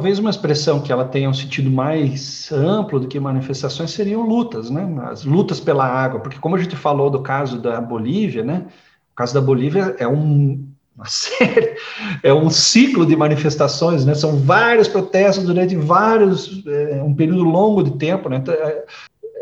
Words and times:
Talvez 0.00 0.18
uma 0.18 0.30
expressão 0.30 0.80
que 0.80 0.90
ela 0.90 1.04
tenha 1.04 1.28
um 1.28 1.34
sentido 1.34 1.70
mais 1.70 2.50
amplo 2.50 2.98
do 2.98 3.06
que 3.06 3.20
manifestações 3.20 3.90
seriam 3.90 4.22
lutas, 4.22 4.70
né? 4.70 4.88
As 5.02 5.26
lutas 5.26 5.60
pela 5.60 5.84
água, 5.84 6.20
porque 6.20 6.38
como 6.38 6.56
a 6.56 6.58
gente 6.58 6.74
falou 6.74 7.10
do 7.10 7.20
caso 7.20 7.58
da 7.58 7.78
Bolívia, 7.82 8.42
né? 8.42 8.64
O 9.12 9.14
caso 9.14 9.34
da 9.34 9.42
Bolívia 9.42 9.94
é 9.98 10.08
um 10.08 10.66
uma 10.96 11.04
série, 11.04 11.76
é 12.22 12.32
um 12.32 12.48
ciclo 12.48 13.04
de 13.04 13.14
manifestações, 13.14 14.06
né? 14.06 14.14
São 14.14 14.38
vários 14.38 14.88
protestos 14.88 15.44
durante 15.44 15.76
vários 15.76 16.66
é, 16.66 17.02
um 17.02 17.14
período 17.14 17.44
longo 17.44 17.82
de 17.82 17.90
tempo, 17.98 18.30
né? 18.30 18.38
Então, 18.38 18.54
é, 18.54 18.84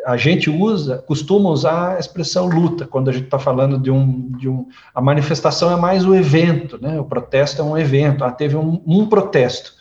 a 0.04 0.16
gente 0.16 0.50
usa, 0.50 0.98
costuma 1.06 1.50
usar 1.50 1.94
a 1.94 2.00
expressão 2.00 2.48
luta 2.48 2.84
quando 2.84 3.10
a 3.10 3.12
gente 3.12 3.26
está 3.26 3.38
falando 3.38 3.78
de 3.78 3.92
um, 3.92 4.32
de 4.32 4.48
um. 4.48 4.66
A 4.92 5.00
manifestação 5.00 5.70
é 5.70 5.76
mais 5.76 6.04
o 6.04 6.16
evento, 6.16 6.82
né? 6.82 6.98
O 6.98 7.04
protesto 7.04 7.62
é 7.62 7.64
um 7.64 7.78
evento. 7.78 8.24
Ah, 8.24 8.32
teve 8.32 8.56
um, 8.56 8.82
um 8.84 9.06
protesto. 9.06 9.77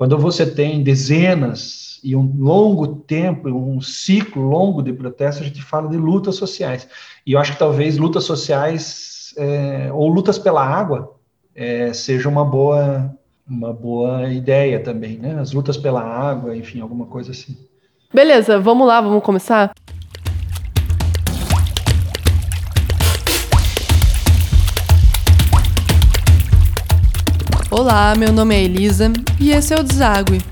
Quando 0.00 0.16
você 0.16 0.46
tem 0.46 0.82
dezenas 0.82 2.00
e 2.02 2.16
um 2.16 2.34
longo 2.38 2.86
tempo, 2.86 3.50
um 3.50 3.82
ciclo 3.82 4.40
longo 4.48 4.80
de 4.80 4.94
protestos, 4.94 5.42
a 5.42 5.46
gente 5.46 5.60
fala 5.60 5.90
de 5.90 5.98
lutas 5.98 6.36
sociais. 6.36 6.88
E 7.26 7.32
eu 7.34 7.38
acho 7.38 7.52
que 7.52 7.58
talvez 7.58 7.98
lutas 7.98 8.24
sociais 8.24 9.34
é, 9.36 9.90
ou 9.92 10.08
lutas 10.08 10.38
pela 10.38 10.64
água 10.64 11.16
é, 11.54 11.92
seja 11.92 12.30
uma 12.30 12.46
boa 12.46 13.14
uma 13.46 13.74
boa 13.74 14.32
ideia 14.32 14.82
também, 14.82 15.18
né? 15.18 15.38
As 15.38 15.52
lutas 15.52 15.76
pela 15.76 16.00
água, 16.00 16.56
enfim, 16.56 16.80
alguma 16.80 17.04
coisa 17.04 17.32
assim. 17.32 17.54
Beleza, 18.10 18.58
vamos 18.58 18.86
lá, 18.86 19.02
vamos 19.02 19.22
começar? 19.22 19.70
Olá, 27.80 28.14
meu 28.14 28.30
nome 28.30 28.54
é 28.54 28.62
Elisa 28.62 29.10
e 29.40 29.52
esse 29.52 29.72
é 29.72 29.80
o 29.80 29.82
Deságue. 29.82 30.42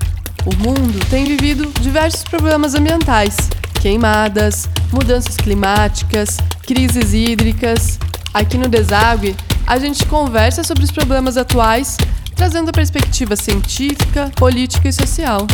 O 0.47 0.55
mundo 0.67 0.99
tem 1.11 1.25
vivido 1.25 1.71
diversos 1.79 2.23
problemas 2.23 2.73
ambientais: 2.73 3.37
queimadas, 3.79 4.67
mudanças 4.91 5.37
climáticas, 5.37 6.37
crises 6.63 7.13
hídricas. 7.13 7.99
Aqui 8.33 8.57
no 8.57 8.67
Deságue, 8.67 9.35
a 9.67 9.77
gente 9.77 10.07
conversa 10.07 10.63
sobre 10.63 10.83
os 10.83 10.89
problemas 10.89 11.37
atuais, 11.37 11.97
trazendo 12.35 12.69
a 12.69 12.73
perspectiva 12.73 13.35
científica, 13.35 14.31
política 14.35 14.89
e 14.89 14.91
social. 14.91 15.45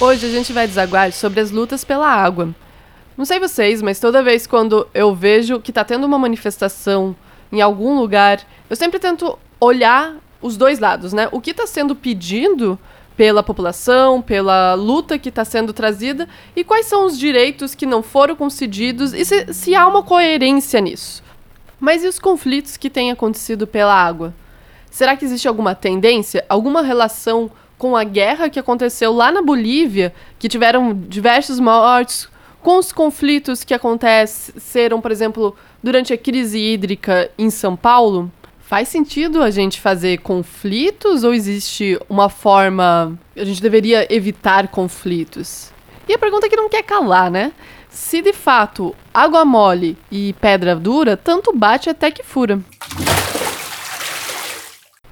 Hoje 0.00 0.26
a 0.26 0.28
gente 0.28 0.52
vai 0.52 0.66
desaguar 0.66 1.12
sobre 1.12 1.38
as 1.38 1.52
lutas 1.52 1.84
pela 1.84 2.08
água. 2.08 2.52
Não 3.16 3.24
sei 3.24 3.38
vocês, 3.38 3.80
mas 3.80 4.00
toda 4.00 4.24
vez 4.24 4.44
quando 4.44 4.88
eu 4.92 5.14
vejo 5.14 5.60
que 5.60 5.70
está 5.70 5.84
tendo 5.84 6.04
uma 6.04 6.18
manifestação 6.18 7.14
em 7.52 7.60
algum 7.60 7.96
lugar, 7.96 8.40
eu 8.68 8.74
sempre 8.74 8.98
tento 8.98 9.38
olhar 9.60 10.16
os 10.42 10.56
dois 10.56 10.80
lados, 10.80 11.12
né? 11.12 11.28
O 11.30 11.40
que 11.40 11.52
está 11.52 11.64
sendo 11.64 11.94
pedido 11.94 12.76
pela 13.16 13.40
população, 13.40 14.20
pela 14.20 14.74
luta 14.74 15.16
que 15.16 15.28
está 15.28 15.44
sendo 15.44 15.72
trazida 15.72 16.28
e 16.56 16.64
quais 16.64 16.86
são 16.86 17.06
os 17.06 17.16
direitos 17.16 17.72
que 17.72 17.86
não 17.86 18.02
foram 18.02 18.34
concedidos 18.34 19.14
e 19.14 19.24
se, 19.24 19.54
se 19.54 19.76
há 19.76 19.86
uma 19.86 20.02
coerência 20.02 20.80
nisso. 20.80 21.22
Mas 21.78 22.02
e 22.02 22.08
os 22.08 22.18
conflitos 22.18 22.76
que 22.76 22.90
têm 22.90 23.12
acontecido 23.12 23.64
pela 23.64 23.94
água? 23.94 24.34
Será 24.90 25.16
que 25.16 25.24
existe 25.24 25.46
alguma 25.46 25.72
tendência, 25.72 26.44
alguma 26.48 26.82
relação 26.82 27.48
com 27.78 27.96
a 27.96 28.04
guerra 28.04 28.48
que 28.48 28.58
aconteceu 28.58 29.12
lá 29.12 29.30
na 29.30 29.42
Bolívia, 29.42 30.14
que 30.38 30.48
tiveram 30.48 30.94
diversos 30.94 31.58
mortos, 31.60 32.28
com 32.62 32.78
os 32.78 32.92
conflitos 32.92 33.62
que 33.62 33.74
aconteceram, 33.74 35.00
por 35.00 35.10
exemplo, 35.10 35.54
durante 35.82 36.12
a 36.12 36.18
crise 36.18 36.58
hídrica 36.58 37.30
em 37.36 37.50
São 37.50 37.76
Paulo, 37.76 38.32
faz 38.60 38.88
sentido 38.88 39.42
a 39.42 39.50
gente 39.50 39.80
fazer 39.80 40.18
conflitos 40.18 41.24
ou 41.24 41.34
existe 41.34 41.98
uma 42.08 42.30
forma 42.30 43.18
a 43.36 43.44
gente 43.44 43.60
deveria 43.60 44.06
evitar 44.14 44.68
conflitos? 44.68 45.72
E 46.08 46.14
a 46.14 46.18
pergunta 46.18 46.48
que 46.48 46.56
não 46.56 46.68
quer 46.68 46.82
calar, 46.82 47.30
né? 47.30 47.52
Se 47.90 48.20
de 48.20 48.32
fato 48.32 48.94
água 49.12 49.44
mole 49.44 49.96
e 50.10 50.34
pedra 50.40 50.74
dura, 50.74 51.16
tanto 51.16 51.52
bate 51.56 51.88
até 51.88 52.10
que 52.10 52.22
fura. 52.22 52.60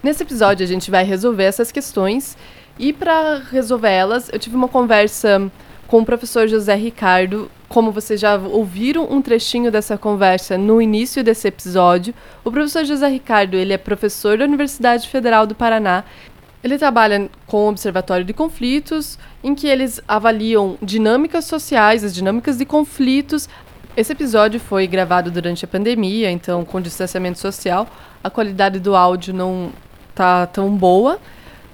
Nesse 0.02 0.24
episódio 0.24 0.64
a 0.64 0.66
gente 0.66 0.90
vai 0.90 1.04
resolver 1.04 1.44
essas 1.44 1.70
questões 1.70 2.36
e 2.76 2.92
para 2.92 3.40
resolver 3.52 3.90
elas, 3.90 4.28
eu 4.32 4.38
tive 4.38 4.56
uma 4.56 4.66
conversa 4.66 5.48
com 5.86 6.00
o 6.00 6.04
professor 6.04 6.48
José 6.48 6.74
Ricardo. 6.74 7.48
Como 7.68 7.92
vocês 7.92 8.18
já 8.20 8.36
ouviram 8.36 9.06
um 9.08 9.22
trechinho 9.22 9.70
dessa 9.70 9.96
conversa 9.96 10.58
no 10.58 10.82
início 10.82 11.22
desse 11.22 11.46
episódio, 11.46 12.12
o 12.44 12.50
professor 12.50 12.84
José 12.84 13.06
Ricardo 13.06 13.54
ele 13.54 13.72
é 13.72 13.78
professor 13.78 14.36
da 14.36 14.44
Universidade 14.44 15.08
Federal 15.08 15.46
do 15.46 15.54
Paraná. 15.54 16.02
Ele 16.64 16.76
trabalha 16.76 17.30
com 17.46 17.66
o 17.66 17.69
Observatório 17.69 18.24
de 18.24 18.32
Conflitos, 18.32 19.20
em 19.42 19.54
que 19.54 19.69
eles 19.69 20.00
avaliam 20.08 20.76
dinâmicas 20.82 21.44
sociais, 21.44 22.02
as 22.02 22.12
dinâmicas 22.12 22.58
de 22.58 22.64
conflitos. 22.64 23.48
Esse 23.96 24.10
episódio 24.10 24.58
foi 24.58 24.88
gravado 24.88 25.30
durante 25.30 25.64
a 25.64 25.69
pandemia, 25.69 26.28
então 26.28 26.64
com 26.64 26.80
distanciamento 26.80 27.38
social, 27.38 27.86
a 28.24 28.28
qualidade 28.28 28.80
do 28.80 28.96
áudio 28.96 29.32
não 29.32 29.70
tá 30.15 30.47
tão 30.47 30.75
boa. 30.75 31.19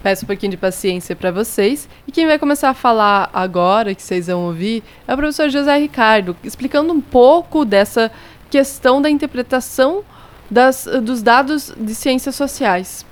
Peço 0.03 0.25
um 0.25 0.28
pouquinho 0.28 0.50
de 0.53 0.56
paciência 0.56 1.16
para 1.16 1.31
vocês. 1.31 1.88
E 2.06 2.12
quem 2.12 2.26
vai 2.26 2.38
começar 2.38 2.71
a 2.71 2.75
falar 2.75 3.28
agora, 3.32 3.94
que 3.94 4.03
vocês 4.03 4.28
vão 4.28 4.44
ouvir, 4.44 4.82
é 5.06 5.15
o 5.15 5.16
professor 5.16 5.49
José 5.49 5.76
Ricardo, 5.76 6.37
explicando 6.44 6.93
um 6.93 7.00
pouco 7.00 7.65
dessa 7.65 8.10
questão 8.49 9.03
da 9.03 9.10
interpretação 9.10 10.04
das, 10.50 10.88
dos 11.03 11.21
dados 11.21 11.75
de 11.76 11.94
ciências 11.94 12.34
sociais. 12.37 13.04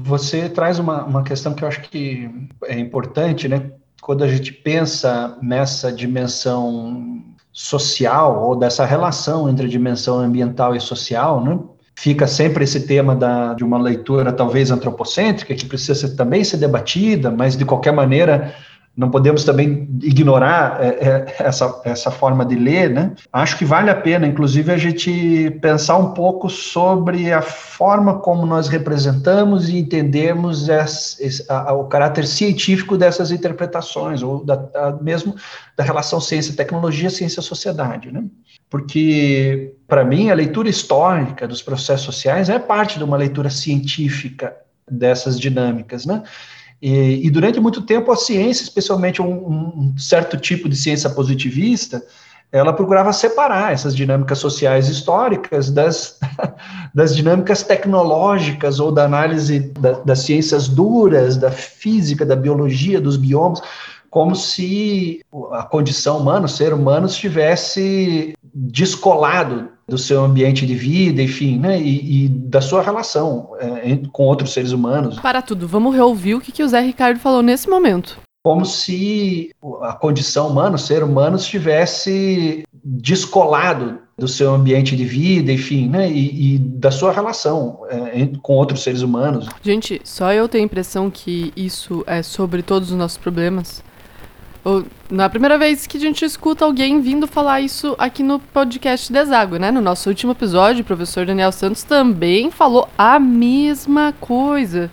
Você 0.00 0.48
traz 0.48 0.78
uma, 0.78 1.04
uma 1.04 1.22
questão 1.22 1.54
que 1.54 1.62
eu 1.62 1.68
acho 1.68 1.80
que 1.82 2.28
é 2.64 2.78
importante, 2.78 3.48
né? 3.48 3.70
Quando 4.00 4.24
a 4.24 4.28
gente 4.28 4.52
pensa 4.52 5.38
nessa 5.40 5.92
dimensão 5.92 7.24
social 7.52 8.42
ou 8.42 8.56
dessa 8.56 8.84
relação 8.84 9.48
entre 9.48 9.66
a 9.66 9.68
dimensão 9.68 10.18
ambiental 10.18 10.74
e 10.74 10.80
social, 10.80 11.44
né? 11.44 11.58
Fica 11.94 12.26
sempre 12.26 12.64
esse 12.64 12.86
tema 12.86 13.14
da, 13.14 13.52
de 13.52 13.62
uma 13.62 13.78
leitura 13.78 14.32
talvez 14.32 14.70
antropocêntrica 14.70 15.54
que 15.54 15.66
precisa 15.66 15.94
ser, 15.94 16.16
também 16.16 16.42
ser 16.42 16.56
debatida, 16.56 17.30
mas 17.30 17.54
de 17.54 17.66
qualquer 17.66 17.92
maneira 17.92 18.54
não 18.94 19.10
podemos 19.10 19.42
também 19.42 19.88
ignorar 20.02 20.78
é, 20.78 20.86
é, 20.86 21.36
essa, 21.38 21.80
essa 21.82 22.10
forma 22.10 22.44
de 22.44 22.54
ler, 22.54 22.90
né? 22.90 23.12
Acho 23.32 23.56
que 23.56 23.64
vale 23.64 23.88
a 23.88 23.94
pena, 23.94 24.26
inclusive, 24.26 24.70
a 24.70 24.76
gente 24.76 25.50
pensar 25.62 25.96
um 25.96 26.12
pouco 26.12 26.50
sobre 26.50 27.32
a 27.32 27.40
forma 27.40 28.18
como 28.18 28.44
nós 28.44 28.68
representamos 28.68 29.70
e 29.70 29.78
entendemos 29.78 30.68
esse, 30.68 31.44
a, 31.48 31.72
o 31.72 31.84
caráter 31.84 32.26
científico 32.26 32.98
dessas 32.98 33.30
interpretações, 33.30 34.22
ou 34.22 34.44
da, 34.44 34.54
a, 34.74 34.92
mesmo 35.02 35.34
da 35.74 35.82
relação 35.82 36.20
ciência-tecnologia, 36.20 37.08
ciência-sociedade, 37.08 38.12
né? 38.12 38.24
Porque, 38.68 39.74
para 39.88 40.04
mim, 40.04 40.30
a 40.30 40.34
leitura 40.34 40.68
histórica 40.68 41.48
dos 41.48 41.62
processos 41.62 42.04
sociais 42.04 42.50
é 42.50 42.58
parte 42.58 42.98
de 42.98 43.04
uma 43.04 43.16
leitura 43.16 43.48
científica 43.48 44.54
dessas 44.90 45.40
dinâmicas, 45.40 46.04
né? 46.04 46.22
E, 46.82 47.24
e, 47.24 47.30
durante 47.30 47.60
muito 47.60 47.82
tempo 47.82 48.10
a 48.10 48.16
ciência, 48.16 48.64
especialmente 48.64 49.22
um, 49.22 49.30
um, 49.30 49.94
certo 49.96 50.36
tipo 50.36 50.68
de 50.68 50.74
ciência 50.74 51.08
positivista, 51.08 52.04
ela 52.50 52.72
procurava 52.72 53.12
separar 53.12 53.72
essas 53.72 53.94
dinâmicas 53.94 54.38
sociais 54.38 54.88
históricas 54.88 55.70
das, 55.70 56.18
das 56.92 57.14
dinâmicas 57.14 57.62
tecnológicas 57.62 58.80
ou 58.80 58.90
da 58.90 59.04
análise 59.04 59.60
da, 59.78 59.92
das 59.92 60.18
ciências 60.20 60.66
duras, 60.66 61.36
da 61.36 61.52
física, 61.52 62.26
da 62.26 62.34
biologia, 62.34 63.00
dos 63.00 63.16
biomas, 63.16 63.62
como 64.10 64.34
se 64.34 65.24
a 65.52 65.62
condição 65.62 66.18
humana, 66.18 66.46
o 66.46 66.48
ser 66.48 66.74
humano, 66.74 67.06
estivesse 67.06 68.34
descolado 68.52 69.70
do 69.88 69.98
seu 69.98 70.24
ambiente 70.24 70.66
de 70.66 70.74
vida, 70.74 71.22
enfim, 71.22 71.58
né, 71.58 71.80
e, 71.80 72.24
e 72.24 72.28
da 72.28 72.60
sua 72.60 72.82
relação 72.82 73.50
é, 73.58 73.98
com 74.12 74.24
outros 74.24 74.52
seres 74.52 74.72
humanos. 74.72 75.18
Para 75.20 75.42
tudo, 75.42 75.66
vamos 75.66 75.94
reouvir 75.94 76.34
o 76.34 76.40
que, 76.40 76.52
que 76.52 76.62
o 76.62 76.68
Zé 76.68 76.80
Ricardo 76.80 77.18
falou 77.18 77.42
nesse 77.42 77.68
momento. 77.68 78.18
Como 78.44 78.64
se 78.64 79.54
a 79.82 79.92
condição 79.92 80.48
humana, 80.48 80.74
o 80.74 80.78
ser 80.78 81.04
humano, 81.04 81.36
estivesse 81.36 82.64
descolado 82.84 83.98
do 84.18 84.26
seu 84.26 84.52
ambiente 84.52 84.96
de 84.96 85.04
vida, 85.04 85.52
enfim, 85.52 85.88
né, 85.88 86.10
e, 86.10 86.54
e 86.54 86.58
da 86.58 86.90
sua 86.90 87.12
relação 87.12 87.80
é, 87.88 88.28
com 88.42 88.54
outros 88.54 88.82
seres 88.82 89.02
humanos. 89.02 89.48
Gente, 89.62 90.00
só 90.04 90.32
eu 90.32 90.48
tenho 90.48 90.64
a 90.64 90.66
impressão 90.66 91.10
que 91.10 91.52
isso 91.56 92.02
é 92.06 92.22
sobre 92.22 92.62
todos 92.62 92.90
os 92.90 92.96
nossos 92.96 93.18
problemas. 93.18 93.82
Não 94.64 95.24
é 95.24 95.26
a 95.26 95.30
primeira 95.30 95.58
vez 95.58 95.88
que 95.88 95.96
a 95.96 96.00
gente 96.00 96.24
escuta 96.24 96.64
alguém 96.64 97.00
vindo 97.00 97.26
falar 97.26 97.60
isso 97.60 97.96
aqui 97.98 98.22
no 98.22 98.38
podcast 98.38 99.12
Deságua, 99.12 99.58
né? 99.58 99.72
No 99.72 99.80
nosso 99.80 100.08
último 100.08 100.30
episódio, 100.30 100.82
o 100.82 100.86
professor 100.86 101.26
Daniel 101.26 101.50
Santos 101.50 101.82
também 101.82 102.48
falou 102.48 102.88
a 102.96 103.18
mesma 103.18 104.14
coisa. 104.20 104.88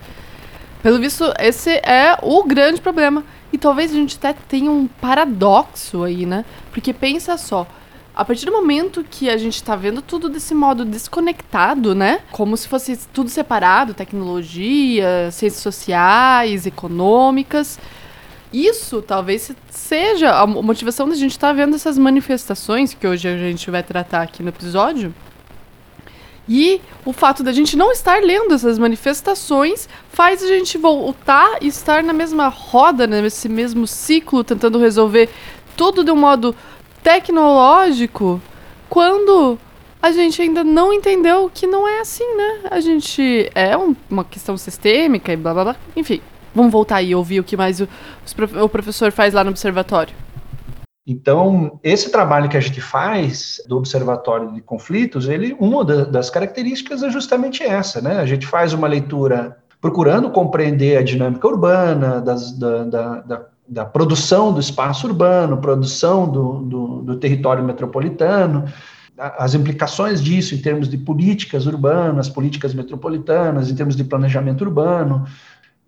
Pelo 0.82 0.98
visto, 0.98 1.32
esse 1.38 1.70
é 1.70 2.18
o 2.20 2.42
grande 2.42 2.80
problema. 2.80 3.22
E 3.52 3.58
talvez 3.58 3.92
a 3.92 3.94
gente 3.94 4.16
até 4.16 4.32
tenha 4.32 4.70
um 4.70 4.88
paradoxo 4.88 6.02
aí, 6.02 6.26
né? 6.26 6.44
Porque 6.72 6.92
pensa 6.92 7.36
só, 7.36 7.64
a 8.12 8.24
partir 8.24 8.46
do 8.46 8.52
momento 8.52 9.04
que 9.08 9.30
a 9.30 9.36
gente 9.36 9.62
tá 9.62 9.76
vendo 9.76 10.02
tudo 10.02 10.28
desse 10.28 10.52
modo 10.52 10.84
desconectado, 10.84 11.94
né? 11.94 12.22
Como 12.32 12.56
se 12.56 12.66
fosse 12.66 12.98
tudo 13.12 13.30
separado, 13.30 13.94
tecnologia, 13.94 15.30
ciências 15.30 15.62
sociais, 15.62 16.66
econômicas. 16.66 17.78
Isso 18.52 19.00
talvez 19.00 19.52
seja 19.70 20.32
a 20.32 20.46
motivação 20.46 21.08
da 21.08 21.14
gente 21.14 21.32
estar 21.32 21.48
tá 21.48 21.52
vendo 21.52 21.76
essas 21.76 21.96
manifestações 21.96 22.92
que 22.94 23.06
hoje 23.06 23.28
a 23.28 23.36
gente 23.36 23.70
vai 23.70 23.82
tratar 23.82 24.22
aqui 24.22 24.42
no 24.42 24.48
episódio. 24.48 25.14
E 26.48 26.80
o 27.04 27.12
fato 27.12 27.44
da 27.44 27.52
gente 27.52 27.76
não 27.76 27.92
estar 27.92 28.20
lendo 28.20 28.52
essas 28.52 28.76
manifestações 28.76 29.88
faz 30.10 30.42
a 30.42 30.48
gente 30.48 30.76
voltar 30.76 31.58
e 31.60 31.68
estar 31.68 32.02
na 32.02 32.12
mesma 32.12 32.48
roda, 32.48 33.06
nesse 33.06 33.48
mesmo 33.48 33.86
ciclo, 33.86 34.42
tentando 34.42 34.78
resolver 34.80 35.28
tudo 35.76 36.02
de 36.02 36.10
um 36.10 36.16
modo 36.16 36.52
tecnológico, 37.04 38.42
quando 38.88 39.58
a 40.02 40.10
gente 40.10 40.42
ainda 40.42 40.64
não 40.64 40.92
entendeu 40.92 41.50
que 41.52 41.68
não 41.68 41.86
é 41.86 42.00
assim, 42.00 42.26
né? 42.34 42.60
A 42.70 42.80
gente 42.80 43.48
é 43.54 43.76
um, 43.76 43.94
uma 44.10 44.24
questão 44.24 44.56
sistêmica 44.56 45.32
e 45.32 45.36
blá 45.36 45.54
blá 45.54 45.64
blá. 45.64 45.76
Enfim, 45.94 46.20
vamos 46.54 46.72
voltar 46.72 47.02
e 47.02 47.14
ouvir 47.14 47.40
o 47.40 47.44
que 47.44 47.56
mais 47.56 47.80
o, 47.80 47.88
o 48.62 48.68
professor 48.68 49.12
faz 49.12 49.34
lá 49.34 49.44
no 49.44 49.50
observatório. 49.50 50.14
Então, 51.06 51.80
esse 51.82 52.12
trabalho 52.12 52.48
que 52.48 52.56
a 52.56 52.60
gente 52.60 52.80
faz 52.80 53.60
do 53.66 53.76
Observatório 53.76 54.52
de 54.52 54.60
Conflitos, 54.60 55.28
ele, 55.28 55.56
uma 55.58 55.84
das 55.84 56.30
características 56.30 57.02
é 57.02 57.10
justamente 57.10 57.62
essa, 57.62 58.00
né? 58.00 58.18
A 58.18 58.26
gente 58.26 58.46
faz 58.46 58.72
uma 58.72 58.86
leitura 58.86 59.56
procurando 59.80 60.30
compreender 60.30 60.98
a 60.98 61.02
dinâmica 61.02 61.48
urbana, 61.48 62.20
das, 62.20 62.52
da, 62.52 62.84
da, 62.84 63.20
da, 63.22 63.46
da, 63.66 63.84
produção 63.84 64.52
do 64.52 64.60
espaço 64.60 65.06
urbano, 65.06 65.56
produção 65.56 66.30
do, 66.30 66.60
do, 66.60 67.02
do 67.02 67.16
território 67.16 67.64
metropolitano, 67.64 68.66
as 69.16 69.54
implicações 69.54 70.22
disso 70.22 70.54
em 70.54 70.58
termos 70.58 70.88
de 70.88 70.96
políticas 70.96 71.66
urbanas, 71.66 72.28
políticas 72.28 72.72
metropolitanas, 72.72 73.70
em 73.70 73.74
termos 73.74 73.96
de 73.96 74.04
planejamento 74.04 74.62
urbano, 74.62 75.26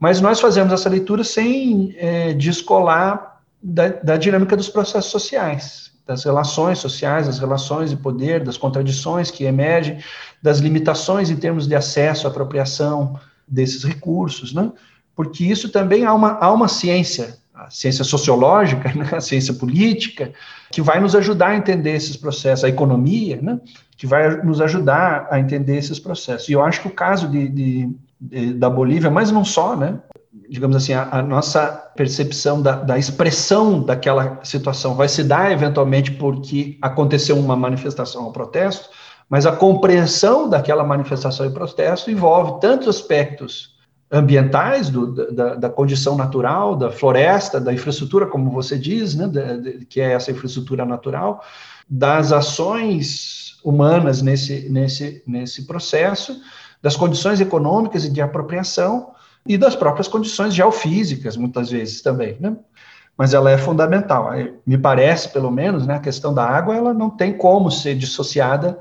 mas 0.02 0.20
nós 0.20 0.40
fazemos 0.40 0.72
essa 0.72 0.88
leitura 0.88 1.22
sem 1.22 1.94
é, 1.96 2.32
descolar 2.32 3.40
da, 3.62 3.86
da 3.86 4.16
dinâmica 4.16 4.56
dos 4.56 4.68
processos 4.68 5.12
sociais, 5.12 5.92
das 6.04 6.24
relações 6.24 6.80
sociais, 6.80 7.28
das 7.28 7.38
relações 7.38 7.90
de 7.90 7.96
poder, 7.96 8.42
das 8.42 8.56
contradições 8.56 9.30
que 9.30 9.44
emergem, 9.44 9.98
das 10.42 10.58
limitações 10.58 11.30
em 11.30 11.36
termos 11.36 11.68
de 11.68 11.76
acesso 11.76 12.26
apropriação 12.26 13.16
desses 13.46 13.84
recursos, 13.84 14.52
né? 14.52 14.72
porque 15.14 15.44
isso 15.44 15.68
também 15.68 16.04
há 16.04 16.12
uma, 16.12 16.32
há 16.32 16.52
uma 16.52 16.66
ciência, 16.66 17.38
a 17.54 17.70
ciência 17.70 18.02
sociológica, 18.02 18.92
né? 18.92 19.08
a 19.12 19.20
ciência 19.20 19.54
política, 19.54 20.32
que 20.72 20.82
vai 20.82 20.98
nos 20.98 21.14
ajudar 21.14 21.50
a 21.50 21.56
entender 21.56 21.94
esses 21.94 22.16
processos, 22.16 22.64
a 22.64 22.68
economia, 22.68 23.38
né? 23.40 23.60
que 23.96 24.08
vai 24.08 24.42
nos 24.42 24.60
ajudar 24.60 25.28
a 25.30 25.38
entender 25.38 25.76
esses 25.76 26.00
processos. 26.00 26.48
E 26.48 26.54
eu 26.54 26.60
acho 26.60 26.80
que 26.80 26.88
o 26.88 26.92
caso 26.92 27.28
de, 27.28 27.48
de 27.48 27.90
da 28.56 28.70
Bolívia, 28.70 29.10
mas 29.10 29.30
não 29.30 29.44
só, 29.44 29.76
né? 29.76 29.98
digamos 30.48 30.76
assim, 30.76 30.92
a, 30.92 31.08
a 31.10 31.22
nossa 31.22 31.66
percepção 31.96 32.60
da, 32.60 32.76
da, 32.76 32.98
expressão 32.98 33.82
daquela 33.82 34.40
situação 34.44 34.94
vai 34.94 35.08
se 35.08 35.24
dar 35.24 35.50
eventualmente 35.50 36.12
porque 36.12 36.78
aconteceu 36.80 37.38
uma 37.38 37.56
manifestação 37.56 38.24
ou 38.24 38.32
protesto, 38.32 38.88
mas 39.28 39.46
a 39.46 39.52
compreensão 39.52 40.48
daquela 40.48 40.84
manifestação 40.84 41.46
e 41.46 41.50
protesto 41.50 42.10
envolve 42.10 42.60
tantos 42.60 42.88
aspectos 42.88 43.72
ambientais 44.10 44.90
do, 44.90 45.32
da, 45.32 45.54
da, 45.54 45.70
condição 45.70 46.16
natural, 46.16 46.76
da 46.76 46.90
floresta, 46.90 47.58
da 47.58 47.72
infraestrutura, 47.72 48.26
como 48.26 48.50
você 48.50 48.78
diz, 48.78 49.14
né, 49.14 49.26
de, 49.26 49.86
que 49.86 50.02
é 50.02 50.12
essa 50.12 50.30
infraestrutura 50.30 50.84
natural, 50.84 51.42
das 51.88 52.30
ações 52.30 53.56
humanas 53.64 54.20
nesse, 54.20 54.68
nesse, 54.68 55.22
nesse 55.26 55.66
processo, 55.66 56.38
das 56.82 56.96
condições 56.96 57.40
econômicas 57.40 58.04
e 58.04 58.10
de 58.10 58.20
apropriação, 58.20 59.12
e 59.46 59.56
das 59.56 59.74
próprias 59.74 60.08
condições 60.08 60.54
geofísicas, 60.54 61.36
muitas 61.36 61.70
vezes 61.70 62.00
também, 62.00 62.36
né? 62.38 62.56
Mas 63.16 63.34
ela 63.34 63.50
é 63.50 63.58
fundamental. 63.58 64.30
Me 64.66 64.78
parece, 64.78 65.28
pelo 65.28 65.50
menos, 65.50 65.86
né, 65.86 65.96
a 65.96 66.00
questão 66.00 66.32
da 66.32 66.44
água, 66.44 66.74
ela 66.74 66.94
não 66.94 67.10
tem 67.10 67.36
como 67.36 67.70
ser 67.70 67.94
dissociada 67.94 68.78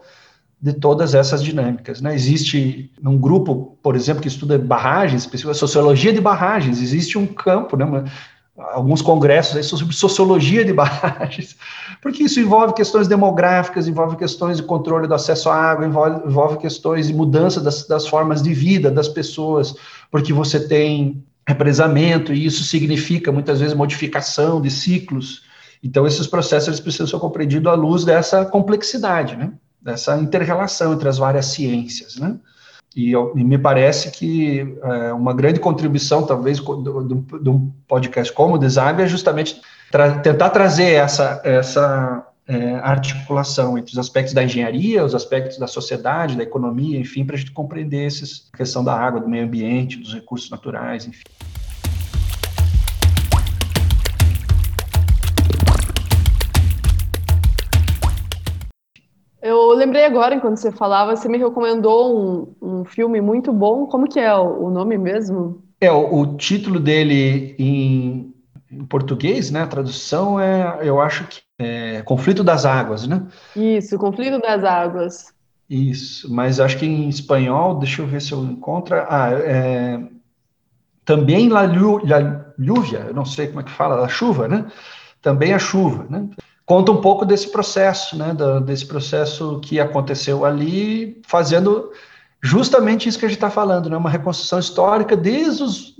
de 0.62 0.74
todas 0.74 1.14
essas 1.14 1.44
dinâmicas. 1.44 2.00
Né? 2.02 2.14
Existe 2.14 2.92
um 3.04 3.18
grupo, 3.18 3.78
por 3.84 3.96
exemplo, 3.96 4.22
que 4.22 4.28
estuda 4.28 4.58
barragens, 4.58 5.28
sociologia 5.54 6.14
de 6.14 6.22
barragens, 6.22 6.82
existe 6.82 7.18
um 7.18 7.28
campo, 7.28 7.76
né, 7.76 8.06
alguns 8.56 9.02
congressos 9.02 9.58
aí 9.58 9.64
sobre 9.64 9.94
sociologia 9.94 10.64
de 10.64 10.72
barragens, 10.74 11.58
porque 12.02 12.24
isso 12.24 12.40
envolve 12.40 12.74
questões 12.74 13.08
demográficas, 13.08 13.88
envolve 13.88 14.18
questões 14.18 14.58
de 14.58 14.64
controle 14.64 15.08
do 15.08 15.14
acesso 15.14 15.50
à 15.50 15.56
água, 15.56 15.86
envolve, 15.86 16.28
envolve 16.28 16.58
questões 16.58 17.08
de 17.08 17.14
mudança 17.14 17.62
das, 17.62 17.88
das 17.88 18.08
formas 18.08 18.42
de 18.42 18.54
vida 18.54 18.90
das 18.90 19.08
pessoas, 19.08 19.76
porque 20.10 20.34
você 20.34 20.68
tem 20.68 21.24
represamento, 21.48 22.34
e 22.34 22.46
isso 22.46 22.64
significa 22.64 23.32
muitas 23.32 23.60
vezes 23.60 23.76
modificação 23.76 24.60
de 24.60 24.72
ciclos. 24.72 25.44
Então, 25.84 26.08
esses 26.08 26.26
processos 26.26 26.70
eles 26.70 26.80
precisam 26.80 27.08
ser 27.08 27.20
compreendidos 27.20 27.72
à 27.72 27.76
luz 27.76 28.04
dessa 28.04 28.46
complexidade, 28.46 29.36
né? 29.36 29.54
dessa 29.82 30.18
interrelação 30.18 30.94
entre 30.94 31.08
as 31.10 31.18
várias 31.18 31.48
ciências. 31.48 32.16
Né? 32.18 32.36
E, 32.96 33.12
eu, 33.12 33.34
e, 33.36 33.44
me 33.44 33.58
parece 33.58 34.12
que 34.12 34.78
é, 34.84 35.14
uma 35.14 35.34
grande 35.34 35.60
contribuição, 35.60 36.24
talvez, 36.24 36.60
de 36.60 37.50
um 37.50 37.72
podcast 37.88 38.32
como 38.34 38.56
o 38.56 38.60
Design 38.60 39.02
é 39.02 39.08
justamente 39.08 39.60
tra 39.92 40.20
tentar 40.20 40.50
trazer 40.52 40.94
essa, 40.94 41.42
essa 41.44 42.26
é, 42.48 42.76
articulação 42.76 43.78
entre 43.78 43.92
os 43.92 44.00
aspectos 44.00 44.34
da 44.34 44.42
engenharia, 44.42 45.04
os 45.04 45.14
aspectos 45.14 45.58
da 45.58 45.68
sociedade, 45.68 46.38
da 46.38 46.44
economia, 46.44 46.98
enfim, 46.98 47.26
para 47.26 47.36
a 47.36 47.40
gente 47.40 47.52
compreender 47.52 48.08
esses, 48.08 48.50
a 48.54 48.58
questão 48.58 48.84
da 48.84 48.96
água, 48.96 49.20
do 49.20 49.28
meio 49.28 49.44
ambiente, 49.44 49.98
dos 49.98 50.14
recursos 50.14 50.50
naturais, 50.50 51.06
enfim. 51.06 51.24
Eu 59.42 59.74
lembrei 59.74 60.06
agora, 60.06 60.36
enquanto 60.36 60.58
você 60.58 60.72
falava, 60.72 61.16
você 61.16 61.28
me 61.28 61.38
recomendou 61.38 62.56
um, 62.62 62.80
um 62.80 62.86
filme 62.86 63.20
muito 63.20 63.52
bom. 63.52 63.88
Como 63.88 64.08
que 64.08 64.20
é 64.20 64.34
o, 64.34 64.68
o 64.68 64.70
nome 64.70 64.98
mesmo? 64.98 65.64
É, 65.82 65.92
o, 65.92 66.20
o 66.20 66.38
título 66.38 66.80
dele 66.80 67.56
em, 67.58 68.31
em, 68.72 68.86
português, 68.86 69.52
né? 69.52 69.64
A 69.64 69.68
tradução 69.68 70.40
é, 70.40 70.80
eu 70.82 71.02
acho 71.02 71.26
que 71.28 71.42
é 71.60 72.02
Conflito 72.04 72.44
das 72.44 72.66
Águas, 72.66 73.08
né? 73.08 73.24
Isso, 73.56 73.98
Conflito 73.98 74.40
das 74.40 74.64
Águas. 74.64 75.34
Isso, 75.70 76.34
mas 76.34 76.60
acho 76.60 76.78
que 76.78 76.86
em 76.86 77.08
espanhol, 77.08 77.80
deixa 77.80 78.02
eu 78.02 78.08
ver 78.08 78.22
se 78.22 78.32
eu 78.32 78.44
encontro. 78.44 78.96
Ah, 79.08 79.32
é, 79.32 80.00
também 81.06 81.50
La, 81.50 81.62
La 81.64 82.46
Lluvia, 82.58 83.06
eu 83.08 83.14
não 83.14 83.26
sei 83.26 83.48
como 83.48 83.62
é 83.62 83.64
que 83.64 83.72
fala, 83.72 84.04
a 84.04 84.10
chuva, 84.10 84.48
né? 84.48 84.66
Também 85.22 85.54
a 85.54 85.60
chuva, 85.60 86.06
né? 86.10 86.30
conta 86.72 86.90
um 86.90 87.02
pouco 87.02 87.26
desse 87.26 87.52
processo, 87.52 88.18
né, 88.18 88.34
desse 88.66 88.86
processo 88.86 89.60
que 89.60 89.78
aconteceu 89.78 90.46
ali, 90.46 91.22
fazendo 91.28 91.92
justamente 92.42 93.10
isso 93.10 93.20
que 93.20 93.26
a 93.26 93.28
gente 93.28 93.36
está 93.36 93.50
falando, 93.50 93.90
né, 93.90 93.98
uma 93.98 94.10
reconstrução 94.10 94.58
histórica 94.58 95.18
desde 95.18 95.64
os 95.64 95.96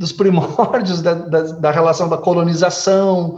dos 0.00 0.12
primórdios 0.12 1.02
da, 1.04 1.12
da, 1.12 1.42
da 1.42 1.70
relação 1.70 2.08
da 2.08 2.16
colonização, 2.16 3.36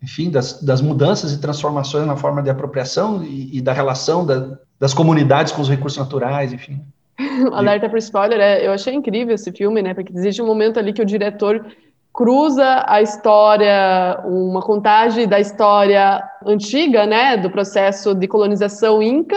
enfim, 0.00 0.30
das, 0.30 0.62
das, 0.62 0.80
mudanças 0.80 1.32
e 1.32 1.40
transformações 1.40 2.06
na 2.06 2.16
forma 2.16 2.40
de 2.40 2.48
apropriação 2.48 3.24
e, 3.24 3.58
e 3.58 3.60
da 3.60 3.72
relação 3.72 4.24
da, 4.24 4.56
das 4.78 4.94
comunidades 4.94 5.52
com 5.52 5.60
os 5.60 5.68
recursos 5.68 5.98
naturais, 5.98 6.52
enfim. 6.52 6.80
Alerta 7.52 7.88
para 7.88 7.98
spoiler, 7.98 8.38
é, 8.38 8.64
eu 8.64 8.72
achei 8.72 8.94
incrível 8.94 9.34
esse 9.34 9.50
filme, 9.50 9.82
né? 9.82 9.94
Porque 9.94 10.12
existe 10.12 10.40
um 10.40 10.46
momento 10.46 10.78
ali 10.78 10.92
que 10.92 11.02
o 11.02 11.06
diretor 11.06 11.66
cruza 12.14 12.84
a 12.86 13.02
história, 13.02 14.20
uma 14.24 14.62
contagem 14.62 15.26
da 15.26 15.40
história 15.40 16.22
antiga, 16.46 17.04
né, 17.04 17.36
do 17.36 17.50
processo 17.50 18.14
de 18.14 18.26
colonização 18.26 19.02
inca, 19.02 19.36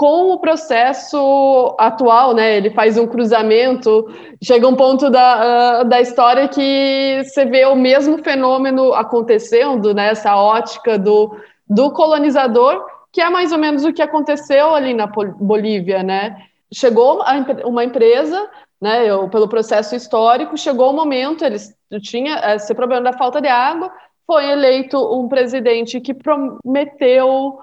com 0.00 0.32
o 0.32 0.38
processo 0.38 1.76
atual, 1.78 2.32
né? 2.32 2.56
Ele 2.56 2.70
faz 2.70 2.96
um 2.96 3.06
cruzamento, 3.06 4.08
chega 4.42 4.66
um 4.66 4.74
ponto 4.74 5.10
da, 5.10 5.82
uh, 5.82 5.84
da 5.86 6.00
história 6.00 6.48
que 6.48 7.20
você 7.22 7.44
vê 7.44 7.66
o 7.66 7.76
mesmo 7.76 8.16
fenômeno 8.24 8.94
acontecendo, 8.94 9.92
né? 9.92 10.08
Essa 10.08 10.34
ótica 10.36 10.98
do, 10.98 11.36
do 11.68 11.90
colonizador, 11.90 12.82
que 13.12 13.20
é 13.20 13.28
mais 13.28 13.52
ou 13.52 13.58
menos 13.58 13.84
o 13.84 13.92
que 13.92 14.00
aconteceu 14.00 14.74
ali 14.74 14.94
na 14.94 15.06
Bolívia, 15.06 16.02
né? 16.02 16.34
Chegou 16.72 17.22
uma 17.66 17.84
empresa 17.84 18.48
né, 18.80 19.06
eu, 19.06 19.28
pelo 19.28 19.50
processo 19.50 19.94
histórico, 19.94 20.56
chegou 20.56 20.92
o 20.92 20.96
momento, 20.96 21.44
eles 21.44 21.76
tinham 22.00 22.38
esse 22.54 22.74
problema 22.74 23.02
da 23.02 23.12
falta 23.12 23.38
de 23.38 23.48
água, 23.48 23.92
foi 24.26 24.48
eleito 24.48 24.96
um 25.14 25.28
presidente 25.28 26.00
que 26.00 26.14
prometeu 26.14 27.58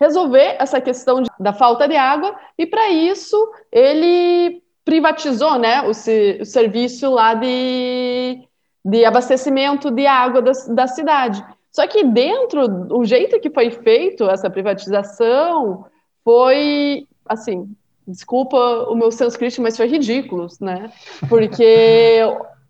resolver 0.00 0.56
essa 0.58 0.80
questão 0.80 1.22
de, 1.22 1.30
da 1.38 1.52
falta 1.52 1.86
de 1.86 1.96
água, 1.96 2.34
e 2.56 2.66
para 2.66 2.88
isso 2.88 3.36
ele 3.70 4.62
privatizou, 4.84 5.58
né, 5.58 5.82
o, 5.82 5.90
o 5.90 6.44
serviço 6.44 7.10
lá 7.10 7.34
de, 7.34 8.42
de 8.84 9.04
abastecimento 9.04 9.90
de 9.90 10.06
água 10.06 10.40
da, 10.40 10.52
da 10.70 10.86
cidade. 10.86 11.44
Só 11.70 11.86
que 11.86 12.02
dentro, 12.02 12.88
o 12.96 13.04
jeito 13.04 13.38
que 13.38 13.50
foi 13.50 13.70
feito 13.70 14.28
essa 14.28 14.50
privatização 14.50 15.84
foi, 16.24 17.06
assim, 17.26 17.68
desculpa 18.06 18.56
o 18.88 18.94
meu 18.96 19.12
sânscrito, 19.12 19.62
mas 19.62 19.76
foi 19.76 19.86
ridículo, 19.86 20.48
né? 20.60 20.90
Porque, 21.28 22.18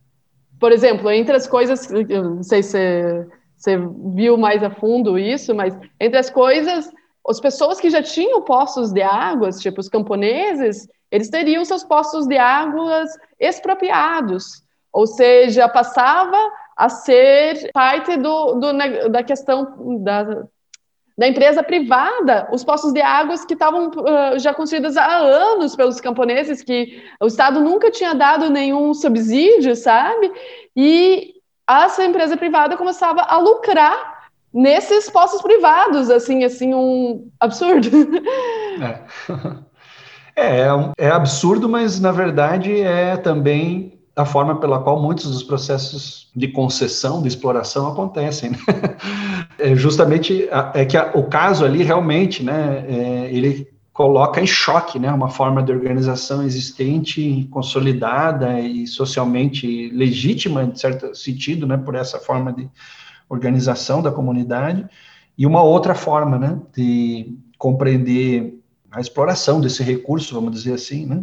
por 0.61 0.73
exemplo, 0.73 1.11
entre 1.11 1.35
as 1.35 1.47
coisas, 1.47 1.91
eu 1.91 2.23
não 2.23 2.43
sei 2.43 2.63
se 2.63 3.27
você 3.57 3.77
viu 4.15 4.37
mais 4.37 4.63
a 4.63 4.71
fundo 4.71 5.19
isso, 5.19 5.55
mas 5.55 5.79
entre 5.99 6.19
as 6.19 6.29
coisas, 6.29 6.91
as 7.29 7.41
pessoas 7.41 7.81
que 7.81 7.91
já 7.91 8.03
tinham 8.03 8.43
postos 8.43 8.93
de 8.93 9.03
águas, 9.03 9.61
tipo 9.61 9.81
os 9.81 9.89
camponeses, 9.89 10.89
eles 11.11 11.29
teriam 11.29 11.65
seus 11.65 11.85
postos 11.85 12.27
de 12.27 12.39
águas 12.39 13.11
expropriados, 13.39 14.63
ou 14.93 15.07
seja, 15.07 15.69
passava 15.69 16.39
a 16.77 16.89
ser 16.89 17.71
parte 17.73 18.17
do, 18.17 18.55
do 18.55 19.09
da 19.11 19.23
questão 19.23 19.99
da, 20.03 20.45
da 21.19 21.29
empresa 21.29 21.63
privada, 21.63 22.49
os 22.51 22.65
postos 22.65 22.93
de 22.93 23.03
águas 23.03 23.45
que 23.45 23.53
estavam 23.53 23.89
uh, 23.89 24.39
já 24.39 24.55
construídos 24.55 24.97
há 24.97 25.19
anos 25.19 25.77
pelos 25.77 26.01
camponeses, 26.01 26.63
que 26.63 27.03
o 27.21 27.27
Estado 27.27 27.61
nunca 27.61 27.91
tinha 27.91 28.15
dado 28.15 28.49
nenhum 28.49 28.95
subsídio, 28.95 29.77
sabe? 29.77 30.33
E 30.75 31.35
essa 31.69 32.05
empresa 32.05 32.37
privada 32.37 32.77
começava 32.77 33.21
a 33.21 33.39
lucrar 33.39 34.20
nesses 34.53 35.09
postos 35.09 35.43
privados, 35.43 36.11
assim, 36.11 36.45
assim, 36.45 36.75
um 36.75 37.29
absurdo. 37.39 37.89
É. 38.83 39.01
é, 40.67 40.67
é 40.99 41.09
absurdo, 41.09 41.69
mas 41.69 42.01
na 42.01 42.13
verdade 42.13 42.81
é 42.81 43.17
também 43.17 43.99
a 44.17 44.25
forma 44.25 44.59
pela 44.59 44.81
qual 44.81 45.01
muitos 45.01 45.31
dos 45.31 45.43
processos 45.43 46.29
de 46.35 46.49
concessão, 46.49 47.23
de 47.23 47.29
exploração 47.29 47.89
acontecem. 47.89 48.51
Né? 48.51 48.59
É 49.59 49.77
justamente 49.77 50.49
é 50.73 50.87
que 50.87 50.97
a, 50.97 51.11
o 51.15 51.25
caso 51.25 51.67
ali 51.67 51.83
realmente, 51.83 52.43
né, 52.43 52.83
é, 52.89 53.29
ele 53.31 53.69
coloca 53.93 54.41
em 54.41 54.47
choque, 54.47 54.99
né, 54.99 55.13
uma 55.13 55.29
forma 55.29 55.63
de 55.63 55.71
organização 55.71 56.43
existente, 56.43 57.47
consolidada 57.51 58.59
e 58.59 58.87
socialmente 58.87 59.91
legítima, 59.91 60.63
em 60.63 60.75
certo 60.75 61.15
sentido, 61.15 61.67
né, 61.67 61.77
por 61.77 61.95
essa 61.95 62.19
forma 62.19 62.55
de 62.55 62.71
organização 63.31 64.03
da 64.03 64.11
comunidade, 64.11 64.85
e 65.39 65.47
uma 65.47 65.63
outra 65.63 65.95
forma, 65.95 66.39
né, 66.39 66.59
de 66.77 67.35
compreender 67.57 68.61
a 68.93 69.01
exploração 69.01 69.61
desse 69.61 69.83
recurso, 69.85 70.35
vamos 70.35 70.53
dizer 70.53 70.75
assim, 70.75 71.07
né? 71.07 71.23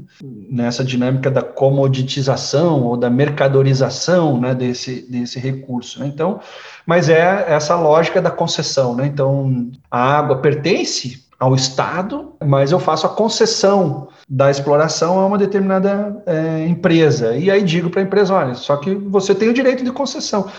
nessa 0.50 0.84
dinâmica 0.86 1.30
da 1.30 1.42
comoditização 1.42 2.84
ou 2.84 2.96
da 2.96 3.10
mercadorização 3.10 4.40
né, 4.40 4.56
desse, 4.56 5.02
desse 5.02 5.38
recurso. 5.38 6.00
Né? 6.00 6.08
Então, 6.08 6.40
mas 6.86 7.10
é 7.10 7.46
essa 7.50 7.76
lógica 7.76 8.22
da 8.22 8.32
concessão. 8.32 8.96
Né? 8.96 9.08
Então, 9.08 9.70
a 9.92 10.18
água 10.18 10.38
pertence 10.38 11.28
ao 11.38 11.54
Estado, 11.54 12.34
mas 12.44 12.72
eu 12.72 12.80
faço 12.80 13.06
a 13.06 13.10
concessão 13.10 14.08
da 14.30 14.50
exploração 14.50 15.20
a 15.20 15.26
uma 15.26 15.38
determinada 15.38 16.24
é, 16.26 16.66
empresa. 16.68 17.36
E 17.36 17.52
aí 17.52 17.62
digo 17.64 17.90
para 17.90 18.00
a 18.00 18.04
empresa, 18.04 18.34
olha, 18.34 18.56
só 18.56 18.78
que 18.78 18.96
você 18.96 19.36
tem 19.36 19.50
o 19.50 19.54
direito 19.54 19.84
de 19.84 19.92
concessão. 19.92 20.50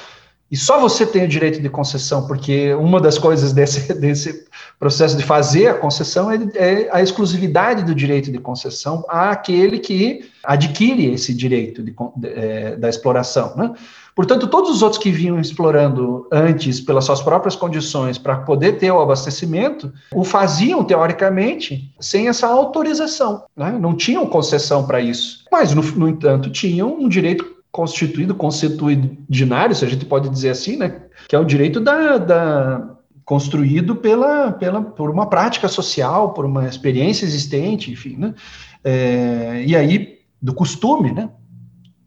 E 0.51 0.57
só 0.57 0.81
você 0.81 1.05
tem 1.05 1.25
o 1.25 1.29
direito 1.29 1.61
de 1.61 1.69
concessão, 1.69 2.27
porque 2.27 2.73
uma 2.75 3.01
das 3.01 3.19
coisas 3.19 3.53
desse, 3.53 3.93
desse 4.01 4.47
processo 4.79 5.17
de 5.17 5.23
fazer 5.23 5.69
a 5.69 5.75
concessão 5.75 6.31
é, 6.31 6.39
é 6.55 6.89
a 6.91 7.03
exclusividade 7.03 7.85
do 7.85 7.95
direito 7.95 8.33
de 8.33 8.39
concessão 8.39 9.05
àquele 9.09 9.79
que 9.79 10.31
adquire 10.43 11.13
esse 11.13 11.35
direito 11.35 11.83
de, 11.83 11.95
é, 12.25 12.77
da 12.77 12.89
exploração. 12.89 13.55
Né? 13.57 13.75
Portanto, 14.17 14.47
todos 14.47 14.71
os 14.71 14.83
outros 14.83 15.01
que 15.01 15.11
vinham 15.11 15.39
explorando 15.39 16.27
antes 16.33 16.81
pelas 16.81 17.05
suas 17.05 17.21
próprias 17.21 17.55
condições 17.55 18.17
para 18.17 18.39
poder 18.39 18.79
ter 18.79 18.91
o 18.91 19.01
abastecimento, 19.01 19.93
o 20.13 20.25
faziam, 20.25 20.83
teoricamente, 20.83 21.93
sem 22.01 22.27
essa 22.27 22.49
autorização. 22.49 23.45
Né? 23.55 23.77
Não 23.79 23.95
tinham 23.95 24.27
concessão 24.27 24.87
para 24.87 25.01
isso. 25.01 25.45
Mas, 25.53 25.75
no, 25.75 25.83
no 25.83 26.09
entanto, 26.09 26.51
tinham 26.51 26.99
um 26.99 27.09
direito 27.09 27.58
constituído, 27.71 28.35
constituidinário, 28.35 29.75
se 29.75 29.85
a 29.85 29.89
gente 29.89 30.05
pode 30.05 30.29
dizer 30.29 30.51
assim, 30.51 30.77
né, 30.77 31.03
que 31.29 31.37
é 31.37 31.39
o 31.39 31.45
direito 31.45 31.81
da, 31.81 32.19
da 32.19 32.91
construído 33.25 33.95
pela, 33.95 34.53
pela, 34.53 34.81
por 34.81 35.11
uma 35.11 35.27
prática 35.27 35.69
social, 35.69 36.33
por 36.33 36.47
uma 36.47 36.67
experiência 36.67 37.25
existente, 37.25 37.93
enfim, 37.93 38.17
né, 38.17 38.35
é, 38.83 39.65
e 39.67 39.77
aí 39.77 40.19
do 40.41 40.55
costume, 40.55 41.13
né, 41.13 41.29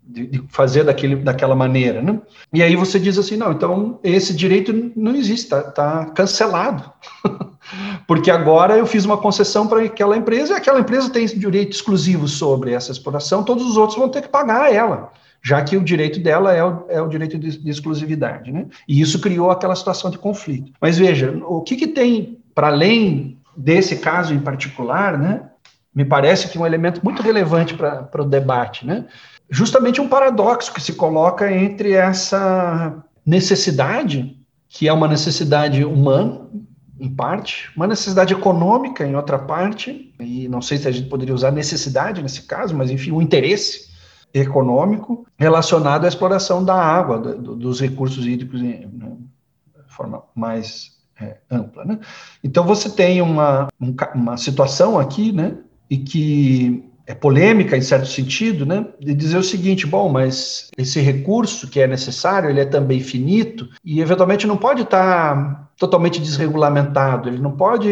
de, 0.04 0.28
de, 0.28 0.44
fazer 0.50 0.84
daquele, 0.84 1.16
daquela 1.16 1.56
maneira, 1.56 2.02
né? 2.02 2.20
E 2.54 2.62
aí 2.62 2.76
você 2.76 3.00
diz 3.00 3.18
assim, 3.18 3.38
não, 3.38 3.54
então 3.54 3.98
esse 4.04 4.36
direito 4.36 4.92
não 4.94 5.16
existe, 5.16 5.46
está 5.46 5.62
tá 5.64 6.06
cancelado, 6.08 6.92
porque 8.06 8.30
agora 8.30 8.78
eu 8.78 8.86
fiz 8.86 9.06
uma 9.06 9.18
concessão 9.18 9.68
para 9.68 9.84
aquela 9.84 10.18
empresa 10.18 10.54
e 10.54 10.58
aquela 10.58 10.82
empresa 10.82 11.10
tem 11.10 11.26
direito 11.26 11.72
exclusivo 11.72 12.28
sobre 12.28 12.74
essa 12.74 12.92
exploração, 12.92 13.44
todos 13.44 13.66
os 13.66 13.78
outros 13.78 13.98
vão 13.98 14.10
ter 14.10 14.22
que 14.22 14.28
pagar 14.28 14.74
ela 14.74 15.12
já 15.44 15.62
que 15.64 15.76
o 15.76 15.84
direito 15.84 16.20
dela 16.20 16.54
é 16.54 16.64
o, 16.64 16.86
é 16.88 17.02
o 17.02 17.08
direito 17.08 17.38
de, 17.38 17.58
de, 17.58 17.70
exclusividade. 17.70 18.52
Né? 18.52 18.68
E 18.88 19.02
isso 19.02 19.20
criou 19.20 19.50
aquela 19.50 19.76
situação 19.76 20.12
de 20.12 20.18
conflito. 20.18 20.72
Mas 20.80 20.98
veja, 20.98 21.36
o 21.46 21.62
que, 21.62 21.76
que 21.76 21.88
tem, 21.88 22.40
para 22.54 22.68
além 22.68 23.40
desse 23.58 23.98
caso 23.98 24.34
em 24.34 24.40
particular, 24.40 25.18
né, 25.18 25.50
me 25.94 26.06
parece 26.06 26.48
que 26.48 26.60
um 26.60 26.66
elemento 26.66 27.02
muito 27.04 27.22
relevante 27.22 27.74
para 27.74 28.22
o 28.22 28.26
debate, 28.26 28.86
né? 28.86 29.06
justamente 29.50 30.00
um 30.00 30.08
paradoxo 30.08 30.74
que 30.74 30.82
se 30.82 30.94
coloca 30.94 31.52
entre 31.52 31.92
essa 31.92 33.04
necessidade, 33.26 34.38
que 34.70 34.88
é 34.88 34.94
uma 34.94 35.08
necessidade 35.08 35.84
humana, 35.84 36.50
em 36.98 37.10
parte, 37.10 37.70
uma 37.76 37.88
necessidade 37.88 38.32
econômica 38.32 39.06
em 39.06 39.16
outra 39.16 39.38
parte, 39.38 40.14
e 40.20 40.48
não 40.48 40.62
sei 40.62 40.78
se 40.78 40.88
a 40.88 40.92
gente 40.92 41.10
poderia 41.10 41.34
usar 41.34 41.52
necessidade 41.52 42.22
nesse 42.22 42.44
caso, 42.44 42.76
mas 42.76 42.92
enfim, 42.92 43.12
o 43.12 43.22
interesse 43.22 43.91
econômico 44.34 45.26
relacionado 45.38 46.06
à 46.06 46.08
exploração 46.08 46.64
da 46.64 46.76
água, 46.76 47.18
do, 47.18 47.56
dos 47.56 47.80
recursos 47.80 48.26
hídricos 48.26 48.62
né, 48.62 48.88
de 48.88 49.94
forma 49.94 50.24
mais 50.36 50.98
é, 51.20 51.38
ampla. 51.50 51.86
Né? 51.86 52.00
Então 52.44 52.66
você 52.66 52.90
tem 52.90 53.22
uma, 53.22 53.68
uma 54.16 54.38
situação 54.38 55.00
aqui, 55.00 55.32
né, 55.32 55.58
e 55.90 55.98
que 55.98 56.91
é 57.12 57.16
polêmica 57.16 57.76
em 57.76 57.82
certo 57.82 58.08
sentido, 58.08 58.66
né, 58.66 58.86
de 59.00 59.14
dizer 59.14 59.38
o 59.38 59.44
seguinte, 59.44 59.86
bom, 59.86 60.10
mas 60.10 60.70
esse 60.78 61.00
recurso 61.00 61.70
que 61.70 61.80
é 61.80 61.88
necessário, 61.88 62.50
ele 62.50 62.62
é 62.62 62.66
também 62.66 63.02
finito 63.02 63.68
e 63.84 64.00
eventualmente 64.00 64.48
não 64.48 64.58
pode 64.58 64.84
estar 64.84 65.70
totalmente 65.78 66.22
desregulamentado, 66.22 67.28
ele 67.28 67.40
não 67.40 67.52
pode 67.52 67.90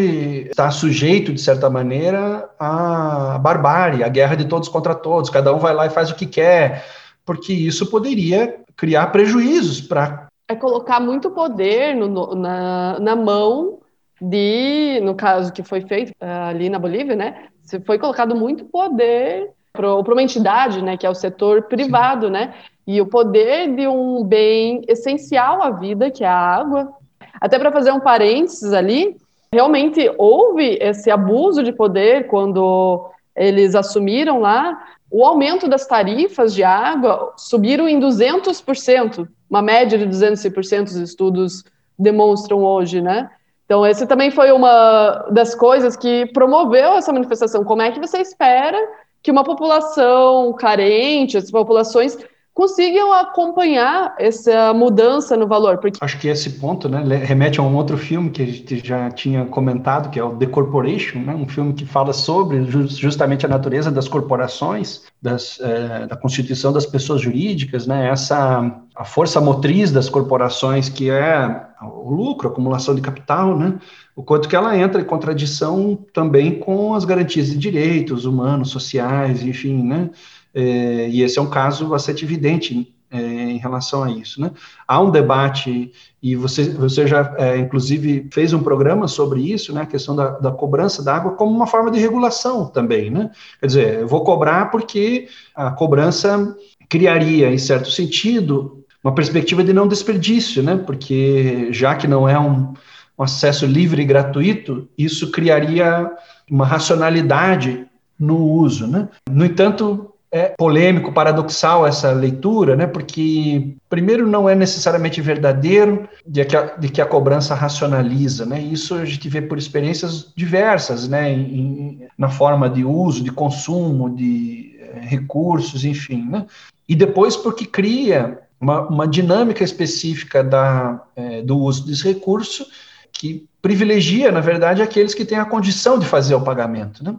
estar 0.49 0.71
sujeito, 0.71 1.33
de 1.33 1.41
certa 1.41 1.69
maneira, 1.69 2.49
à 2.57 3.37
barbárie, 3.39 4.03
à 4.03 4.07
guerra 4.07 4.35
de 4.35 4.45
todos 4.45 4.69
contra 4.69 4.95
todos, 4.95 5.29
cada 5.29 5.53
um 5.53 5.59
vai 5.59 5.73
lá 5.73 5.85
e 5.85 5.89
faz 5.89 6.09
o 6.09 6.15
que 6.15 6.25
quer, 6.25 6.85
porque 7.25 7.51
isso 7.51 7.89
poderia 7.89 8.55
criar 8.75 9.07
prejuízos 9.07 9.81
para... 9.81 10.27
É 10.47 10.55
colocar 10.55 10.99
muito 10.99 11.29
poder 11.31 11.93
no, 11.95 12.33
na, 12.35 12.99
na 12.99 13.15
mão 13.15 13.79
de, 14.21 14.99
no 15.03 15.15
caso 15.15 15.51
que 15.51 15.63
foi 15.63 15.81
feito 15.81 16.11
uh, 16.21 16.49
ali 16.49 16.69
na 16.69 16.79
Bolívia, 16.79 17.15
né, 17.15 17.47
foi 17.85 17.99
colocado 17.99 18.35
muito 18.35 18.65
poder 18.65 19.51
para 19.73 19.95
uma 19.95 20.23
entidade, 20.23 20.81
né, 20.81 20.97
que 20.97 21.05
é 21.05 21.09
o 21.09 21.15
setor 21.15 21.63
privado, 21.63 22.27
Sim. 22.27 22.33
né, 22.33 22.53
e 22.87 22.99
o 22.99 23.05
poder 23.05 23.75
de 23.75 23.87
um 23.87 24.23
bem 24.23 24.81
essencial 24.87 25.61
à 25.61 25.69
vida, 25.69 26.09
que 26.09 26.23
é 26.23 26.27
a 26.27 26.35
água, 26.35 26.91
até 27.39 27.57
para 27.59 27.71
fazer 27.71 27.91
um 27.91 27.99
parênteses 27.99 28.73
ali, 28.73 29.15
realmente 29.53 30.11
houve 30.17 30.77
esse 30.81 31.09
abuso 31.09 31.63
de 31.63 31.71
poder 31.71 32.27
quando 32.27 33.09
eles 33.35 33.75
assumiram 33.75 34.39
lá. 34.39 34.77
O 35.09 35.25
aumento 35.25 35.67
das 35.67 35.87
tarifas 35.87 36.53
de 36.53 36.63
água 36.63 37.33
subiram 37.37 37.87
em 37.87 37.99
200%, 37.99 39.27
uma 39.49 39.61
média 39.61 39.97
de 39.97 40.05
200% 40.05 40.85
os 40.85 40.95
estudos 40.95 41.63
demonstram 41.97 42.63
hoje, 42.63 43.01
né? 43.01 43.29
Então, 43.69 43.85
esse 43.85 44.07
também 44.07 44.31
foi 44.31 44.51
uma 44.51 45.27
das 45.29 45.53
coisas 45.53 45.95
que 45.95 46.25
promoveu 46.33 46.93
essa 46.97 47.13
manifestação. 47.13 47.63
Como 47.63 47.83
é 47.83 47.91
que 47.91 47.99
você 47.99 48.17
espera 48.17 48.75
que 49.21 49.29
uma 49.29 49.43
população 49.43 50.51
carente, 50.53 51.37
as 51.37 51.51
populações 51.51 52.17
consigam 52.51 53.13
acompanhar 53.13 54.15
essa 54.17 54.73
mudança 54.73 55.37
no 55.37 55.47
valor. 55.47 55.77
Porque... 55.77 55.97
Acho 56.01 56.19
que 56.19 56.27
esse 56.27 56.49
ponto 56.59 56.89
né, 56.89 57.01
remete 57.15 57.59
a 57.59 57.63
um 57.63 57.73
outro 57.75 57.97
filme 57.97 58.31
que 58.31 58.41
a 58.41 58.45
gente 58.45 58.85
já 58.85 59.09
tinha 59.11 59.45
comentado, 59.45 60.09
que 60.09 60.19
é 60.19 60.23
o 60.23 60.35
The 60.35 60.47
Corporation, 60.47 61.19
né, 61.19 61.33
um 61.33 61.47
filme 61.47 61.71
que 61.71 61.85
fala 61.85 62.11
sobre 62.11 62.65
justamente 62.87 63.45
a 63.45 63.49
natureza 63.49 63.89
das 63.89 64.09
corporações, 64.09 65.03
das, 65.21 65.57
é, 65.61 66.07
da 66.07 66.17
constituição 66.17 66.73
das 66.73 66.85
pessoas 66.85 67.21
jurídicas, 67.21 67.87
né, 67.87 68.09
essa 68.09 68.81
a 68.93 69.05
força 69.05 69.39
motriz 69.39 69.93
das 69.93 70.09
corporações, 70.09 70.89
que 70.89 71.09
é 71.09 71.61
o 72.03 72.11
lucro, 72.11 72.47
acumulação 72.47 72.95
de 72.95 73.01
capital, 73.01 73.57
né? 73.57 73.79
O 74.15 74.23
quanto 74.23 74.49
que 74.49 74.55
ela 74.55 74.77
entra 74.77 75.01
em 75.01 75.05
contradição 75.05 75.97
também 76.13 76.59
com 76.59 76.93
as 76.93 77.05
garantias 77.05 77.49
de 77.49 77.57
direitos 77.57 78.25
humanos, 78.25 78.69
sociais, 78.69 79.43
enfim, 79.43 79.83
né? 79.83 80.09
É, 80.53 81.09
e 81.09 81.21
esse 81.21 81.37
é 81.37 81.41
um 81.41 81.49
caso 81.49 81.87
bastante 81.87 82.25
evidente 82.25 82.93
é, 83.11 83.19
em 83.19 83.57
relação 83.57 84.03
a 84.03 84.11
isso, 84.11 84.39
né? 84.39 84.51
Há 84.87 85.01
um 85.01 85.09
debate, 85.09 85.91
e 86.21 86.35
você, 86.35 86.69
você 86.69 87.07
já, 87.07 87.33
é, 87.37 87.57
inclusive, 87.57 88.27
fez 88.31 88.53
um 88.53 88.61
programa 88.61 89.07
sobre 89.07 89.41
isso, 89.41 89.73
né? 89.73 89.81
A 89.81 89.85
questão 89.85 90.15
da, 90.15 90.31
da 90.31 90.51
cobrança 90.51 91.03
da 91.03 91.15
água 91.15 91.31
como 91.33 91.55
uma 91.55 91.67
forma 91.67 91.89
de 91.89 91.99
regulação 91.99 92.67
também, 92.67 93.09
né? 93.09 93.31
Quer 93.59 93.65
dizer, 93.65 93.99
eu 93.99 94.07
vou 94.07 94.23
cobrar 94.23 94.69
porque 94.69 95.27
a 95.55 95.71
cobrança 95.71 96.55
criaria, 96.87 97.51
em 97.51 97.57
certo 97.57 97.91
sentido, 97.91 98.83
uma 99.09 99.15
perspectiva 99.15 99.63
de 99.63 99.73
não 99.73 99.87
desperdício, 99.87 100.61
né? 100.61 100.77
Porque 100.77 101.69
já 101.71 101.95
que 101.95 102.07
não 102.07 102.29
é 102.29 102.39
um, 102.39 102.73
um 103.17 103.23
acesso 103.23 103.65
livre 103.65 104.03
e 104.03 104.05
gratuito, 104.05 104.87
isso 104.95 105.31
criaria 105.31 106.11
uma 106.49 106.65
racionalidade 106.65 107.85
no 108.19 108.37
uso, 108.37 108.85
né? 108.85 109.09
No 109.27 109.43
entanto, 109.43 110.13
é 110.31 110.49
polêmico, 110.49 111.11
paradoxal 111.11 111.87
essa 111.87 112.11
leitura, 112.11 112.75
né? 112.75 112.85
Porque 112.85 113.73
primeiro 113.89 114.27
não 114.27 114.47
é 114.47 114.53
necessariamente 114.53 115.21
verdadeiro 115.21 116.07
de 116.25 116.45
que 116.45 116.55
a, 116.55 116.75
de 116.77 116.89
que 116.89 117.01
a 117.01 117.05
cobrança 117.05 117.55
racionaliza, 117.55 118.45
né? 118.45 118.61
Isso 118.61 118.93
a 118.93 119.05
gente 119.05 119.27
vê 119.27 119.41
por 119.41 119.57
experiências 119.57 120.31
diversas, 120.35 121.07
né? 121.07 121.31
Em, 121.31 122.07
na 122.15 122.29
forma 122.29 122.69
de 122.69 122.85
uso, 122.85 123.23
de 123.23 123.31
consumo, 123.31 124.07
de 124.15 124.77
eh, 124.79 124.99
recursos, 125.01 125.83
enfim, 125.83 126.29
né? 126.29 126.45
E 126.87 126.95
depois 126.95 127.35
porque 127.35 127.65
cria 127.65 128.39
uma, 128.59 128.81
uma 128.87 129.07
dinâmica 129.07 129.63
específica 129.63 130.43
da, 130.43 131.01
é, 131.15 131.41
do 131.41 131.57
uso 131.57 131.85
desse 131.85 132.03
recurso 132.03 132.67
que 133.11 133.47
privilegia, 133.61 134.31
na 134.31 134.39
verdade, 134.39 134.81
aqueles 134.81 135.13
que 135.13 135.25
têm 135.25 135.37
a 135.37 135.45
condição 135.45 135.99
de 135.99 136.05
fazer 136.05 136.35
o 136.35 136.41
pagamento. 136.41 137.03
Né? 137.03 137.15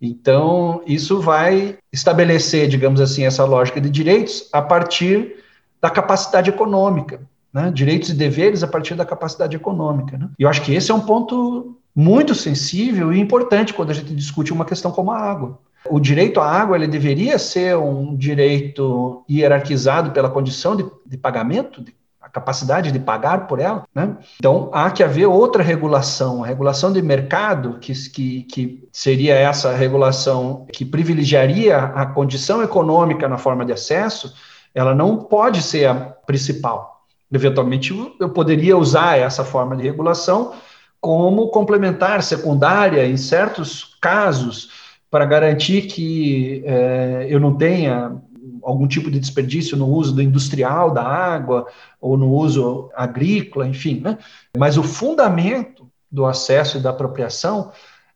Então, 0.00 0.82
isso 0.86 1.20
vai 1.20 1.78
estabelecer, 1.92 2.68
digamos 2.68 3.00
assim, 3.00 3.24
essa 3.24 3.44
lógica 3.44 3.80
de 3.80 3.88
direitos 3.88 4.48
a 4.52 4.60
partir 4.60 5.36
da 5.80 5.90
capacidade 5.90 6.50
econômica. 6.50 7.20
Né? 7.52 7.70
Direitos 7.72 8.08
e 8.08 8.14
deveres 8.14 8.62
a 8.62 8.66
partir 8.66 8.94
da 8.94 9.04
capacidade 9.04 9.54
econômica. 9.54 10.18
Né? 10.18 10.28
E 10.38 10.42
eu 10.42 10.48
acho 10.48 10.62
que 10.62 10.74
esse 10.74 10.90
é 10.90 10.94
um 10.94 11.00
ponto 11.00 11.76
muito 11.94 12.34
sensível 12.34 13.12
e 13.12 13.20
importante 13.20 13.72
quando 13.72 13.90
a 13.90 13.94
gente 13.94 14.12
discute 14.14 14.52
uma 14.52 14.64
questão 14.64 14.90
como 14.90 15.12
a 15.12 15.18
água. 15.18 15.60
O 15.88 16.00
direito 16.00 16.40
à 16.40 16.50
água 16.50 16.76
ele 16.76 16.86
deveria 16.86 17.38
ser 17.38 17.76
um 17.76 18.16
direito 18.16 19.24
hierarquizado 19.30 20.12
pela 20.12 20.30
condição 20.30 20.74
de, 20.74 20.86
de 21.04 21.16
pagamento, 21.16 21.82
de, 21.82 21.94
a 22.20 22.28
capacidade 22.28 22.90
de 22.90 22.98
pagar 22.98 23.46
por 23.46 23.60
ela. 23.60 23.84
Né? 23.94 24.16
Então, 24.38 24.70
há 24.72 24.90
que 24.90 25.02
haver 25.02 25.26
outra 25.26 25.62
regulação, 25.62 26.42
a 26.42 26.46
regulação 26.46 26.90
de 26.90 27.02
mercado, 27.02 27.78
que, 27.78 27.92
que, 28.08 28.42
que 28.44 28.88
seria 28.90 29.34
essa 29.34 29.74
regulação 29.74 30.66
que 30.72 30.86
privilegiaria 30.86 31.76
a 31.76 32.06
condição 32.06 32.62
econômica 32.62 33.28
na 33.28 33.36
forma 33.36 33.64
de 33.64 33.72
acesso, 33.72 34.34
ela 34.74 34.94
não 34.94 35.18
pode 35.18 35.60
ser 35.60 35.86
a 35.86 35.94
principal. 35.94 37.04
Eventualmente, 37.30 37.92
eu 38.18 38.30
poderia 38.30 38.76
usar 38.76 39.18
essa 39.18 39.44
forma 39.44 39.76
de 39.76 39.82
regulação 39.82 40.54
como 41.00 41.50
complementar, 41.50 42.22
secundária, 42.22 43.06
em 43.06 43.16
certos 43.16 43.96
casos, 44.00 44.70
para 45.14 45.26
garantir 45.26 45.82
que 45.82 46.60
é, 46.66 47.28
eu 47.30 47.38
não 47.38 47.54
tenha 47.54 48.16
algum 48.64 48.88
tipo 48.88 49.08
de 49.08 49.20
desperdício 49.20 49.76
no 49.76 49.86
uso 49.86 50.12
do 50.12 50.20
industrial 50.20 50.90
da 50.90 51.04
água 51.04 51.68
ou 52.00 52.16
no 52.16 52.32
uso 52.32 52.90
agrícola, 52.96 53.64
enfim, 53.64 54.00
né? 54.00 54.18
Mas 54.58 54.76
o 54.76 54.82
fundamento 54.82 55.86
do 56.10 56.26
acesso 56.26 56.78
e 56.78 56.80
da 56.80 56.90
apropriação, 56.90 57.70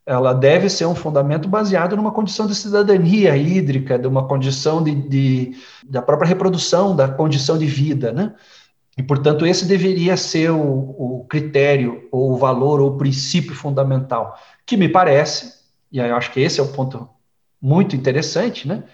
ela 0.05 0.33
deve 0.33 0.69
ser 0.69 0.87
um 0.87 0.95
fundamento 0.97 1.49
baseado 1.49 1.97
numa 1.97 2.11
condição 2.11 2.49
de 2.49 2.55
cidadania 2.57 3.37
hídrica, 3.37 3.97
de 3.97 4.09
uma 4.09 4.27
condição 4.27 4.83
de, 4.83 4.93
de 4.97 5.53
da 5.89 6.03
própria 6.03 6.27
reprodução, 6.27 6.97
da 6.97 7.07
condição 7.07 7.57
de 7.57 7.67
vida, 7.67 8.11
né? 8.11 8.35
E, 8.97 9.05
portanto, 9.05 9.47
esse 9.47 9.67
deveria 9.67 10.17
ser 10.17 10.51
o, 10.51 10.59
o 10.59 11.27
critério, 11.29 12.09
ou 12.11 12.33
o 12.33 12.37
valor, 12.37 12.81
ou 12.81 12.91
o 12.91 12.99
princípio 12.99 13.55
fundamental, 13.55 14.37
que 14.67 14.77
me 14.77 14.89
parece 14.89 15.58
e 15.91 15.99
eu 15.99 16.17
acho 16.17 16.33
que 16.33 16.41
esse 16.41 16.61
é 16.61 16.63
o 16.63 16.69
ponto 16.69 17.09
muito 17.61 17.97
interessante, 17.97 18.69
né? 18.69 18.85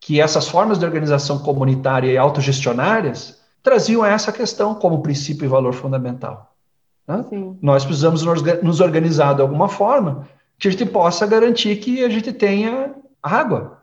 Que 0.00 0.20
essas 0.20 0.48
formas 0.48 0.78
de 0.78 0.84
organização 0.84 1.38
comunitária 1.38 2.10
e 2.10 2.18
autogestionárias 2.18 3.40
traziam 3.62 4.04
essa 4.04 4.32
questão 4.32 4.74
como 4.74 5.02
princípio 5.02 5.44
e 5.44 5.48
valor 5.48 5.72
fundamental. 5.72 6.54
Né? 7.06 7.24
Nós 7.60 7.84
precisamos 7.84 8.22
nos 8.62 8.80
organizar 8.80 9.34
de 9.34 9.42
alguma 9.42 9.68
forma 9.68 10.28
que 10.58 10.68
a 10.68 10.70
gente 10.70 10.86
possa 10.86 11.26
garantir 11.26 11.76
que 11.76 12.04
a 12.04 12.08
gente 12.08 12.32
tenha 12.32 12.94
água, 13.22 13.78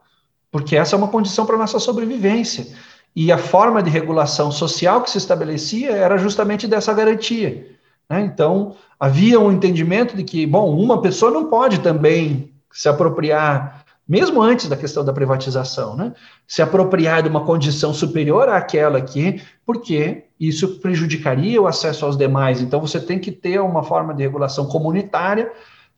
porque 0.52 0.76
essa 0.76 0.96
é 0.96 0.98
uma 0.98 1.08
condição 1.08 1.46
para 1.46 1.56
a 1.56 1.60
nossa 1.60 1.80
sobrevivência. 1.80 2.68
E 3.16 3.32
a 3.32 3.38
forma 3.38 3.82
de 3.82 3.90
regulação 3.90 4.52
social 4.52 5.02
que 5.02 5.10
se 5.10 5.18
estabelecia 5.18 5.92
era 5.92 6.18
justamente 6.18 6.68
dessa 6.68 6.94
garantia. 6.94 7.79
Né? 8.10 8.22
Então, 8.22 8.76
havia 9.00 9.40
um 9.40 9.52
entendimento 9.52 10.16
de 10.18 10.24
que, 10.24 10.46
bom, 10.46 10.76
uma 10.76 11.02
pessoa 11.02 11.32
não 11.32 11.50
pode 11.50 11.80
também 11.80 12.52
se 12.72 12.90
apropriar, 12.90 13.86
mesmo 14.08 14.42
antes 14.42 14.68
da 14.68 14.76
questão 14.76 15.06
da 15.06 15.14
privatização, 15.14 15.96
né? 15.96 16.14
se 16.48 16.62
apropriar 16.62 17.22
de 17.22 17.30
uma 17.30 17.46
condição 17.46 17.94
superior 17.94 18.50
àquela 18.50 19.00
que, 19.00 19.42
porque 19.66 20.26
isso 20.40 20.80
prejudicaria 20.80 21.62
o 21.62 21.68
acesso 21.68 22.06
aos 22.06 22.18
demais. 22.18 22.62
Então, 22.62 22.82
você 22.82 23.00
tem 23.00 23.20
que 23.20 23.32
ter 23.32 23.60
uma 23.62 23.84
forma 23.84 24.14
de 24.14 24.24
regulação 24.24 24.66
comunitária 24.66 25.52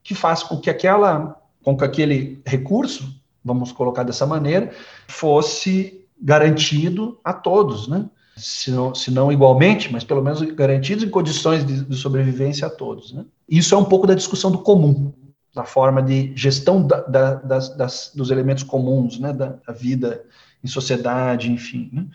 que 0.04 0.14
faça 0.14 0.46
com 0.46 0.60
que 0.60 0.70
aquela, 0.70 1.38
com 1.64 1.78
que 1.78 1.86
aquele 1.86 2.42
recurso, 2.46 3.16
vamos 3.44 3.72
colocar 3.72 4.04
dessa 4.04 4.26
maneira, 4.26 4.72
fosse 5.08 6.06
garantido 6.22 7.20
a 7.24 7.34
todos, 7.34 7.88
né? 7.88 8.08
Se 8.42 8.72
não, 8.72 8.94
se 8.96 9.12
não 9.12 9.32
igualmente, 9.32 9.92
mas 9.92 10.04
pelo 10.04 10.22
menos 10.22 10.42
garantidos 10.42 11.04
em 11.04 11.10
condições 11.10 11.66
de, 11.66 11.86
de 11.86 11.96
sobrevivência 11.96 12.66
a 12.66 12.70
todos. 12.70 13.14
Né? 13.14 13.24
Isso 13.48 13.76
é 13.76 13.78
um 13.78 13.86
pouco 13.86 14.08
da 14.08 14.16
discussão 14.16 14.52
do 14.52 14.60
comum, 14.60 15.14
da 15.54 15.64
forma 15.64 16.02
de 16.02 16.34
gestão 16.36 16.86
da, 16.86 17.02
da, 17.02 17.34
das, 17.36 17.76
das, 17.78 18.12
dos 18.16 18.32
elementos 18.32 18.64
comuns, 18.64 19.20
né? 19.20 19.32
da, 19.32 19.58
da, 19.66 19.74
vida 19.74 20.24
em 20.64 20.68
sociedade, 20.68 21.52
enfim, 21.52 21.90
né? 21.94 22.06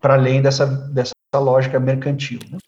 para 0.00 0.14
além 0.14 0.40
dessa, 0.40 0.64
dessa 0.64 1.12
lógica 1.34 1.78
mercantil. 1.78 2.40
Né? 2.50 2.58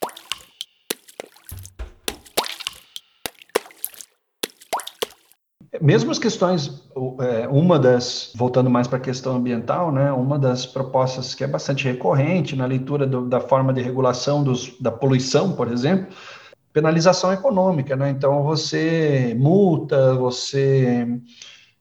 Mesmo 5.81 6.11
as 6.11 6.19
questões, 6.19 6.83
é, 7.21 7.49
uma 7.49 7.79
das, 7.79 8.33
voltando 8.35 8.71
mais 8.71 8.87
para 8.87 8.99
a 8.99 9.01
questão 9.01 9.37
ambiental, 9.37 9.93
né, 9.93 10.13
uma 10.13 10.39
das 10.39 10.67
propostas 10.67 11.35
que 11.35 11.45
é 11.45 11.47
bastante 11.47 11.85
recorrente 11.85 12.55
na 12.57 12.67
leitura 12.67 13.07
do, 13.07 13.29
da 13.29 13.41
forma 13.41 13.73
de 13.73 13.81
regulação 13.81 14.43
dos, 14.43 14.79
da 14.81 14.91
poluição, 14.91 15.53
por 15.53 15.71
exemplo, 15.71 16.15
penalização 16.73 17.33
econômica, 17.33 17.97
né? 17.97 18.11
Então 18.11 18.43
você 18.43 19.35
multa, 19.39 20.15
você 20.15 21.07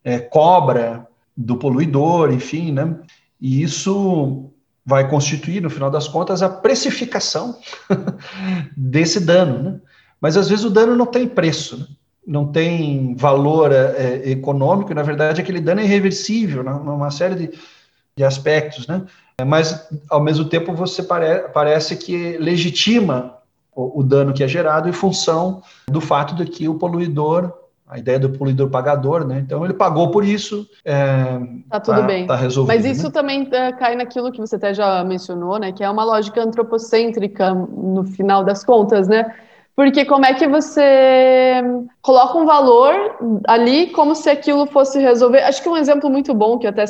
é, 0.03 0.19
cobra 0.19 1.05
do 1.35 1.57
poluidor, 1.57 2.31
enfim, 2.31 2.71
né? 2.71 2.97
E 3.41 3.61
isso 3.61 4.51
vai 4.85 5.09
constituir, 5.09 5.61
no 5.61 5.69
final 5.69 5.91
das 5.91 6.07
contas, 6.07 6.41
a 6.41 6.47
precificação 6.47 7.59
desse 8.77 9.19
dano, 9.19 9.63
né? 9.63 9.81
Mas 10.21 10.37
às 10.37 10.47
vezes 10.47 10.63
o 10.63 10.69
dano 10.69 10.95
não 10.95 11.05
tem 11.05 11.27
preço, 11.27 11.77
né? 11.77 11.85
Não 12.25 12.47
tem 12.47 13.15
valor 13.15 13.71
é, 13.71 14.21
é, 14.25 14.29
econômico, 14.31 14.93
na 14.93 15.03
verdade 15.03 15.41
aquele 15.41 15.61
dano 15.61 15.81
é 15.81 15.83
irreversível, 15.83 16.63
né, 16.63 16.71
numa 16.71 17.11
série 17.11 17.35
de, 17.35 17.51
de 18.15 18.23
aspectos, 18.23 18.87
né? 18.87 19.03
Mas 19.45 19.89
ao 20.09 20.21
mesmo 20.21 20.45
tempo 20.45 20.73
você 20.73 21.03
pare, 21.03 21.49
parece 21.49 21.97
que 21.97 22.37
legitima 22.37 23.37
o, 23.75 23.99
o, 23.99 24.03
dano 24.03 24.33
que 24.33 24.43
é 24.43 24.47
gerado 24.47 24.87
em 24.87 24.93
função 24.93 25.61
do 25.89 25.99
fato 25.99 26.33
de 26.35 26.45
que 26.45 26.69
o 26.69 26.75
poluidor, 26.75 27.51
a 27.85 27.99
ideia 27.99 28.17
do 28.17 28.29
poluidor 28.29 28.69
pagador, 28.69 29.27
né? 29.27 29.39
Então 29.39 29.65
ele 29.65 29.73
pagou 29.73 30.09
por 30.09 30.23
isso. 30.23 30.65
É, 30.85 31.37
tá 31.69 31.79
tudo 31.81 31.99
tá, 31.99 32.07
bem. 32.07 32.25
Tá 32.25 32.35
resolvido. 32.37 32.73
Mas 32.73 32.85
isso 32.85 33.07
né? 33.07 33.11
também 33.11 33.47
é, 33.51 33.73
cai 33.73 33.95
naquilo 33.97 34.31
que 34.31 34.39
você 34.39 34.55
até 34.55 34.73
já 34.73 35.03
mencionou, 35.03 35.59
né? 35.59 35.73
Que 35.73 35.83
é 35.83 35.89
uma 35.89 36.05
lógica 36.05 36.41
antropocêntrica 36.41 37.53
no 37.53 38.05
final 38.05 38.41
das 38.45 38.63
contas, 38.63 39.09
né? 39.09 39.35
Porque 39.75 40.05
como 40.05 40.25
é 40.25 40.33
que 40.33 40.47
você 40.47 41.61
coloca 42.01 42.37
um 42.37 42.45
valor 42.45 42.93
ali 43.45 43.87
como 43.87 44.15
se 44.15 44.29
aquilo 44.29 44.65
fosse 44.67 44.99
resolver? 44.99 45.39
Acho 45.43 45.61
que 45.61 45.67
um 45.67 45.75
exemplo 45.75 46.09
muito 46.09 46.33
bom 46.33 46.57
que 46.57 46.65
eu 46.65 46.69
até 46.69 46.85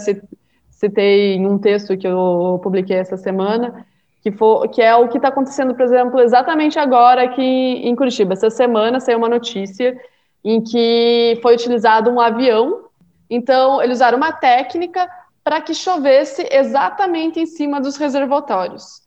citei 0.69 1.33
em 1.33 1.47
um 1.47 1.57
texto 1.57 1.97
que 1.97 2.07
eu 2.07 2.59
publiquei 2.61 2.97
essa 2.97 3.17
semana, 3.17 3.85
que, 4.21 4.31
for, 4.31 4.67
que 4.67 4.83
é 4.83 4.95
o 4.95 5.07
que 5.07 5.17
está 5.17 5.29
acontecendo, 5.29 5.73
por 5.73 5.83
exemplo, 5.83 6.19
exatamente 6.19 6.77
agora 6.77 7.23
aqui 7.23 7.41
em 7.41 7.95
Curitiba. 7.95 8.33
Essa 8.33 8.51
semana 8.51 8.99
saiu 8.99 9.17
uma 9.17 9.29
notícia 9.29 9.99
em 10.43 10.61
que 10.61 11.39
foi 11.41 11.55
utilizado 11.55 12.11
um 12.11 12.19
avião. 12.19 12.85
Então, 13.27 13.81
eles 13.81 13.97
usaram 13.97 14.17
uma 14.17 14.31
técnica 14.31 15.09
para 15.43 15.59
que 15.59 15.73
chovesse 15.73 16.47
exatamente 16.51 17.39
em 17.39 17.47
cima 17.47 17.81
dos 17.81 17.97
reservatórios. 17.97 19.04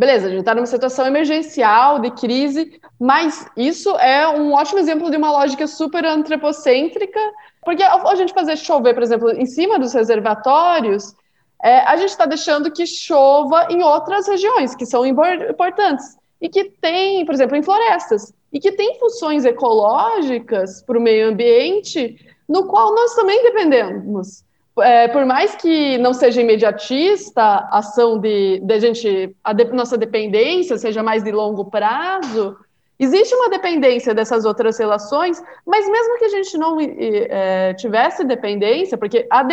Beleza, 0.00 0.28
a 0.28 0.30
gente 0.30 0.40
está 0.40 0.54
numa 0.54 0.64
situação 0.64 1.06
emergencial, 1.06 1.98
de 1.98 2.10
crise, 2.12 2.80
mas 2.98 3.46
isso 3.54 3.90
é 3.98 4.26
um 4.26 4.54
ótimo 4.54 4.78
exemplo 4.78 5.10
de 5.10 5.18
uma 5.18 5.30
lógica 5.30 5.66
super 5.66 6.06
antropocêntrica, 6.06 7.20
porque 7.62 7.82
a 7.82 8.14
gente 8.14 8.32
fazer 8.32 8.56
chover, 8.56 8.94
por 8.94 9.02
exemplo, 9.02 9.30
em 9.30 9.44
cima 9.44 9.78
dos 9.78 9.92
reservatórios, 9.92 11.14
é, 11.62 11.80
a 11.80 11.96
gente 11.96 12.08
está 12.08 12.24
deixando 12.24 12.70
que 12.70 12.86
chova 12.86 13.66
em 13.68 13.82
outras 13.82 14.26
regiões 14.26 14.74
que 14.74 14.86
são 14.86 15.04
importantes 15.04 16.16
e 16.40 16.48
que 16.48 16.64
tem, 16.80 17.26
por 17.26 17.34
exemplo, 17.34 17.54
em 17.54 17.62
florestas, 17.62 18.32
e 18.50 18.58
que 18.58 18.72
tem 18.72 18.98
funções 18.98 19.44
ecológicas 19.44 20.82
para 20.82 20.96
o 20.98 21.02
meio 21.02 21.28
ambiente, 21.28 22.16
no 22.48 22.66
qual 22.68 22.94
nós 22.94 23.14
também 23.14 23.42
dependemos 23.42 24.42
é, 24.78 25.08
por 25.08 25.24
mais 25.26 25.54
que 25.56 25.98
não 25.98 26.12
seja 26.12 26.40
imediatista 26.40 27.42
a 27.42 27.78
ação 27.78 28.18
de, 28.18 28.60
de 28.60 28.80
gente, 28.80 29.36
a 29.42 29.52
de, 29.52 29.64
nossa 29.64 29.98
dependência 29.98 30.78
seja 30.78 31.02
mais 31.02 31.22
de 31.22 31.32
longo 31.32 31.70
prazo, 31.70 32.56
existe 32.98 33.34
uma 33.34 33.48
dependência 33.48 34.14
dessas 34.14 34.44
outras 34.44 34.78
relações, 34.78 35.42
mas 35.66 35.88
mesmo 35.88 36.18
que 36.18 36.24
a 36.24 36.28
gente 36.28 36.56
não 36.58 36.78
é, 36.80 37.74
tivesse 37.74 38.24
dependência, 38.24 38.96
porque 38.96 39.26
a, 39.30 39.46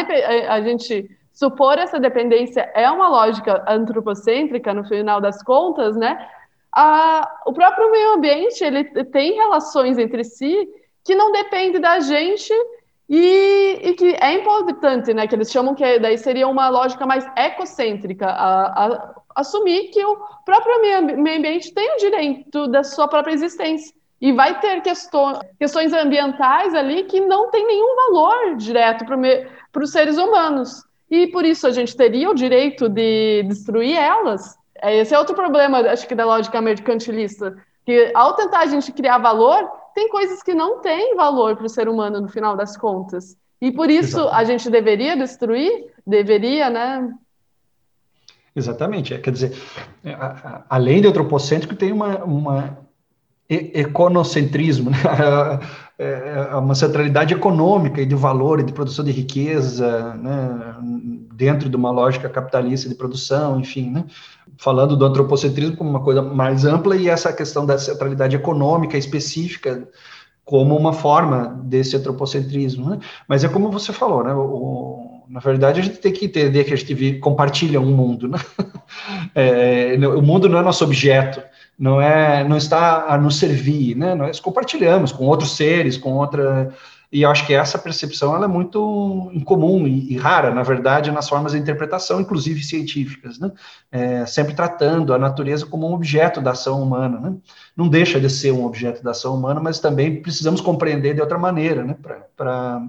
a 0.53 0.61
gente 0.61 1.09
supor 1.33 1.77
essa 1.77 1.99
dependência 1.99 2.69
é 2.73 2.89
uma 2.89 3.07
lógica 3.07 3.63
antropocêntrica 3.67 4.73
no 4.73 4.83
final 4.83 5.21
das 5.21 5.43
contas, 5.43 5.95
né? 5.95 6.17
A, 6.73 7.41
o 7.45 7.53
próprio 7.53 7.91
meio 7.91 8.13
ambiente 8.13 8.63
ele 8.63 8.83
tem 9.05 9.35
relações 9.35 9.97
entre 9.97 10.23
si 10.23 10.67
que 11.03 11.15
não 11.15 11.31
depende 11.31 11.79
da 11.79 11.99
gente 11.99 12.53
e, 13.09 13.79
e, 13.83 13.93
que 13.93 14.15
é 14.19 14.33
importante, 14.33 15.13
né? 15.13 15.27
Que 15.27 15.35
eles 15.35 15.51
chamam 15.51 15.73
que 15.73 15.99
daí 15.99 16.17
seria 16.17 16.47
uma 16.47 16.67
lógica 16.69 17.05
mais 17.05 17.25
ecocêntrica, 17.37 18.27
a, 18.27 18.85
a, 18.85 19.15
assumir 19.35 19.89
que 19.91 20.03
o 20.03 20.17
próprio 20.43 20.81
meio 20.81 21.37
ambiente 21.37 21.73
tem 21.73 21.95
o 21.95 21.97
direito 21.97 22.67
da 22.67 22.83
sua 22.83 23.07
própria 23.07 23.33
existência. 23.33 23.95
E 24.19 24.31
vai 24.33 24.59
ter 24.59 24.81
questões, 24.81 25.39
questões 25.59 25.93
ambientais 25.93 26.73
ali 26.73 27.03
que 27.03 27.19
não 27.19 27.49
tem 27.51 27.65
nenhum 27.65 27.95
valor 27.95 28.55
direto 28.57 29.05
para 29.05 29.83
os 29.83 29.91
seres 29.91 30.17
humanos. 30.17 30.83
E 31.09 31.27
por 31.27 31.45
isso 31.45 31.67
a 31.67 31.71
gente 31.71 31.95
teria 31.95 32.29
o 32.29 32.33
direito 32.35 32.89
de 32.89 33.43
destruir 33.43 33.95
elas. 33.95 34.57
É, 34.81 34.97
esse 34.97 35.13
é 35.13 35.19
outro 35.19 35.35
problema, 35.35 35.79
acho 35.79 36.07
que, 36.07 36.15
da 36.15 36.25
lógica 36.25 36.59
mercantilista. 36.59 37.55
Que 37.85 38.11
ao 38.13 38.33
tentar 38.33 38.59
a 38.59 38.65
gente 38.65 38.91
criar 38.91 39.19
valor, 39.19 39.71
tem 39.97 40.09
coisas 40.09 40.43
que 40.43 40.53
não 40.53 40.79
têm 40.79 41.15
valor 41.15 41.55
para 41.55 41.65
o 41.65 41.69
ser 41.69 41.89
humano 41.89 42.21
no 42.21 42.27
final 42.27 42.55
das 42.55 42.77
contas. 42.77 43.35
E 43.59 43.71
por 43.71 43.89
isso 43.89 44.19
Exatamente. 44.19 44.35
a 44.35 44.43
gente 44.43 44.69
deveria 44.69 45.17
destruir? 45.17 45.87
Deveria, 46.05 46.69
né? 46.69 47.11
Exatamente. 48.55 49.15
É, 49.15 49.17
quer 49.17 49.31
dizer, 49.31 49.57
é, 50.05 50.15
além 50.69 51.01
de 51.01 51.07
antropocêntrico, 51.07 51.75
tem 51.75 51.91
uma, 51.91 52.23
uma 52.23 52.77
econocentrismo, 53.49 54.91
né? 54.91 54.97
É, 55.99 56.47
é 56.51 56.55
uma 56.55 56.75
centralidade 56.75 57.33
econômica 57.33 57.99
e 57.99 58.05
de 58.05 58.13
valor 58.13 58.59
e 58.59 58.63
de 58.63 58.71
produção 58.71 59.03
de 59.03 59.11
riqueza, 59.11 60.13
né? 60.15 60.75
dentro 61.33 61.69
de 61.69 61.75
uma 61.75 61.89
lógica 61.89 62.29
capitalista 62.29 62.87
de 62.87 62.95
produção, 62.95 63.59
enfim, 63.59 63.89
né? 63.89 64.05
falando 64.57 64.95
do 64.95 65.05
antropocentrismo 65.05 65.75
como 65.75 65.89
uma 65.89 66.03
coisa 66.03 66.21
mais 66.21 66.65
ampla 66.65 66.95
e 66.95 67.09
essa 67.09 67.33
questão 67.33 67.65
da 67.65 67.77
centralidade 67.77 68.35
econômica 68.35 68.97
específica 68.97 69.87
como 70.47 70.77
uma 70.77 70.93
forma 70.93 71.59
desse 71.65 71.97
antropocentrismo, 71.97 72.89
né? 72.89 72.99
Mas 73.27 73.43
é 73.43 73.49
como 73.49 73.69
você 73.69 73.91
falou, 73.91 74.23
né? 74.23 74.33
O, 74.33 75.23
na 75.27 75.41
verdade, 75.41 75.81
a 75.81 75.83
gente 75.83 75.97
tem 75.97 76.13
que 76.13 76.23
entender 76.23 76.63
que 76.63 76.73
a 76.73 76.77
gente 76.77 76.93
vive, 76.93 77.19
compartilha 77.19 77.81
um 77.81 77.93
mundo, 77.93 78.27
né? 78.27 78.37
É, 79.35 79.95
o 80.07 80.21
mundo 80.21 80.49
não 80.49 80.57
é 80.57 80.61
nosso 80.63 80.83
objeto, 80.83 81.43
não 81.77 82.01
é, 82.01 82.43
não 82.43 82.57
está 82.57 83.05
a 83.07 83.17
nos 83.17 83.37
servir, 83.37 83.95
né? 83.95 84.15
Nós 84.15 84.39
compartilhamos 84.39 85.11
com 85.11 85.25
outros 85.25 85.55
seres, 85.55 85.97
com 85.97 86.13
outra 86.13 86.73
e 87.11 87.21
eu 87.21 87.31
acho 87.31 87.45
que 87.45 87.53
essa 87.53 87.79
percepção 87.79 88.35
ela 88.35 88.45
é 88.45 88.47
muito 88.49 89.31
incomum 89.33 89.87
e, 89.87 90.11
e 90.11 90.17
rara, 90.17 90.53
na 90.53 90.61
verdade, 90.61 91.09
nas 91.09 91.29
formas 91.29 91.53
de 91.53 91.57
interpretação, 91.57 92.19
inclusive 92.19 92.61
científicas, 92.61 93.39
né? 93.39 93.49
É, 93.89 94.25
sempre 94.25 94.53
tratando 94.53 95.13
a 95.13 95.17
natureza 95.17 95.65
como 95.65 95.89
um 95.89 95.93
objeto 95.93 96.41
da 96.41 96.51
ação 96.51 96.83
humana, 96.83 97.19
né? 97.19 97.33
Não 97.75 97.87
deixa 97.87 98.19
de 98.19 98.29
ser 98.29 98.51
um 98.51 98.65
objeto 98.65 99.01
da 99.01 99.11
ação 99.11 99.35
humana, 99.35 99.61
mas 99.61 99.79
também 99.79 100.21
precisamos 100.21 100.59
compreender 100.59 101.13
de 101.13 101.21
outra 101.21 101.37
maneira, 101.37 101.83
né? 101.83 101.95
Para 102.35 102.81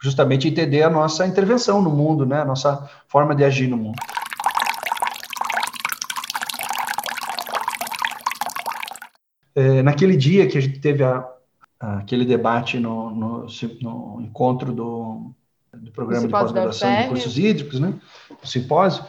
justamente 0.00 0.46
entender 0.46 0.84
a 0.84 0.90
nossa 0.90 1.26
intervenção 1.26 1.82
no 1.82 1.90
mundo, 1.90 2.24
né? 2.24 2.40
A 2.40 2.44
nossa 2.44 2.88
forma 3.08 3.34
de 3.34 3.42
agir 3.42 3.66
no 3.66 3.76
mundo. 3.76 3.98
É, 9.58 9.82
naquele 9.82 10.16
dia 10.16 10.46
que 10.46 10.56
a 10.56 10.60
gente 10.60 10.78
teve 10.78 11.02
a, 11.02 11.28
aquele 11.80 12.24
debate 12.24 12.78
no, 12.78 13.10
no, 13.10 13.46
no 13.82 14.20
encontro 14.20 14.72
do, 14.72 15.32
do 15.74 15.90
programa 15.90 16.26
de 16.26 16.30
pós-graduação 16.30 17.02
de 17.02 17.08
cursos 17.08 17.36
hídricos, 17.36 17.80
né? 17.80 17.94
O 18.40 18.46
simpósio. 18.46 19.04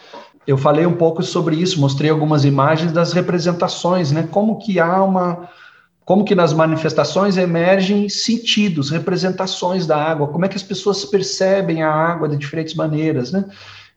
Eu 0.48 0.58
falei 0.58 0.88
um 0.88 0.96
pouco 0.96 1.22
sobre 1.22 1.56
isso, 1.56 1.80
mostrei 1.80 2.10
algumas 2.10 2.46
imagens 2.46 2.92
das 2.92 3.14
representações, 3.14 4.12
né? 4.12 4.28
Como 4.32 4.58
que 4.58 4.80
há 4.80 5.04
uma 5.04 5.48
como 6.04 6.26
que 6.26 6.34
nas 6.34 6.52
manifestações 6.52 7.38
emergem 7.38 8.10
sentidos, 8.10 8.90
representações 8.90 9.86
da 9.86 9.96
água, 9.96 10.30
como 10.30 10.44
é 10.44 10.48
que 10.48 10.56
as 10.56 10.64
pessoas 10.64 11.06
percebem 11.06 11.84
a 11.84 11.94
água 11.94 12.28
de 12.28 12.36
diferentes 12.36 12.74
maneiras, 12.74 13.32
né? 13.32 13.46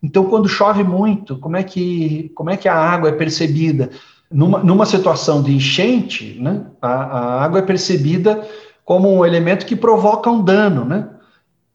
Então, 0.02 0.26
quando 0.26 0.50
chove 0.50 0.84
muito, 0.84 1.38
como 1.38 1.56
é 1.56 1.62
que 1.62 2.30
como 2.34 2.50
é 2.50 2.58
que 2.58 2.68
a 2.68 2.74
água 2.74 3.08
é 3.08 3.12
percebida? 3.12 3.88
Numa, 4.32 4.58
numa 4.60 4.86
situação 4.86 5.42
de 5.42 5.54
enchente, 5.54 6.38
né, 6.40 6.64
a, 6.80 6.88
a 6.88 7.44
água 7.44 7.58
é 7.58 7.62
percebida 7.62 8.46
como 8.84 9.12
um 9.14 9.24
elemento 9.24 9.66
que 9.66 9.76
provoca 9.76 10.30
um 10.30 10.42
dano, 10.42 10.84
né? 10.84 11.08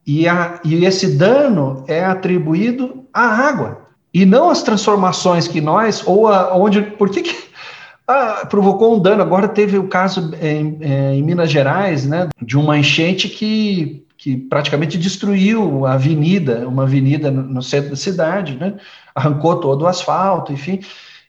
E, 0.06 0.28
a, 0.28 0.60
e 0.64 0.86
esse 0.86 1.18
dano 1.18 1.84
é 1.88 2.04
atribuído 2.04 3.06
à 3.14 3.24
água 3.24 3.88
e 4.14 4.26
não 4.26 4.50
às 4.50 4.64
transformações 4.64 5.48
que 5.48 5.60
nós 5.60 6.02
ou 6.06 6.28
a, 6.28 6.56
onde 6.56 6.82
por 6.82 7.10
que, 7.10 7.22
que 7.22 7.36
ah, 8.08 8.46
provocou 8.50 8.96
um 8.96 9.00
dano? 9.00 9.22
Agora 9.22 9.48
teve 9.48 9.78
o 9.78 9.88
caso 9.88 10.34
em, 10.42 10.80
em 10.82 11.24
Minas 11.24 11.52
Gerais, 11.52 12.06
né, 12.06 12.30
de 12.42 12.58
uma 12.58 12.78
enchente 12.78 13.30
que 13.30 14.04
que 14.18 14.36
praticamente 14.36 14.98
destruiu 14.98 15.86
a 15.86 15.94
avenida, 15.94 16.68
uma 16.68 16.84
avenida 16.84 17.30
no, 17.30 17.44
no 17.44 17.62
centro 17.62 17.92
da 17.92 17.96
cidade, 17.96 18.58
né? 18.58 18.74
Arrancou 19.14 19.58
todo 19.58 19.84
o 19.84 19.88
asfalto, 19.88 20.52
enfim. 20.52 20.80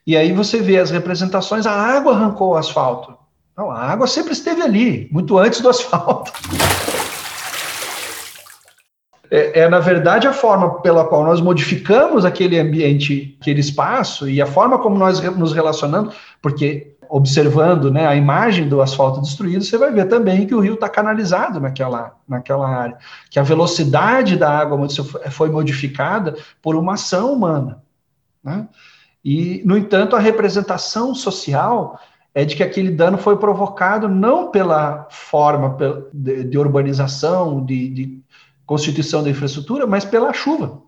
E 0.09 0.17
aí 0.17 0.33
você 0.33 0.59
vê 0.59 0.79
as 0.79 0.89
representações, 0.89 1.67
a 1.67 1.71
água 1.71 2.15
arrancou 2.15 2.53
o 2.53 2.55
asfalto. 2.55 3.15
Não, 3.55 3.69
a 3.69 3.77
água 3.77 4.07
sempre 4.07 4.33
esteve 4.33 4.59
ali, 4.59 5.07
muito 5.11 5.37
antes 5.37 5.61
do 5.61 5.69
asfalto. 5.69 6.33
É, 9.31 9.59
é, 9.59 9.69
na 9.69 9.77
verdade, 9.77 10.27
a 10.27 10.33
forma 10.33 10.81
pela 10.81 11.05
qual 11.05 11.23
nós 11.23 11.39
modificamos 11.39 12.25
aquele 12.25 12.59
ambiente, 12.59 13.37
aquele 13.39 13.59
espaço, 13.59 14.27
e 14.27 14.41
a 14.41 14.47
forma 14.47 14.79
como 14.79 14.97
nós 14.97 15.21
nos 15.37 15.53
relacionamos, 15.53 16.15
porque 16.41 16.95
observando 17.07 17.91
né, 17.91 18.07
a 18.07 18.15
imagem 18.15 18.67
do 18.67 18.81
asfalto 18.81 19.21
destruído, 19.21 19.63
você 19.63 19.77
vai 19.77 19.91
ver 19.91 20.07
também 20.07 20.47
que 20.47 20.55
o 20.55 20.59
rio 20.59 20.73
está 20.73 20.89
canalizado 20.89 21.59
naquela, 21.59 22.17
naquela 22.27 22.67
área, 22.67 22.97
que 23.29 23.37
a 23.37 23.43
velocidade 23.43 24.35
da 24.35 24.49
água 24.49 24.79
foi 25.29 25.51
modificada 25.51 26.35
por 26.59 26.75
uma 26.75 26.95
ação 26.95 27.31
humana. 27.31 27.83
Né? 28.43 28.67
E, 29.23 29.61
no 29.65 29.77
entanto, 29.77 30.15
a 30.15 30.19
representação 30.19 31.13
social 31.13 31.99
é 32.33 32.45
de 32.45 32.55
que 32.55 32.63
aquele 32.63 32.91
dano 32.91 33.17
foi 33.17 33.37
provocado 33.37 34.07
não 34.07 34.51
pela 34.51 35.07
forma 35.09 35.75
de, 36.13 36.57
urbanização, 36.57 37.65
de, 37.65 37.89
de 37.89 38.21
constituição 38.65 39.23
da 39.23 39.29
infraestrutura, 39.29 39.87
mas 39.87 40.05
pela 40.05 40.31
chuva. 40.31 40.81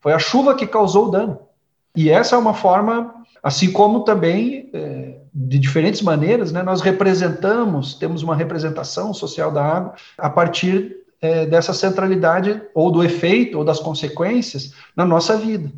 Foi 0.00 0.12
a 0.12 0.18
chuva 0.18 0.54
que 0.54 0.66
causou 0.66 1.08
o 1.08 1.10
dano. 1.10 1.38
E 1.94 2.10
essa 2.10 2.36
é 2.36 2.38
uma 2.38 2.54
forma, 2.54 3.14
assim 3.42 3.72
como 3.72 4.04
também, 4.04 4.70
é, 4.72 5.18
de 5.34 5.58
diferentes 5.58 6.02
maneiras, 6.02 6.52
né, 6.52 6.62
nós 6.62 6.80
representamos, 6.80 7.94
temos 7.94 8.22
uma 8.22 8.36
representação 8.36 9.12
social 9.12 9.50
da 9.50 9.64
água 9.64 9.94
a 10.16 10.30
partir 10.30 10.96
é, 11.20 11.46
dessa 11.46 11.72
centralidade, 11.72 12.62
ou 12.74 12.90
do 12.90 13.02
efeito, 13.02 13.58
ou 13.58 13.64
das 13.64 13.80
consequências 13.80 14.72
na 14.94 15.04
nossa 15.04 15.36
vida. 15.36 15.72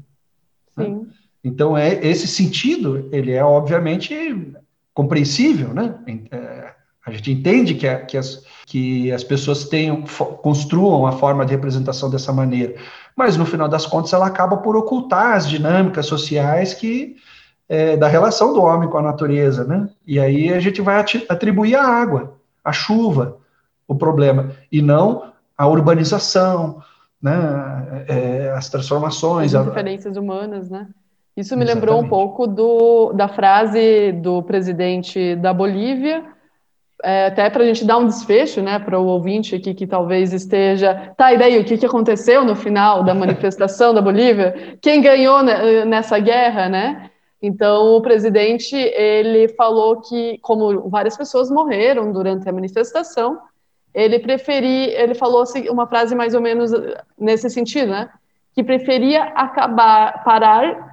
Né? 0.76 0.84
Sim. 0.84 0.94
Né? 0.94 1.06
Então, 1.48 1.76
é, 1.76 1.94
esse 2.06 2.28
sentido, 2.28 3.08
ele 3.10 3.32
é 3.32 3.42
obviamente 3.42 4.52
compreensível, 4.92 5.72
né? 5.72 5.94
É, 6.30 6.72
a 7.06 7.10
gente 7.10 7.32
entende 7.32 7.74
que, 7.74 7.88
a, 7.88 8.04
que, 8.04 8.18
as, 8.18 8.44
que 8.66 9.10
as 9.10 9.24
pessoas 9.24 9.64
tenham, 9.64 10.04
construam 10.42 11.06
a 11.06 11.12
forma 11.12 11.46
de 11.46 11.52
representação 11.52 12.10
dessa 12.10 12.32
maneira, 12.32 12.74
mas 13.16 13.36
no 13.36 13.46
final 13.46 13.66
das 13.66 13.86
contas 13.86 14.12
ela 14.12 14.26
acaba 14.26 14.58
por 14.58 14.76
ocultar 14.76 15.36
as 15.36 15.48
dinâmicas 15.48 16.04
sociais 16.04 16.74
que 16.74 17.16
é, 17.66 17.96
da 17.96 18.08
relação 18.08 18.52
do 18.52 18.62
homem 18.62 18.90
com 18.90 18.98
a 18.98 19.02
natureza, 19.02 19.64
né? 19.64 19.88
E 20.06 20.20
aí 20.20 20.52
a 20.52 20.60
gente 20.60 20.82
vai 20.82 21.02
atribuir 21.28 21.76
a 21.76 21.86
água, 21.86 22.34
a 22.62 22.72
chuva, 22.72 23.38
o 23.86 23.94
problema, 23.94 24.52
e 24.70 24.82
não 24.82 25.32
a 25.56 25.66
urbanização, 25.66 26.82
né? 27.22 28.04
É, 28.06 28.50
as 28.54 28.68
transformações, 28.68 29.54
as 29.54 29.64
diferenças 29.66 30.16
humanas, 30.16 30.68
né? 30.68 30.88
Isso 31.38 31.56
me 31.56 31.62
Exatamente. 31.62 31.86
lembrou 31.86 32.00
um 32.04 32.08
pouco 32.08 32.48
do, 32.48 33.12
da 33.12 33.28
frase 33.28 34.10
do 34.10 34.42
presidente 34.42 35.36
da 35.36 35.54
Bolívia, 35.54 36.24
é, 37.00 37.26
até 37.26 37.48
para 37.48 37.62
a 37.62 37.66
gente 37.66 37.84
dar 37.84 37.96
um 37.98 38.08
desfecho, 38.08 38.60
né, 38.60 38.80
para 38.80 38.98
o 38.98 39.06
ouvinte 39.06 39.54
aqui 39.54 39.72
que 39.72 39.86
talvez 39.86 40.32
esteja. 40.32 41.12
Tá, 41.16 41.32
e 41.32 41.38
daí, 41.38 41.56
o 41.56 41.64
que, 41.64 41.78
que 41.78 41.86
aconteceu 41.86 42.44
no 42.44 42.56
final 42.56 43.04
da 43.04 43.14
manifestação 43.14 43.94
da 43.94 44.02
Bolívia? 44.02 44.76
Quem 44.82 45.00
ganhou 45.00 45.40
nessa 45.86 46.18
guerra, 46.18 46.68
né? 46.68 47.08
Então, 47.40 47.94
o 47.94 48.02
presidente, 48.02 48.74
ele 48.74 49.46
falou 49.50 50.00
que, 50.00 50.38
como 50.38 50.90
várias 50.90 51.16
pessoas 51.16 51.48
morreram 51.52 52.10
durante 52.10 52.48
a 52.48 52.52
manifestação, 52.52 53.38
ele 53.94 54.18
preferia, 54.18 55.00
ele 55.00 55.14
falou 55.14 55.42
assim, 55.42 55.68
uma 55.68 55.86
frase 55.86 56.16
mais 56.16 56.34
ou 56.34 56.40
menos 56.40 56.72
nesse 57.16 57.48
sentido, 57.48 57.92
né? 57.92 58.10
Que 58.52 58.64
preferia 58.64 59.22
acabar, 59.22 60.24
parar 60.24 60.87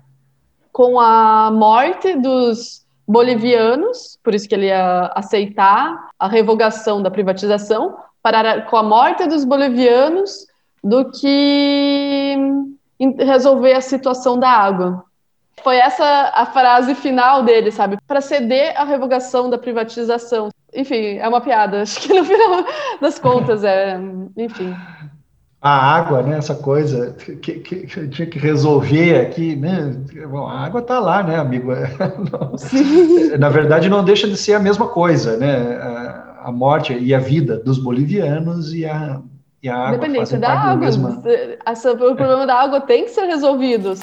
com 0.75 0.99
a 0.99 1.49
morte 1.51 2.17
dos 2.17 2.85
bolivianos, 3.07 4.19
por 4.21 4.35
isso 4.35 4.45
que 4.45 4.53
ele 4.53 4.65
ia 4.65 5.09
aceitar 5.15 6.09
a 6.19 6.27
revogação 6.27 7.01
da 7.01 7.09
privatização, 7.09 7.95
parar 8.21 8.65
com 8.65 8.75
a 8.75 8.83
morte 8.83 9.25
dos 9.25 9.45
bolivianos, 9.45 10.45
do 10.83 11.09
que 11.11 12.35
resolver 13.19 13.71
a 13.71 13.79
situação 13.79 14.38
da 14.38 14.49
água. 14.49 15.05
Foi 15.63 15.77
essa 15.77 16.33
a 16.35 16.45
frase 16.45 16.93
final 16.93 17.43
dele, 17.43 17.71
sabe? 17.71 17.97
Para 18.05 18.19
ceder 18.19 18.77
à 18.77 18.83
revogação 18.83 19.49
da 19.49 19.57
privatização. 19.57 20.49
Enfim, 20.73 21.19
é 21.19 21.27
uma 21.29 21.39
piada. 21.39 21.83
Acho 21.83 22.01
que 22.01 22.13
no 22.13 22.25
final 22.25 22.65
das 22.99 23.17
contas 23.17 23.63
é. 23.63 23.97
Enfim. 24.35 24.75
A 25.61 25.95
água, 25.95 26.21
né? 26.21 26.37
Essa 26.37 26.53
coisa 26.53 27.13
que, 27.13 27.35
que, 27.35 27.59
que 27.59 28.07
tinha 28.07 28.27
que 28.27 28.37
resolver 28.37 29.19
aqui, 29.19 29.55
né? 29.55 29.95
Bom, 30.29 30.47
a 30.47 30.65
água 30.65 30.81
está 30.81 30.99
lá, 30.99 31.23
né, 31.23 31.37
amigo? 31.37 31.71
Na 33.39 33.49
verdade, 33.49 33.89
não 33.89 34.03
deixa 34.03 34.27
de 34.27 34.37
ser 34.37 34.53
a 34.53 34.59
mesma 34.59 34.87
coisa, 34.87 35.37
né? 35.37 35.75
A, 35.77 36.43
a 36.45 36.51
morte 36.51 36.93
e 36.93 37.13
a 37.13 37.19
vida 37.19 37.57
dos 37.57 37.79
bolivianos 37.79 38.73
e 38.73 38.85
a, 38.85 39.19
e 39.63 39.67
a 39.67 39.75
água. 39.75 39.97
Dependência 39.97 40.37
da 40.37 40.49
água. 40.49 40.85
Mesma... 40.85 41.23
Essa, 41.65 41.93
o 41.93 41.97
problema 41.97 42.45
da 42.45 42.61
água 42.61 42.81
tem 42.81 43.05
que 43.05 43.11
ser 43.11 43.25
resolvido. 43.25 43.95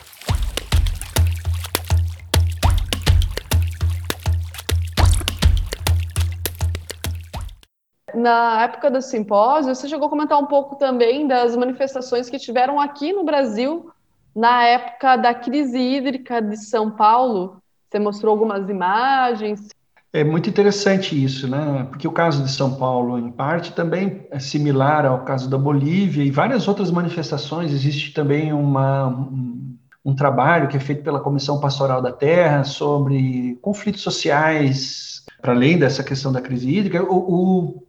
Na 8.14 8.62
época 8.62 8.90
do 8.90 9.00
simpósio, 9.00 9.74
você 9.74 9.88
chegou 9.88 10.06
a 10.06 10.10
comentar 10.10 10.38
um 10.38 10.46
pouco 10.46 10.76
também 10.76 11.26
das 11.26 11.56
manifestações 11.56 12.28
que 12.28 12.38
tiveram 12.38 12.80
aqui 12.80 13.12
no 13.12 13.24
Brasil 13.24 13.90
na 14.34 14.64
época 14.64 15.16
da 15.16 15.34
crise 15.34 15.78
hídrica 15.78 16.40
de 16.40 16.56
São 16.56 16.90
Paulo. 16.90 17.62
Você 17.90 17.98
mostrou 17.98 18.32
algumas 18.32 18.68
imagens. 18.68 19.68
É 20.12 20.22
muito 20.22 20.48
interessante 20.48 21.22
isso, 21.22 21.48
né? 21.48 21.86
Porque 21.88 22.06
o 22.06 22.12
caso 22.12 22.42
de 22.42 22.50
São 22.50 22.74
Paulo, 22.74 23.18
em 23.18 23.30
parte, 23.30 23.72
também 23.72 24.26
é 24.30 24.38
similar 24.38 25.06
ao 25.06 25.24
caso 25.24 25.48
da 25.48 25.56
Bolívia 25.56 26.22
e 26.22 26.30
várias 26.30 26.68
outras 26.68 26.90
manifestações. 26.90 27.72
Existe 27.72 28.12
também 28.12 28.52
uma, 28.52 29.08
um, 29.08 29.76
um 30.04 30.14
trabalho 30.14 30.68
que 30.68 30.76
é 30.76 30.80
feito 30.80 31.02
pela 31.02 31.20
Comissão 31.20 31.60
Pastoral 31.60 32.02
da 32.02 32.12
Terra 32.12 32.64
sobre 32.64 33.58
conflitos 33.62 34.02
sociais, 34.02 35.24
para 35.40 35.52
além 35.52 35.78
dessa 35.78 36.04
questão 36.04 36.30
da 36.30 36.42
crise 36.42 36.68
hídrica. 36.68 37.02
O, 37.02 37.16
o 37.16 37.82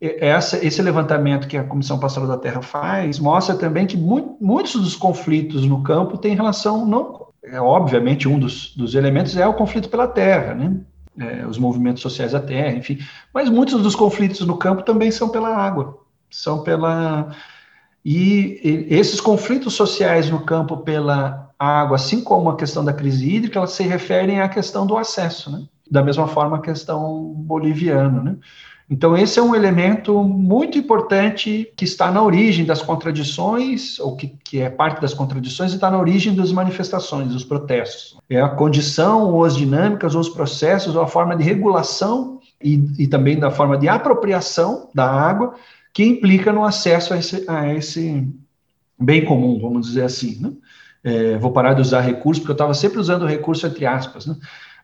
essa, 0.00 0.64
esse 0.64 0.80
levantamento 0.80 1.46
que 1.46 1.56
a 1.56 1.64
Comissão 1.64 1.98
Pastoral 1.98 2.28
da 2.28 2.38
Terra 2.38 2.62
faz 2.62 3.18
mostra 3.18 3.54
também 3.54 3.86
que 3.86 3.96
mu 3.96 4.38
muitos 4.40 4.72
dos 4.72 4.96
conflitos 4.96 5.66
no 5.66 5.82
campo 5.82 6.16
têm 6.16 6.34
relação, 6.34 6.86
não, 6.86 7.28
é, 7.42 7.60
obviamente, 7.60 8.28
um 8.28 8.38
dos, 8.38 8.74
dos 8.74 8.94
elementos 8.94 9.36
é 9.36 9.46
o 9.46 9.54
conflito 9.54 9.88
pela 9.88 10.06
terra, 10.06 10.54
né? 10.54 10.76
É, 11.18 11.46
os 11.46 11.58
movimentos 11.58 12.02
sociais 12.02 12.32
da 12.32 12.40
terra, 12.40 12.72
enfim, 12.72 12.98
mas 13.34 13.50
muitos 13.50 13.82
dos 13.82 13.94
conflitos 13.94 14.46
no 14.46 14.56
campo 14.56 14.82
também 14.82 15.10
são 15.10 15.28
pela 15.28 15.54
água, 15.54 15.98
são 16.30 16.62
pela. 16.62 17.34
E, 18.02 18.60
e 18.64 18.94
esses 18.94 19.20
conflitos 19.20 19.74
sociais 19.74 20.30
no 20.30 20.40
campo 20.40 20.78
pela 20.78 21.52
água, 21.58 21.96
assim 21.96 22.22
como 22.24 22.48
a 22.48 22.56
questão 22.56 22.82
da 22.82 22.92
crise 22.92 23.28
hídrica, 23.28 23.58
elas 23.58 23.72
se 23.72 23.82
referem 23.82 24.40
à 24.40 24.48
questão 24.48 24.86
do 24.86 24.96
acesso, 24.96 25.50
né? 25.50 25.64
Da 25.90 26.02
mesma 26.02 26.26
forma 26.26 26.56
a 26.56 26.62
questão 26.62 27.34
boliviana, 27.36 28.22
né? 28.22 28.36
Então, 28.90 29.16
esse 29.16 29.38
é 29.38 29.42
um 29.42 29.54
elemento 29.54 30.24
muito 30.24 30.76
importante 30.76 31.72
que 31.76 31.84
está 31.84 32.10
na 32.10 32.20
origem 32.20 32.64
das 32.64 32.82
contradições, 32.82 34.00
ou 34.00 34.16
que, 34.16 34.34
que 34.42 34.60
é 34.60 34.68
parte 34.68 35.00
das 35.00 35.14
contradições, 35.14 35.70
e 35.70 35.76
está 35.76 35.88
na 35.88 35.98
origem 35.98 36.34
das 36.34 36.50
manifestações, 36.50 37.28
dos 37.28 37.44
protestos. 37.44 38.18
É 38.28 38.40
a 38.40 38.48
condição, 38.48 39.30
ou 39.30 39.44
as 39.44 39.56
dinâmicas, 39.56 40.16
ou 40.16 40.20
os 40.20 40.28
processos, 40.28 40.96
ou 40.96 41.02
a 41.02 41.06
forma 41.06 41.36
de 41.36 41.44
regulação 41.44 42.40
e, 42.60 42.84
e 42.98 43.06
também 43.06 43.38
da 43.38 43.50
forma 43.50 43.78
de 43.78 43.88
apropriação 43.88 44.88
da 44.92 45.08
água 45.08 45.54
que 45.92 46.04
implica 46.04 46.52
no 46.52 46.64
acesso 46.64 47.14
a 47.14 47.18
esse, 47.18 47.48
a 47.48 47.72
esse 47.72 48.28
bem 48.98 49.24
comum, 49.24 49.60
vamos 49.60 49.86
dizer 49.86 50.02
assim. 50.02 50.40
Né? 50.40 50.52
É, 51.02 51.38
vou 51.38 51.52
parar 51.52 51.74
de 51.74 51.80
usar 51.80 52.00
recurso, 52.00 52.40
porque 52.40 52.50
eu 52.50 52.54
estava 52.54 52.74
sempre 52.74 52.98
usando 52.98 53.24
recurso 53.24 53.66
entre 53.66 53.86
aspas. 53.86 54.26
Né? 54.26 54.36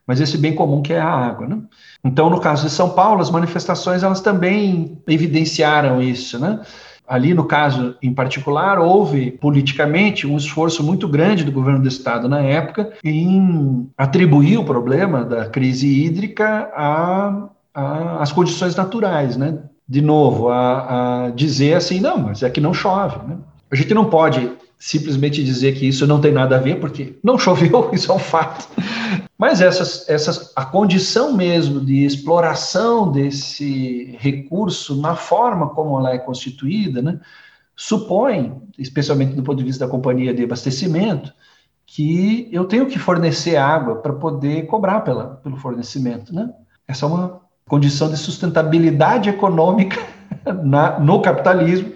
Mas 0.06 0.20
esse 0.20 0.38
bem 0.38 0.54
comum 0.54 0.82
que 0.82 0.92
é 0.92 1.00
a 1.00 1.08
água, 1.08 1.46
né? 1.46 1.58
Então, 2.04 2.30
no 2.30 2.40
caso 2.40 2.64
de 2.64 2.70
São 2.70 2.90
Paulo, 2.90 3.20
as 3.20 3.30
manifestações 3.30 4.02
elas 4.02 4.20
também 4.20 4.98
evidenciaram 5.06 6.00
isso, 6.00 6.38
né? 6.38 6.60
Ali, 7.08 7.34
no 7.34 7.44
caso 7.44 7.94
em 8.02 8.12
particular, 8.12 8.78
houve 8.78 9.30
politicamente 9.30 10.26
um 10.26 10.36
esforço 10.36 10.82
muito 10.82 11.06
grande 11.06 11.44
do 11.44 11.52
governo 11.52 11.80
do 11.80 11.88
estado 11.88 12.28
na 12.28 12.40
época 12.40 12.92
em 13.04 13.88
atribuir 13.96 14.58
o 14.58 14.64
problema 14.64 15.24
da 15.24 15.46
crise 15.46 15.86
hídrica 15.86 16.68
às 17.74 18.32
condições 18.32 18.74
naturais, 18.74 19.36
né? 19.36 19.58
De 19.88 20.02
novo, 20.02 20.48
a, 20.48 21.26
a, 21.26 21.30
dizer 21.30 21.74
assim, 21.74 22.00
não, 22.00 22.18
mas 22.18 22.42
é 22.42 22.50
que 22.50 22.60
não 22.60 22.74
chove, 22.74 23.18
né? 23.26 23.36
A 23.70 23.76
gente 23.76 23.94
não 23.94 24.06
pode 24.06 24.50
simplesmente 24.78 25.42
dizer 25.42 25.74
que 25.74 25.86
isso 25.86 26.06
não 26.06 26.20
tem 26.20 26.32
nada 26.32 26.56
a 26.56 26.60
ver, 26.60 26.80
porque 26.80 27.18
não 27.22 27.38
choveu, 27.38 27.90
isso 27.92 28.10
é 28.10 28.14
um 28.14 28.18
fato. 28.18 28.68
Mas 29.38 29.60
essas, 29.60 30.08
essas, 30.08 30.52
a 30.56 30.64
condição 30.64 31.34
mesmo 31.34 31.80
de 31.80 32.04
exploração 32.04 33.10
desse 33.10 34.16
recurso 34.18 35.00
na 35.00 35.14
forma 35.14 35.68
como 35.70 35.98
ela 35.98 36.14
é 36.14 36.18
constituída, 36.18 37.02
né, 37.02 37.20
supõe, 37.74 38.54
especialmente 38.78 39.34
do 39.34 39.42
ponto 39.42 39.58
de 39.58 39.64
vista 39.64 39.84
da 39.84 39.90
companhia 39.90 40.32
de 40.32 40.42
abastecimento, 40.42 41.32
que 41.86 42.48
eu 42.50 42.64
tenho 42.64 42.86
que 42.86 42.98
fornecer 42.98 43.56
água 43.56 43.96
para 43.96 44.12
poder 44.12 44.66
cobrar 44.66 45.02
pela, 45.02 45.36
pelo 45.36 45.56
fornecimento. 45.56 46.34
Né? 46.34 46.50
Essa 46.88 47.04
é 47.04 47.08
uma 47.08 47.40
condição 47.68 48.08
de 48.10 48.16
sustentabilidade 48.16 49.28
econômica 49.28 50.00
na, 50.64 50.98
no 50.98 51.20
capitalismo 51.20 51.92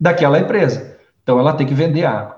daquela 0.00 0.38
empresa. 0.38 0.95
Então, 1.26 1.40
ela 1.40 1.54
tem 1.54 1.66
que 1.66 1.74
vender 1.74 2.04
água 2.04 2.36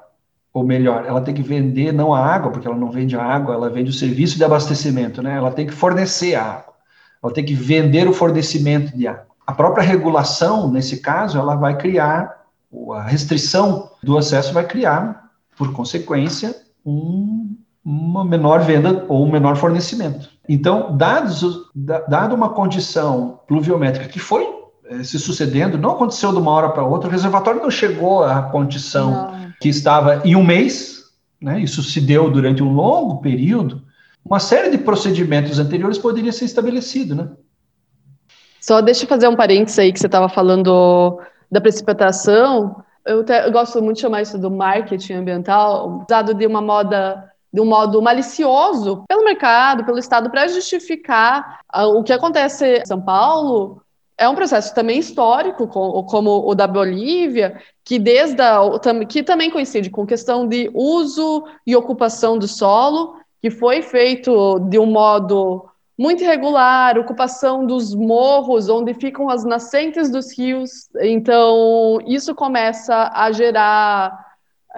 ou 0.59 0.65
melhor, 0.65 1.05
ela 1.07 1.21
tem 1.21 1.35
que 1.35 1.43
vender 1.43 1.93
não 1.93 2.15
a 2.15 2.25
água, 2.25 2.51
porque 2.51 2.67
ela 2.67 2.77
não 2.77 2.91
vende 2.91 3.15
a 3.15 3.23
água, 3.23 3.55
ela 3.55 3.69
vende 3.69 3.91
o 3.91 3.93
serviço 3.93 4.39
de 4.39 4.45
abastecimento, 4.45 5.23
né? 5.23 5.37
Ela 5.37 5.51
tem 5.51 5.67
que 5.67 5.73
fornecer 5.73 6.35
a 6.35 6.43
água. 6.43 6.75
Ela 7.23 7.33
tem 7.33 7.45
que 7.45 7.55
vender 7.55 8.09
o 8.09 8.13
fornecimento 8.13 8.97
de 8.97 9.07
água. 9.07 9.27
A 9.47 9.53
própria 9.53 9.85
regulação, 9.85 10.71
nesse 10.71 11.01
caso, 11.01 11.39
ela 11.39 11.55
vai 11.55 11.77
criar, 11.77 12.45
a 12.95 13.03
restrição 13.03 13.91
do 14.03 14.19
acesso 14.19 14.53
vai 14.53 14.67
criar, 14.67 15.31
por 15.57 15.73
consequência, 15.73 16.55
um, 16.85 17.57
uma 17.85 18.25
menor 18.25 18.61
venda 18.61 19.05
ou 19.09 19.25
um 19.25 19.31
menor 19.31 19.57
fornecimento. 19.57 20.29
Então, 20.49 20.97
dados, 20.97 21.71
dado 21.75 22.35
uma 22.35 22.49
condição 22.51 23.41
pluviométrica 23.47 24.09
que 24.09 24.19
foi 24.19 24.58
se 25.03 25.19
sucedendo, 25.19 25.79
não 25.79 25.91
aconteceu 25.91 26.33
de 26.33 26.39
uma 26.39 26.51
hora 26.51 26.71
para 26.71 26.85
outra, 26.85 27.09
o 27.09 27.13
reservatório 27.13 27.61
não 27.61 27.71
chegou 27.71 28.25
à 28.25 28.43
condição 28.43 29.11
não. 29.11 29.53
que 29.61 29.69
estava 29.69 30.23
em 30.25 30.35
um 30.35 30.45
mês, 30.45 31.05
né, 31.41 31.61
isso 31.61 31.83
se 31.83 32.01
deu 32.01 32.31
durante 32.31 32.63
um 32.63 32.73
longo 32.73 33.21
período, 33.21 33.83
uma 34.25 34.41
série 34.41 34.71
de 34.71 34.79
procedimentos 34.79 35.59
anteriores 35.59 35.99
poderia 35.99 36.33
ser 36.33 36.45
estabelecido, 36.45 37.15
né? 37.15 37.31
Só 38.61 38.81
deixa 38.81 39.05
eu 39.05 39.09
fazer 39.09 39.29
um 39.29 39.37
parênteses 39.37 39.79
aí 39.79 39.93
que 39.93 39.99
você 39.99 40.07
estava 40.07 40.29
falando 40.29 41.19
da 41.51 41.61
precipitação. 41.61 42.85
Eu, 43.07 43.25
te, 43.25 43.33
eu, 43.33 43.51
gosto 43.51 43.81
muito 43.81 43.97
de 43.97 44.03
chamar 44.03 44.23
isso 44.23 44.37
do 44.37 44.51
marketing 44.51 45.15
ambiental, 45.15 46.05
usado 46.07 46.35
de 46.35 46.47
uma 46.47 46.61
moda 46.61 47.25
de 47.51 47.63
um 47.63 47.65
modo 47.65 48.03
malicioso 48.03 49.05
pelo 49.09 49.25
mercado, 49.25 49.85
pelo 49.85 49.99
Estado, 49.99 50.29
para 50.29 50.47
justificar 50.49 51.61
uh, 51.75 51.99
o 51.99 52.03
que 52.03 52.13
acontece 52.13 52.81
em 52.81 52.87
São 52.87 53.01
Paulo 53.01 53.81
é 54.19 54.29
um 54.29 54.35
processo 54.35 54.75
também 54.75 54.99
histórico, 54.99 55.69
como 55.69 56.49
o 56.49 56.55
da 56.55 56.67
Bolívia, 56.67 57.61
que 57.85 57.99
desde 57.99 58.43
a, 58.43 58.61
que 59.09 59.23
também 59.23 59.51
coincide 59.51 59.91
com 59.91 60.05
questão 60.05 60.47
de 60.47 60.69
uso 60.75 61.45
e 61.65 61.77
ocupação 61.77 62.37
do 62.37 62.49
solo, 62.49 63.15
que 63.41 63.49
foi 63.51 63.81
feito 63.81 64.59
de 64.69 64.79
um 64.79 64.87
modo 64.87 65.65
muito 65.97 66.23
irregular, 66.23 66.99
ocupação 66.99 67.65
dos 67.65 67.95
morros, 67.95 68.69
onde 68.69 68.93
ficam 68.95 69.31
as 69.31 69.45
nascentes 69.45 70.11
dos 70.11 70.37
rios. 70.37 70.89
Então, 71.01 71.99
isso 72.07 72.35
começa 72.35 73.11
a 73.15 73.31
gerar 73.31 74.28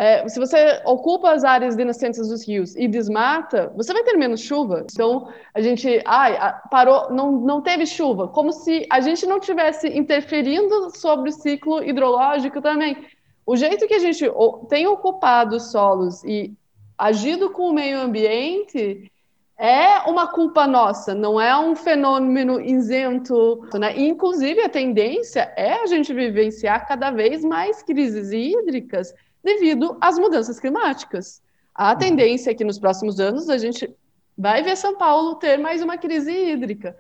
é, 0.01 0.27
se 0.27 0.41
você 0.41 0.81
ocupa 0.87 1.31
as 1.31 1.45
áreas 1.45 1.77
de 1.77 1.85
nascentes 1.85 2.27
dos 2.27 2.49
rios 2.49 2.75
e 2.75 2.89
desmata, 2.89 3.71
você 3.77 3.93
vai 3.93 4.03
ter 4.03 4.17
menos 4.17 4.41
chuva. 4.41 4.87
Então, 4.91 5.29
a 5.53 5.61
gente, 5.61 6.01
ai, 6.07 6.39
parou, 6.71 7.11
não, 7.11 7.33
não 7.33 7.61
teve 7.61 7.85
chuva, 7.85 8.27
como 8.27 8.51
se 8.51 8.87
a 8.89 8.99
gente 9.01 9.27
não 9.27 9.39
tivesse 9.39 9.89
interferindo 9.89 10.89
sobre 10.97 11.29
o 11.29 11.33
ciclo 11.33 11.85
hidrológico 11.85 12.63
também. 12.63 12.97
O 13.45 13.55
jeito 13.57 13.87
que 13.87 13.93
a 13.93 13.99
gente 13.99 14.25
tem 14.71 14.87
ocupado 14.87 15.57
os 15.57 15.71
solos 15.71 16.25
e 16.25 16.55
agido 16.97 17.51
com 17.51 17.65
o 17.65 17.75
meio 17.75 18.01
ambiente 18.01 19.13
é 19.59 19.99
uma 20.09 20.29
culpa 20.29 20.67
nossa, 20.67 21.15
não 21.15 21.39
é 21.39 21.55
um 21.59 21.77
fenômeno 21.77 22.59
isento. 22.59 23.69
Né? 23.79 24.01
inclusive, 24.01 24.63
a 24.63 24.69
tendência 24.71 25.53
é 25.59 25.75
a 25.75 25.87
gente 25.87 26.15
vivenciar 26.15 26.89
cada 26.89 27.11
vez 27.11 27.45
mais 27.45 27.83
crises 27.83 28.33
hídricas 28.33 29.13
devido 29.43 29.97
às 30.01 30.19
mudanças 30.19 30.59
climáticas. 30.61 31.43
A 31.75 31.95
tendência 31.97 32.51
é 32.51 32.55
que 32.55 32.65
nos 32.65 32.79
próximos 32.79 33.21
anos 33.21 33.49
a 33.49 33.59
gente 33.59 33.89
vai 34.37 34.63
ver 34.63 34.77
São 34.77 34.97
Paulo 34.97 35.37
ter 35.37 35.59
mais 35.59 35.83
uma 35.83 35.97
crise 35.97 36.33
hídrica. 36.33 36.97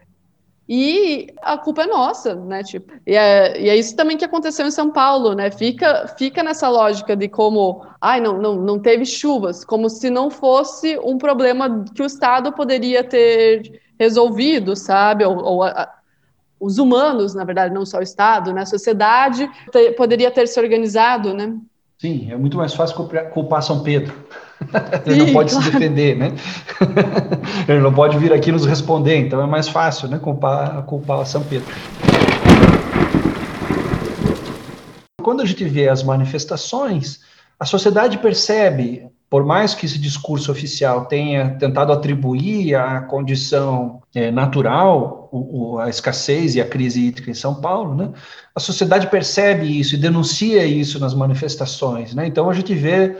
E 0.72 1.35
a 1.42 1.59
culpa 1.59 1.83
é 1.83 1.87
nossa, 1.87 2.33
né? 2.37 2.62
Tipo, 2.62 2.92
e 3.05 3.16
é, 3.16 3.61
e 3.61 3.68
é 3.68 3.74
isso 3.74 3.96
também 3.96 4.16
que 4.16 4.24
aconteceu 4.24 4.64
em 4.64 4.70
São 4.70 4.88
Paulo, 4.88 5.35
né? 5.35 5.50
Fica, 5.50 6.07
fica 6.16 6.44
nessa 6.44 6.68
lógica 6.68 7.16
de 7.16 7.29
como, 7.29 7.85
ai, 8.00 8.20
não, 8.20 8.38
não, 8.38 8.55
não 8.55 8.79
teve 8.79 9.05
chuvas, 9.05 9.64
como 9.64 9.90
se 9.90 10.09
não 10.09 10.31
fosse 10.31 10.96
um 10.98 11.18
problema 11.18 11.85
que 11.92 12.00
o 12.00 12.07
Estado 12.07 12.53
poderia 12.53 13.03
ter 13.03 13.83
resolvido, 13.98 14.76
sabe? 14.76 15.24
Ou, 15.24 15.42
ou 15.42 15.64
a, 15.64 15.92
os 16.61 16.79
humanos, 16.79 17.35
na 17.35 17.42
verdade, 17.42 17.74
não 17.74 17.85
só 17.85 17.98
o 17.98 18.03
Estado, 18.03 18.53
né? 18.53 18.62
A 18.62 18.66
sociedade 18.66 19.50
te, 19.72 19.90
poderia 19.92 20.31
ter 20.31 20.46
se 20.46 20.61
organizado, 20.61 21.35
né? 21.35 21.53
Sim, 22.01 22.33
é 22.33 22.37
muito 22.37 22.57
mais 22.57 22.73
fácil 22.73 23.07
culpar 23.31 23.63
São 23.63 23.83
Pedro. 23.83 24.15
Ele 25.05 25.17
Sim, 25.17 25.27
não 25.27 25.33
pode 25.35 25.51
claro. 25.51 25.67
se 25.67 25.71
defender, 25.71 26.17
né? 26.17 26.33
Ele 27.69 27.81
não 27.81 27.93
pode 27.93 28.17
vir 28.17 28.33
aqui 28.33 28.51
nos 28.51 28.65
responder, 28.65 29.19
então 29.19 29.43
é 29.43 29.47
mais 29.47 29.69
fácil, 29.69 30.09
né? 30.09 30.19
Culpar, 30.19 30.83
culpar 30.85 31.27
São 31.27 31.43
Pedro. 31.43 31.69
Quando 35.23 35.43
a 35.43 35.45
gente 35.45 35.63
vê 35.67 35.91
as 35.91 36.03
manifestações, 36.03 37.21
a 37.59 37.67
sociedade 37.67 38.17
percebe, 38.17 39.07
por 39.31 39.45
mais 39.45 39.75
que 39.75 39.87
esse 39.87 39.97
discurso 39.97 40.51
oficial 40.51 41.07
tenha 41.07 41.51
tentado 41.51 41.93
atribuir 41.93 42.75
a 42.75 43.01
condição 43.03 44.03
é, 44.12 44.29
natural, 44.29 45.29
o, 45.31 45.75
o, 45.75 45.79
a 45.79 45.88
escassez 45.88 46.57
e 46.57 46.61
a 46.61 46.66
crise 46.66 47.07
hídrica 47.07 47.31
em 47.31 47.35
São 47.35 47.55
Paulo, 47.55 47.95
né? 47.95 48.11
A 48.53 48.59
sociedade 48.59 49.07
percebe 49.07 49.79
isso 49.79 49.95
e 49.95 49.99
denuncia 49.99 50.64
isso 50.64 50.99
nas 50.99 51.14
manifestações, 51.14 52.12
né? 52.12 52.27
Então 52.27 52.51
a 52.51 52.53
gente 52.53 52.75
vê 52.75 53.16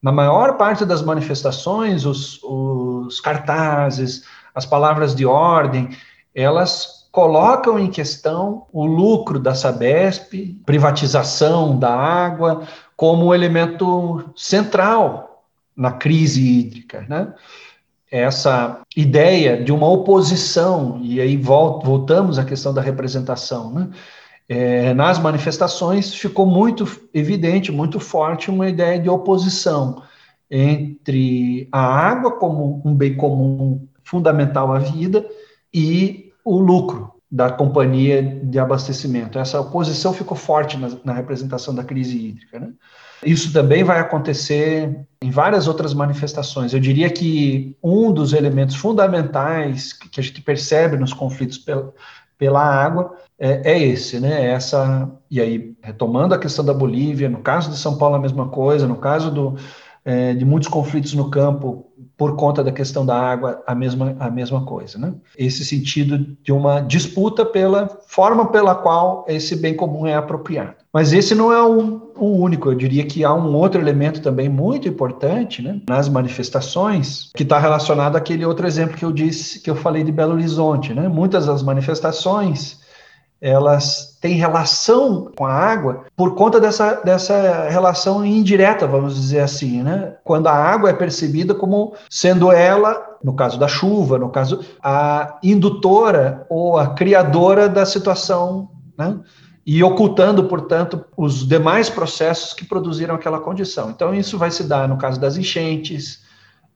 na 0.00 0.12
maior 0.12 0.56
parte 0.56 0.84
das 0.84 1.02
manifestações, 1.02 2.06
os, 2.06 2.40
os 2.44 3.20
cartazes, 3.20 4.22
as 4.54 4.64
palavras 4.64 5.12
de 5.12 5.26
ordem, 5.26 5.88
elas 6.32 7.08
colocam 7.10 7.80
em 7.80 7.90
questão 7.90 8.66
o 8.72 8.86
lucro 8.86 9.40
da 9.40 9.56
Sabesp, 9.56 10.56
privatização 10.64 11.76
da 11.76 11.92
água, 11.92 12.62
como 12.96 13.34
elemento 13.34 14.30
central 14.36 15.27
na 15.78 15.92
crise 15.92 16.42
hídrica, 16.42 17.06
né? 17.08 17.32
Essa 18.10 18.80
ideia 18.96 19.62
de 19.62 19.70
uma 19.70 19.88
oposição, 19.88 20.98
e 21.02 21.20
aí 21.20 21.36
voltamos 21.36 22.38
à 22.38 22.44
questão 22.44 22.74
da 22.74 22.80
representação, 22.80 23.72
né? 23.72 23.90
é, 24.48 24.94
nas 24.94 25.18
manifestações 25.18 26.14
ficou 26.14 26.46
muito 26.46 26.84
evidente, 27.12 27.70
muito 27.70 28.00
forte 28.00 28.50
uma 28.50 28.68
ideia 28.68 28.98
de 28.98 29.08
oposição 29.08 30.02
entre 30.50 31.68
a 31.70 31.80
água 31.80 32.38
como 32.38 32.80
um 32.84 32.94
bem 32.94 33.14
comum 33.14 33.86
fundamental 34.02 34.72
à 34.72 34.78
vida 34.78 35.28
e 35.72 36.32
o 36.42 36.58
lucro 36.58 37.12
da 37.30 37.50
companhia 37.50 38.22
de 38.22 38.58
abastecimento. 38.58 39.38
Essa 39.38 39.60
oposição 39.60 40.14
ficou 40.14 40.34
forte 40.34 40.78
na, 40.78 40.88
na 41.04 41.12
representação 41.12 41.74
da 41.74 41.84
crise 41.84 42.16
hídrica. 42.16 42.58
Né? 42.58 42.72
Isso 43.24 43.52
também 43.52 43.82
vai 43.82 43.98
acontecer 43.98 45.00
em 45.22 45.30
várias 45.30 45.66
outras 45.66 45.92
manifestações. 45.92 46.72
Eu 46.72 46.80
diria 46.80 47.10
que 47.10 47.76
um 47.82 48.12
dos 48.12 48.32
elementos 48.32 48.76
fundamentais 48.76 49.92
que 49.92 50.20
a 50.20 50.22
gente 50.22 50.40
percebe 50.40 50.96
nos 50.96 51.12
conflitos 51.12 51.58
pela, 51.58 51.92
pela 52.38 52.62
água 52.62 53.16
é, 53.38 53.72
é, 53.72 53.82
esse, 53.82 54.20
né? 54.20 54.46
É 54.46 54.50
essa 54.50 55.10
e 55.30 55.40
aí 55.40 55.76
retomando 55.82 56.34
a 56.34 56.38
questão 56.38 56.64
da 56.64 56.72
Bolívia, 56.72 57.28
no 57.28 57.38
caso 57.38 57.70
de 57.70 57.76
São 57.76 57.98
Paulo 57.98 58.16
a 58.16 58.20
mesma 58.20 58.48
coisa, 58.48 58.86
no 58.86 58.96
caso 58.96 59.30
do, 59.30 59.56
é, 60.04 60.34
de 60.34 60.44
muitos 60.44 60.68
conflitos 60.68 61.14
no 61.14 61.30
campo 61.30 61.87
por 62.18 62.34
conta 62.34 62.64
da 62.64 62.72
questão 62.72 63.06
da 63.06 63.16
água 63.16 63.62
a 63.64 63.76
mesma 63.76 64.16
a 64.18 64.28
mesma 64.28 64.64
coisa, 64.64 64.98
né? 64.98 65.14
Esse 65.36 65.64
sentido 65.64 66.36
de 66.42 66.52
uma 66.52 66.80
disputa 66.80 67.46
pela 67.46 67.88
forma 68.08 68.46
pela 68.50 68.74
qual 68.74 69.24
esse 69.28 69.54
bem 69.54 69.74
comum 69.76 70.04
é 70.04 70.16
apropriado. 70.16 70.74
Mas 70.92 71.12
esse 71.12 71.32
não 71.32 71.52
é 71.52 71.62
o, 71.62 72.10
o 72.16 72.26
único. 72.42 72.70
Eu 72.70 72.74
diria 72.74 73.06
que 73.06 73.24
há 73.24 73.32
um 73.32 73.54
outro 73.54 73.80
elemento 73.80 74.20
também 74.20 74.48
muito 74.48 74.88
importante, 74.88 75.62
né? 75.62 75.80
Nas 75.88 76.08
manifestações 76.08 77.30
que 77.36 77.44
está 77.44 77.56
relacionado 77.60 78.16
àquele 78.16 78.44
outro 78.44 78.66
exemplo 78.66 78.96
que 78.96 79.04
eu 79.04 79.12
disse 79.12 79.60
que 79.60 79.70
eu 79.70 79.76
falei 79.76 80.02
de 80.02 80.10
Belo 80.10 80.32
Horizonte, 80.32 80.92
né? 80.92 81.06
Muitas 81.06 81.46
das 81.46 81.62
manifestações 81.62 82.80
elas 83.40 84.18
têm 84.20 84.34
relação 84.34 85.30
com 85.36 85.46
a 85.46 85.52
água 85.52 86.06
por 86.16 86.34
conta 86.34 86.60
dessa, 86.60 86.94
dessa 86.94 87.68
relação 87.68 88.24
indireta, 88.24 88.86
vamos 88.86 89.14
dizer 89.14 89.40
assim, 89.40 89.82
né? 89.82 90.16
Quando 90.24 90.48
a 90.48 90.52
água 90.52 90.90
é 90.90 90.92
percebida 90.92 91.54
como 91.54 91.94
sendo 92.10 92.50
ela, 92.50 93.16
no 93.22 93.34
caso 93.34 93.58
da 93.58 93.68
chuva, 93.68 94.18
no 94.18 94.30
caso, 94.30 94.64
a 94.82 95.38
indutora 95.42 96.46
ou 96.48 96.76
a 96.76 96.88
criadora 96.88 97.68
da 97.68 97.86
situação, 97.86 98.70
né? 98.96 99.18
E 99.64 99.84
ocultando, 99.84 100.44
portanto, 100.44 101.04
os 101.16 101.46
demais 101.46 101.90
processos 101.90 102.54
que 102.54 102.64
produziram 102.64 103.14
aquela 103.14 103.38
condição. 103.38 103.90
Então, 103.90 104.14
isso 104.14 104.38
vai 104.38 104.50
se 104.50 104.64
dar 104.64 104.88
no 104.88 104.96
caso 104.96 105.20
das 105.20 105.36
enchentes, 105.36 106.22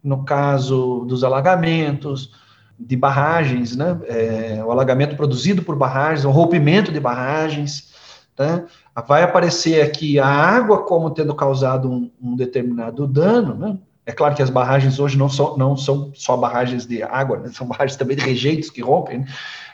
no 0.04 0.24
caso 0.24 1.04
dos 1.08 1.24
alagamentos, 1.24 2.30
de 2.78 2.96
barragens, 2.96 3.76
né? 3.76 3.98
É, 4.08 4.62
o 4.64 4.70
alagamento 4.70 5.16
produzido 5.16 5.62
por 5.62 5.76
barragens, 5.76 6.24
o 6.24 6.30
rompimento 6.30 6.92
de 6.92 7.00
barragens, 7.00 7.92
né? 8.38 8.64
vai 9.06 9.22
aparecer 9.22 9.82
aqui 9.82 10.18
a 10.18 10.26
água 10.26 10.84
como 10.84 11.10
tendo 11.10 11.34
causado 11.34 11.90
um, 11.90 12.10
um, 12.20 12.36
determinado 12.36 13.06
dano, 13.06 13.54
né? 13.54 13.78
É 14.04 14.10
claro 14.12 14.34
que 14.34 14.42
as 14.42 14.50
barragens 14.50 14.98
hoje 14.98 15.16
não 15.16 15.28
são, 15.28 15.56
não 15.56 15.76
são 15.76 16.10
só 16.14 16.36
barragens 16.36 16.86
de 16.86 17.02
água, 17.02 17.38
né? 17.38 17.50
são 17.54 17.66
barragens 17.66 17.96
também 17.96 18.16
de 18.16 18.24
rejeitos 18.24 18.70
que 18.70 18.82
rompem, 18.82 19.20
né? 19.20 19.26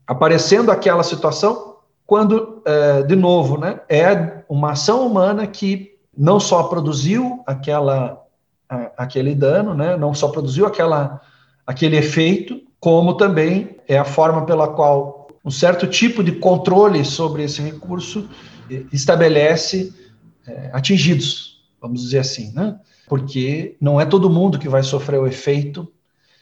aparecendo 0.07 0.71
aquela 0.71 1.03
situação 1.03 1.77
quando, 2.09 2.63
é, 2.65 3.03
de 3.03 3.15
novo, 3.15 3.59
né, 3.59 3.81
é 3.87 4.43
uma 4.49 4.73
ação 4.73 5.07
humana 5.07 5.47
que 5.47 5.95
não 6.17 6.41
só 6.41 6.63
produziu 6.63 7.45
aquela, 7.47 8.25
a, 8.67 8.91
aquele 8.97 9.35
dano, 9.35 9.75
né, 9.75 9.95
não 9.95 10.15
só 10.15 10.29
produziu 10.29 10.65
aquela, 10.65 11.21
aquele 11.67 11.99
efeito, 11.99 12.63
como 12.81 13.15
também 13.15 13.77
é 13.87 13.99
a 13.99 14.05
forma 14.05 14.45
pela 14.45 14.69
qual 14.69 15.29
um 15.45 15.51
certo 15.51 15.87
tipo 15.87 16.23
de 16.23 16.33
controle 16.33 17.05
sobre 17.05 17.43
esse 17.45 17.63
recurso 17.63 18.29
estabelece 18.93 19.93
é, 20.47 20.71
atingidos, 20.73 21.63
vamos 21.81 22.03
dizer 22.03 22.19
assim, 22.19 22.53
né? 22.53 22.79
Porque 23.07 23.77
não 23.81 24.01
é 24.01 24.05
todo 24.05 24.29
mundo 24.29 24.59
que 24.59 24.69
vai 24.69 24.83
sofrer 24.83 25.19
o 25.19 25.27
efeito 25.27 25.91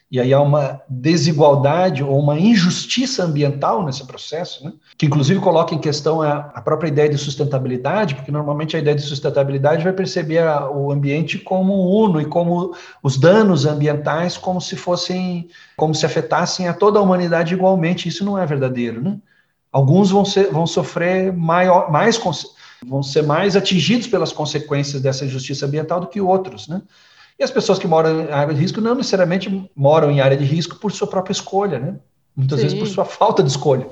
e 0.09 0.21
aí 0.21 0.33
há 0.33 0.41
uma 0.41 0.81
desigualdade 0.89 2.05
ou 2.05 2.17
uma 2.19 2.39
injustiça 2.39 3.25
ambiental 3.25 3.85
nesse 3.85 4.07
processo, 4.07 4.65
né? 4.65 4.73
que 4.97 5.05
inclusive 5.05 5.41
coloca 5.41 5.75
em 5.75 5.81
questão 5.81 6.23
a, 6.23 6.53
a, 6.55 6.63
própria 6.63 6.89
ideia 6.89 7.09
de 7.09 7.19
sustentabilidade, 7.19 8.15
porque 8.15 8.31
normalmente 8.31 8.77
a 8.77 8.79
ideia 8.79 8.95
de 8.95 9.03
sustentabilidade 9.03 9.83
vai 9.83 9.93
perceber 9.93 10.39
a, 10.39 10.71
o 10.71 10.93
ambiente 10.93 11.39
como 11.39 11.91
uno 12.05 12.21
e 12.21 12.25
como 12.25 12.73
os 13.03 13.19
danos 13.19 13.67
ambientais 13.67 14.37
como 14.39 14.61
se 14.61 14.77
fossem, 14.77 15.49
como 15.77 15.93
se 15.93 16.07
afetassem 16.07 16.69
a 16.69 16.75
toda 16.75 17.01
a 17.01 17.03
humanidade 17.03 17.55
igualmente. 17.55 18.09
Isso 18.09 18.25
não 18.25 18.39
é 18.39 18.47
verdadeiro, 18.47 19.03
né? 19.03 19.19
Alguns 19.73 20.11
vão, 20.11 20.25
ser, 20.25 20.53
vão 20.53 20.67
sofrer 20.69 21.33
maior, 21.33 21.91
mais, 21.91 22.19
vão 22.87 23.03
ser 23.03 23.23
mais 23.23 23.57
atingidos 23.57 24.07
pelas 24.07 24.33
consequências 24.33 25.03
dessa 25.03 25.25
injustiça 25.25 25.67
ambiental 25.67 26.01
do 26.01 26.07
que 26.07 26.21
outros, 26.21 26.69
né? 26.69 26.81
E 27.39 27.45
as 27.45 27.51
pessoas 27.51 27.79
que 27.79 27.87
moram 27.87 28.23
em 28.23 28.33
área 28.33 28.55
de 28.55 28.61
risco 28.61 28.81
não 28.81 28.95
necessariamente 28.95 29.71
moram 29.77 30.11
em 30.11 30.21
área 30.21 30.39
de 30.39 30.45
risco 30.45 30.77
por 30.77 30.91
sua 30.91 31.07
própria 31.07 31.33
escolha, 31.33 31.79
né? 31.79 31.97
Muitas 32.35 32.59
Sim. 32.59 32.67
vezes 32.67 32.79
por 32.79 32.89
sua 32.89 33.05
falta 33.05 33.43
de 33.43 33.51
escolha. 33.51 33.87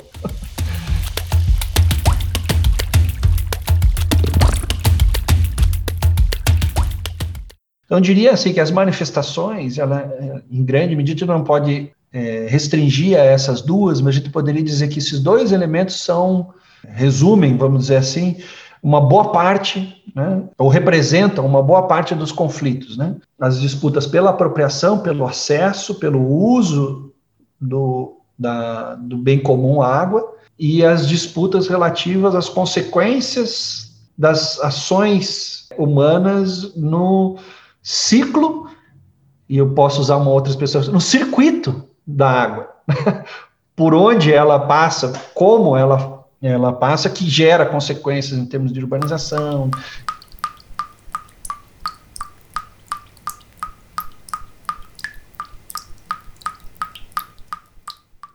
Então, 7.84 7.98
eu 7.98 8.00
diria 8.00 8.32
assim 8.32 8.54
que 8.54 8.60
as 8.60 8.70
manifestações, 8.70 9.76
ela, 9.76 10.10
em 10.50 10.64
grande 10.64 10.96
medida, 10.96 11.26
não 11.26 11.44
pode 11.44 11.92
é, 12.10 12.46
restringir 12.48 13.18
a 13.18 13.22
essas 13.22 13.60
duas, 13.60 14.00
mas 14.00 14.16
a 14.16 14.18
gente 14.20 14.30
poderia 14.30 14.62
dizer 14.62 14.88
que 14.88 14.98
esses 14.98 15.20
dois 15.20 15.52
elementos 15.52 16.00
são, 16.00 16.54
resumem, 16.88 17.58
vamos 17.58 17.82
dizer 17.82 17.96
assim, 17.96 18.38
uma 18.84 19.00
boa 19.00 19.30
parte, 19.30 20.04
né, 20.14 20.42
ou 20.58 20.68
representam 20.68 21.46
uma 21.46 21.62
boa 21.62 21.86
parte 21.86 22.14
dos 22.14 22.30
conflitos. 22.30 22.98
Né? 22.98 23.16
As 23.40 23.58
disputas 23.58 24.06
pela 24.06 24.28
apropriação, 24.28 24.98
pelo 24.98 25.26
acesso, 25.26 25.94
pelo 25.94 26.22
uso 26.22 27.10
do, 27.58 28.18
da, 28.38 28.94
do 28.96 29.16
bem 29.16 29.42
comum 29.42 29.80
água, 29.80 30.34
e 30.58 30.84
as 30.84 31.08
disputas 31.08 31.66
relativas 31.66 32.34
às 32.34 32.50
consequências 32.50 33.90
das 34.18 34.60
ações 34.60 35.66
humanas 35.78 36.76
no 36.76 37.38
ciclo, 37.82 38.68
e 39.48 39.56
eu 39.56 39.70
posso 39.70 40.02
usar 40.02 40.18
uma 40.18 40.30
outra 40.30 40.50
expressão, 40.50 40.82
no 40.92 41.00
circuito 41.00 41.84
da 42.06 42.28
água, 42.28 42.68
por 43.74 43.94
onde 43.94 44.30
ela 44.30 44.58
passa, 44.58 45.10
como 45.34 45.74
ela, 45.74 46.23
ela 46.46 46.72
passa, 46.72 47.08
que 47.08 47.28
gera 47.28 47.64
consequências 47.64 48.38
em 48.38 48.44
termos 48.44 48.72
de 48.72 48.80
urbanização, 48.80 49.70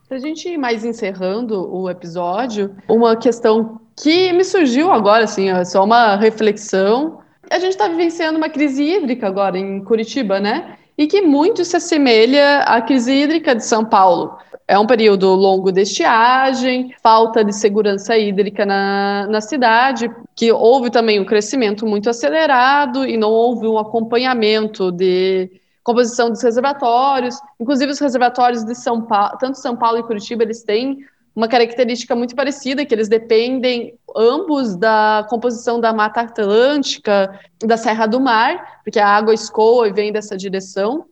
Para 0.10 0.18
a 0.18 0.22
gente 0.22 0.49
ir 0.49 0.57
mais 0.57 0.84
encerrando 0.84 1.72
o 1.72 1.88
episódio, 1.88 2.76
uma 2.88 3.16
questão 3.16 3.80
que 3.95 4.34
me 4.34 4.43
surgiu 4.43 4.91
agora, 4.91 5.26
assim, 5.26 5.51
é 5.51 5.64
só 5.64 5.84
uma 5.84 6.16
reflexão. 6.16 7.20
A 7.47 7.60
gente 7.60 7.74
está 7.74 7.88
vivenciando 7.88 8.39
uma 8.39 8.49
crise 8.49 8.82
hídrica 8.82 9.28
agora 9.28 9.55
em 9.55 9.84
Curitiba, 9.84 10.39
né? 10.39 10.78
E 10.97 11.05
que 11.05 11.22
muito 11.22 11.64
se 11.64 11.78
assemelha 11.78 12.62
à 12.62 12.82
crise 12.82 13.14
hídrica 13.14 13.53
de 13.53 13.64
São 13.64 13.86
Paulo. 13.86 14.36
É 14.70 14.78
um 14.78 14.86
período 14.86 15.34
longo 15.34 15.72
de 15.72 15.82
estiagem, 15.82 16.94
falta 17.02 17.44
de 17.44 17.52
segurança 17.52 18.16
hídrica 18.16 18.68
na, 18.68 19.26
na 19.28 19.42
cidade, 19.42 20.12
que 20.36 20.52
houve 20.52 20.92
também 20.92 21.20
um 21.20 21.26
crescimento 21.26 21.88
muito 21.88 22.08
acelerado 22.08 23.04
e 23.04 23.18
não 23.18 23.32
houve 23.32 23.66
um 23.66 23.80
acompanhamento 23.80 24.92
de 24.92 25.50
composição 25.84 26.30
dos 26.30 26.44
reservatórios. 26.44 27.36
Inclusive, 27.60 27.92
os 27.92 27.98
reservatórios 27.98 28.64
de 28.64 28.76
São 28.76 29.02
Paulo, 29.02 29.40
tanto 29.40 29.58
São 29.58 29.76
Paulo 29.76 29.98
e 29.98 30.04
Curitiba, 30.04 30.44
eles 30.44 30.62
têm 30.62 31.00
uma 31.36 31.48
característica 31.48 32.16
muito 32.16 32.36
parecida, 32.36 32.86
que 32.86 32.94
eles 32.94 33.10
dependem 33.10 33.96
ambos 34.16 34.76
da 34.76 35.26
composição 35.32 35.80
da 35.80 35.92
Mata 35.92 36.22
Atlântica, 36.22 37.40
da 37.58 37.76
Serra 37.76 38.06
do 38.06 38.20
Mar, 38.20 38.82
porque 38.84 39.00
a 39.00 39.08
água 39.08 39.34
escoa 39.34 39.88
e 39.88 39.94
vem 39.94 40.12
dessa 40.12 40.38
direção, 40.38 41.06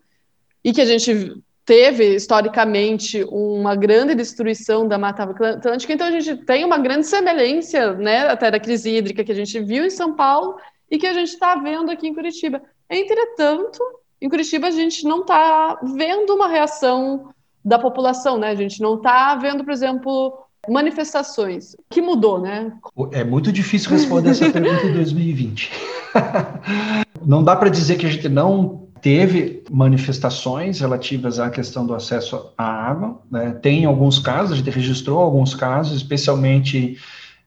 e 0.64 0.72
que 0.72 0.82
a 0.82 0.86
gente 0.86 1.42
teve 1.68 2.16
historicamente 2.16 3.26
uma 3.30 3.76
grande 3.76 4.16
destruição 4.16 4.88
da 4.88 4.98
Mata 4.98 5.24
Atlântica, 5.24 5.92
então 5.92 6.08
a 6.08 6.12
gente 6.12 6.38
tem 6.46 6.64
uma 6.64 6.78
grande 6.78 7.06
semelhança, 7.06 7.94
né, 7.94 8.20
até 8.30 8.50
da 8.50 8.58
crise 8.58 8.96
hídrica 8.96 9.22
que 9.22 9.34
a 9.34 9.36
gente 9.36 9.60
viu 9.60 9.84
em 9.84 9.90
São 9.90 10.16
Paulo 10.16 10.56
e 10.90 10.98
que 10.98 11.06
a 11.06 11.14
gente 11.14 11.28
está 11.28 11.58
vendo 11.58 11.92
aqui 11.92 12.08
em 12.08 12.14
Curitiba. 12.14 12.62
Entretanto, 12.90 13.80
em 14.22 14.30
Curitiba 14.30 14.68
a 14.68 14.72
gente 14.72 15.04
não 15.04 15.22
está 15.22 15.78
vendo 15.84 16.34
uma 16.34 16.48
reação 16.48 17.32
da 17.66 17.78
população, 17.78 18.38
né? 18.38 18.48
A 18.48 18.56
gente 18.56 18.82
não 18.82 18.96
está 18.96 19.36
vendo, 19.36 19.66
por 19.66 19.74
exemplo, 19.74 20.40
manifestações. 20.70 21.74
O 21.74 21.84
que 21.90 22.02
mudou, 22.02 22.40
né? 22.40 22.72
É 23.12 23.26
muito 23.26 23.52
difícil 23.52 23.92
responder 23.92 24.30
essa 24.30 24.48
pergunta 24.50 24.86
em 24.86 24.94
2020. 24.94 25.70
não 27.26 27.44
dá 27.44 27.58
para 27.58 27.68
dizer 27.68 27.98
que 27.98 28.06
a 28.06 28.10
gente 28.10 28.30
não 28.30 28.87
teve 29.02 29.64
manifestações 29.70 30.80
relativas 30.80 31.40
à 31.40 31.50
questão 31.50 31.86
do 31.86 31.94
acesso 31.94 32.52
à 32.58 32.66
água. 32.66 33.22
Né? 33.32 33.52
Tem 33.62 33.86
alguns 33.86 34.20
casos, 34.20 34.54
a 34.54 34.56
gente 34.56 34.70
registrou 34.70 35.20
alguns 35.20 35.54
casos, 35.54 35.98
especialmente 35.98 36.98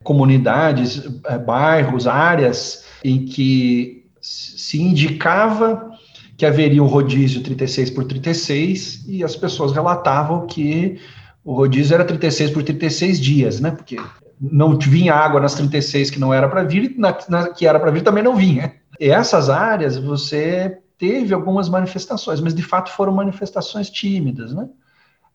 comunidades, 0.03 1.03
eh, 1.25 1.37
bairros, 1.37 2.07
áreas 2.07 2.85
em 3.03 3.25
que 3.25 4.05
se 4.21 4.81
indicava 4.81 5.91
que 6.37 6.45
haveria 6.45 6.81
um 6.81 6.87
rodízio 6.87 7.43
36 7.43 7.91
por 7.91 8.05
36 8.05 9.05
e 9.07 9.23
as 9.23 9.35
pessoas 9.35 9.71
relatavam 9.71 10.47
que 10.47 10.99
o 11.43 11.53
rodízio 11.53 11.93
era 11.93 12.03
36 12.03 12.51
por 12.51 12.63
36 12.63 13.19
dias, 13.19 13.59
né? 13.59 13.71
Porque 13.71 13.97
não 14.39 14.77
vinha 14.77 15.13
água 15.13 15.39
nas 15.39 15.53
36 15.53 16.09
que 16.09 16.19
não 16.19 16.33
era 16.33 16.49
para 16.49 16.63
vir, 16.63 16.95
na, 16.97 17.15
na, 17.29 17.49
que 17.49 17.67
era 17.67 17.79
para 17.79 17.91
vir 17.91 18.01
também 18.01 18.23
não 18.23 18.35
vinha. 18.35 18.73
E 18.99 19.09
essas 19.09 19.49
áreas 19.49 19.97
você 19.97 20.79
teve 21.01 21.33
algumas 21.33 21.67
manifestações, 21.67 22.39
mas 22.39 22.53
de 22.53 22.61
fato 22.61 22.91
foram 22.91 23.11
manifestações 23.11 23.89
tímidas, 23.89 24.53
né? 24.53 24.69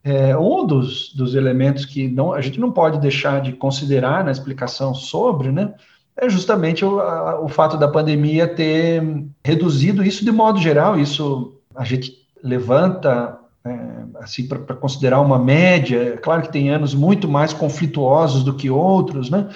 É, 0.05 0.39
um 0.39 0.65
dos, 0.65 1.13
dos 1.13 1.35
elementos 1.35 1.85
que 1.85 2.07
não, 2.07 2.33
a 2.33 2.41
gente 2.41 2.61
não 2.61 2.71
pode 2.71 3.01
deixar 3.01 3.41
de 3.41 3.53
considerar 3.53 4.25
na 4.25 4.31
explicação 4.31 4.95
sobre, 4.95 5.51
né? 5.51 5.75
é 6.17 6.29
justamente 6.31 6.85
o, 6.85 7.01
a, 7.01 7.41
o 7.41 7.49
fato 7.49 7.77
da 7.77 7.87
pandemia 7.87 8.49
ter 8.49 9.03
reduzido 9.45 10.03
isso 10.03 10.25
de 10.25 10.33
modo 10.33 10.59
geral. 10.59 10.99
Isso 10.99 11.61
a 11.75 11.85
gente 11.85 12.13
levanta 12.43 13.39
é, 13.65 13.79
assim 14.21 14.47
para 14.47 14.75
considerar 14.75 15.21
uma 15.21 15.39
média. 15.39 16.17
Claro 16.23 16.43
que 16.43 16.53
tem 16.53 16.71
anos 16.71 16.95
muito 16.95 17.29
mais 17.29 17.53
conflituosos 17.53 18.43
do 18.43 18.55
que 18.55 18.71
outros, 18.71 19.29
né? 19.29 19.49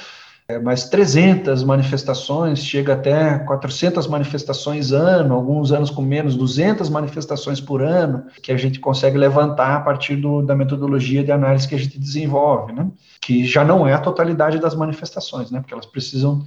É, 0.51 0.59
mas 0.59 0.89
300 0.89 1.63
manifestações, 1.63 2.65
chega 2.65 2.95
até 2.95 3.39
400 3.39 4.09
manifestações 4.09 4.91
ano, 4.91 5.35
alguns 5.35 5.71
anos 5.71 5.91
com 5.91 6.03
menos, 6.03 6.35
200 6.35 6.89
manifestações 6.89 7.61
por 7.61 7.83
ano, 7.83 8.25
que 8.43 8.51
a 8.51 8.57
gente 8.57 8.81
consegue 8.81 9.17
levantar 9.17 9.77
a 9.77 9.81
partir 9.81 10.17
do, 10.17 10.43
da 10.43 10.57
metodologia 10.57 11.23
de 11.23 11.31
análise 11.31 11.69
que 11.69 11.75
a 11.75 11.79
gente 11.79 11.99
desenvolve, 12.01 12.73
né? 12.73 12.91
que 13.21 13.45
já 13.45 13.65
não 13.65 13.87
é 13.87 13.93
a 13.93 13.99
totalidade 13.99 14.59
das 14.59 14.75
manifestações, 14.75 15.53
né? 15.53 15.61
porque 15.61 15.73
elas 15.73 15.87
precisam 15.87 16.45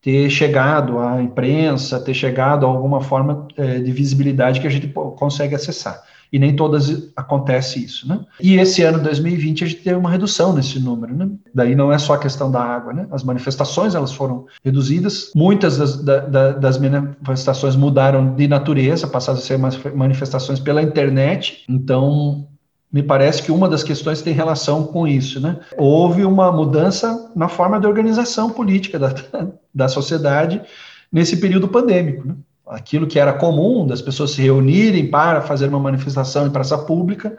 ter 0.00 0.30
chegado 0.30 1.00
à 1.00 1.20
imprensa, 1.20 1.98
ter 1.98 2.14
chegado 2.14 2.64
a 2.64 2.68
alguma 2.68 3.00
forma 3.00 3.48
é, 3.56 3.80
de 3.80 3.90
visibilidade 3.90 4.60
que 4.60 4.68
a 4.68 4.70
gente 4.70 4.86
consegue 4.88 5.54
acessar 5.54 6.00
e 6.32 6.38
nem 6.38 6.56
todas 6.56 7.10
acontece 7.14 7.84
isso, 7.84 8.08
né? 8.08 8.20
E 8.40 8.54
esse 8.54 8.82
ano 8.82 8.98
2020 8.98 9.64
a 9.64 9.66
gente 9.66 9.82
teve 9.82 9.96
uma 9.96 10.10
redução 10.10 10.54
nesse 10.54 10.80
número, 10.80 11.14
né? 11.14 11.28
Daí 11.54 11.74
não 11.74 11.92
é 11.92 11.98
só 11.98 12.14
a 12.14 12.18
questão 12.18 12.50
da 12.50 12.60
água, 12.60 12.94
né? 12.94 13.06
As 13.10 13.22
manifestações 13.22 13.94
elas 13.94 14.12
foram 14.12 14.46
reduzidas, 14.64 15.30
muitas 15.34 15.76
das, 15.76 16.02
da, 16.02 16.52
das 16.52 16.78
manifestações 16.78 17.76
mudaram 17.76 18.34
de 18.34 18.48
natureza, 18.48 19.06
passaram 19.06 19.38
a 19.38 19.42
ser 19.42 19.58
manifestações 19.94 20.58
pela 20.58 20.82
internet, 20.82 21.64
então 21.68 22.48
me 22.90 23.02
parece 23.02 23.42
que 23.42 23.52
uma 23.52 23.68
das 23.68 23.82
questões 23.82 24.22
tem 24.22 24.32
relação 24.32 24.84
com 24.84 25.06
isso, 25.06 25.38
né? 25.38 25.60
Houve 25.76 26.24
uma 26.24 26.50
mudança 26.50 27.30
na 27.36 27.48
forma 27.48 27.78
de 27.78 27.86
organização 27.86 28.50
política 28.50 28.98
da, 28.98 29.14
da 29.74 29.88
sociedade 29.88 30.62
nesse 31.12 31.36
período 31.36 31.68
pandêmico, 31.68 32.26
né? 32.26 32.34
Aquilo 32.72 33.06
que 33.06 33.18
era 33.18 33.32
comum 33.32 33.86
das 33.86 34.02
pessoas 34.02 34.32
se 34.32 34.42
reunirem 34.42 35.08
para 35.08 35.40
fazer 35.42 35.68
uma 35.68 35.78
manifestação 35.78 36.46
em 36.46 36.50
praça 36.50 36.76
pública, 36.78 37.36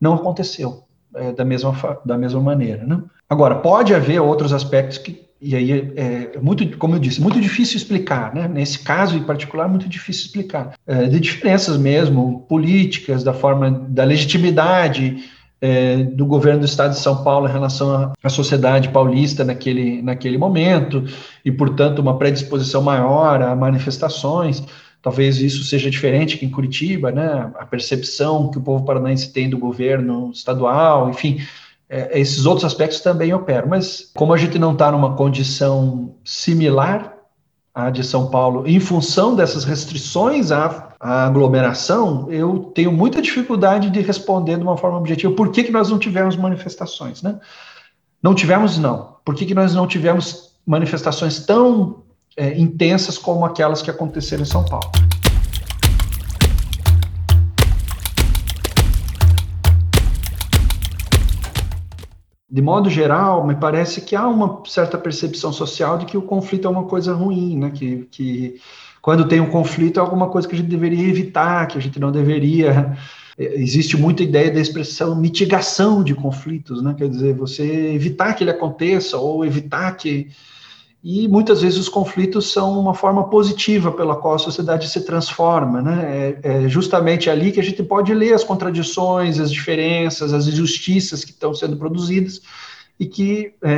não 0.00 0.14
aconteceu 0.14 0.84
é, 1.14 1.32
da, 1.32 1.44
mesma, 1.44 1.74
da 2.04 2.18
mesma 2.18 2.40
maneira. 2.40 2.84
Né? 2.84 3.00
Agora, 3.28 3.56
pode 3.56 3.94
haver 3.94 4.20
outros 4.20 4.52
aspectos 4.52 4.98
que, 4.98 5.24
e 5.40 5.54
aí 5.56 5.92
é, 5.96 6.30
é 6.34 6.40
muito, 6.40 6.76
como 6.78 6.96
eu 6.96 6.98
disse, 6.98 7.20
muito 7.20 7.40
difícil 7.40 7.76
explicar, 7.76 8.34
né? 8.34 8.48
nesse 8.48 8.78
caso 8.80 9.16
em 9.16 9.22
particular, 9.22 9.68
muito 9.68 9.88
difícil 9.88 10.26
explicar, 10.26 10.74
é, 10.86 11.04
de 11.06 11.20
diferenças 11.20 11.76
mesmo 11.76 12.44
políticas, 12.48 13.24
da 13.24 13.32
forma, 13.32 13.70
da 13.88 14.04
legitimidade 14.04 15.24
é, 15.64 15.96
do 15.96 16.26
governo 16.26 16.60
do 16.60 16.66
estado 16.66 16.90
de 16.90 16.98
São 16.98 17.24
Paulo 17.24 17.48
em 17.48 17.52
relação 17.52 18.12
à, 18.22 18.28
sociedade 18.28 18.90
paulista 18.90 19.42
naquele, 19.44 20.02
naquele 20.02 20.36
momento, 20.36 21.02
e, 21.42 21.50
portanto, 21.50 22.00
uma 22.00 22.18
predisposição 22.18 22.82
maior 22.82 23.40
a 23.40 23.56
manifestações. 23.56 24.62
Talvez 25.00 25.38
isso 25.38 25.64
seja 25.64 25.90
diferente 25.90 26.36
que 26.36 26.44
em 26.44 26.50
Curitiba, 26.50 27.10
né? 27.10 27.50
A 27.58 27.64
percepção 27.64 28.50
que 28.50 28.58
o 28.58 28.60
povo 28.60 28.84
paranaense 28.84 29.32
tem 29.32 29.48
do 29.48 29.56
governo 29.56 30.30
estadual, 30.34 31.08
enfim, 31.08 31.40
é, 31.88 32.20
esses 32.20 32.44
outros 32.44 32.66
aspectos 32.66 33.00
também 33.00 33.32
operam. 33.32 33.66
Mas 33.66 34.12
como 34.14 34.34
a 34.34 34.36
gente 34.36 34.58
não 34.58 34.72
está 34.72 34.92
numa 34.92 35.16
condição 35.16 36.14
similar 36.22 37.13
à 37.74 37.90
de 37.90 38.04
São 38.04 38.28
Paulo, 38.28 38.66
em 38.66 38.78
função 38.78 39.34
dessas 39.34 39.64
restrições 39.64 40.52
à, 40.52 40.94
à, 41.00 41.26
aglomeração, 41.26 42.30
eu 42.30 42.70
tenho 42.74 42.92
muita 42.92 43.20
dificuldade 43.20 43.90
de 43.90 44.00
responder 44.00 44.56
de 44.56 44.62
uma 44.62 44.76
forma 44.76 44.96
objetiva 44.96 45.32
por 45.32 45.50
que, 45.50 45.64
que 45.64 45.72
nós 45.72 45.90
não 45.90 45.98
tivemos 45.98 46.36
manifestações, 46.36 47.20
né? 47.20 47.38
Não 48.22 48.34
tivemos, 48.34 48.78
não. 48.78 49.16
Por 49.24 49.34
que, 49.34 49.44
que 49.44 49.54
nós 49.54 49.74
não 49.74 49.86
tivemos 49.86 50.52
manifestações 50.64 51.44
tão 51.44 52.04
é, 52.36 52.56
intensas 52.58 53.18
como 53.18 53.44
aquelas 53.44 53.82
que 53.82 53.90
aconteceram 53.90 54.42
em 54.42 54.46
São 54.46 54.64
Paulo? 54.64 54.90
De 62.54 62.62
modo 62.62 62.88
geral, 62.88 63.44
me 63.44 63.56
parece 63.56 64.00
que 64.00 64.14
há 64.14 64.28
uma 64.28 64.62
certa 64.64 64.96
percepção 64.96 65.52
social 65.52 65.98
de 65.98 66.06
que 66.06 66.16
o 66.16 66.22
conflito 66.22 66.68
é 66.68 66.70
uma 66.70 66.84
coisa 66.84 67.12
ruim, 67.12 67.58
né? 67.58 67.72
Que, 67.74 68.06
que 68.08 68.60
quando 69.02 69.26
tem 69.26 69.40
um 69.40 69.50
conflito 69.50 69.98
é 69.98 70.00
alguma 70.00 70.28
coisa 70.28 70.46
que 70.46 70.54
a 70.54 70.58
gente 70.58 70.70
deveria 70.70 71.08
evitar, 71.08 71.66
que 71.66 71.76
a 71.76 71.80
gente 71.80 71.98
não 71.98 72.12
deveria. 72.12 72.96
Existe 73.36 73.96
muita 73.96 74.22
ideia 74.22 74.52
da 74.52 74.60
expressão 74.60 75.16
mitigação 75.16 76.04
de 76.04 76.14
conflitos, 76.14 76.80
né? 76.80 76.94
Quer 76.96 77.08
dizer, 77.08 77.34
você 77.34 77.92
evitar 77.92 78.34
que 78.34 78.44
ele 78.44 78.52
aconteça 78.52 79.16
ou 79.18 79.44
evitar 79.44 79.90
que. 79.96 80.28
E 81.04 81.28
muitas 81.28 81.60
vezes 81.60 81.78
os 81.78 81.88
conflitos 81.90 82.50
são 82.50 82.80
uma 82.80 82.94
forma 82.94 83.28
positiva 83.28 83.92
pela 83.92 84.16
qual 84.16 84.36
a 84.36 84.38
sociedade 84.38 84.88
se 84.88 85.02
transforma, 85.02 85.82
né? 85.82 86.38
É, 86.42 86.64
é, 86.64 86.68
justamente 86.68 87.28
ali 87.28 87.52
que 87.52 87.60
a 87.60 87.62
gente 87.62 87.82
pode 87.82 88.14
ler 88.14 88.32
as 88.32 88.42
contradições, 88.42 89.38
as 89.38 89.52
diferenças, 89.52 90.32
as 90.32 90.48
injustiças 90.48 91.22
que 91.22 91.30
estão 91.30 91.52
sendo 91.52 91.76
produzidas 91.76 92.40
e 92.98 93.04
que 93.04 93.52
é, 93.62 93.76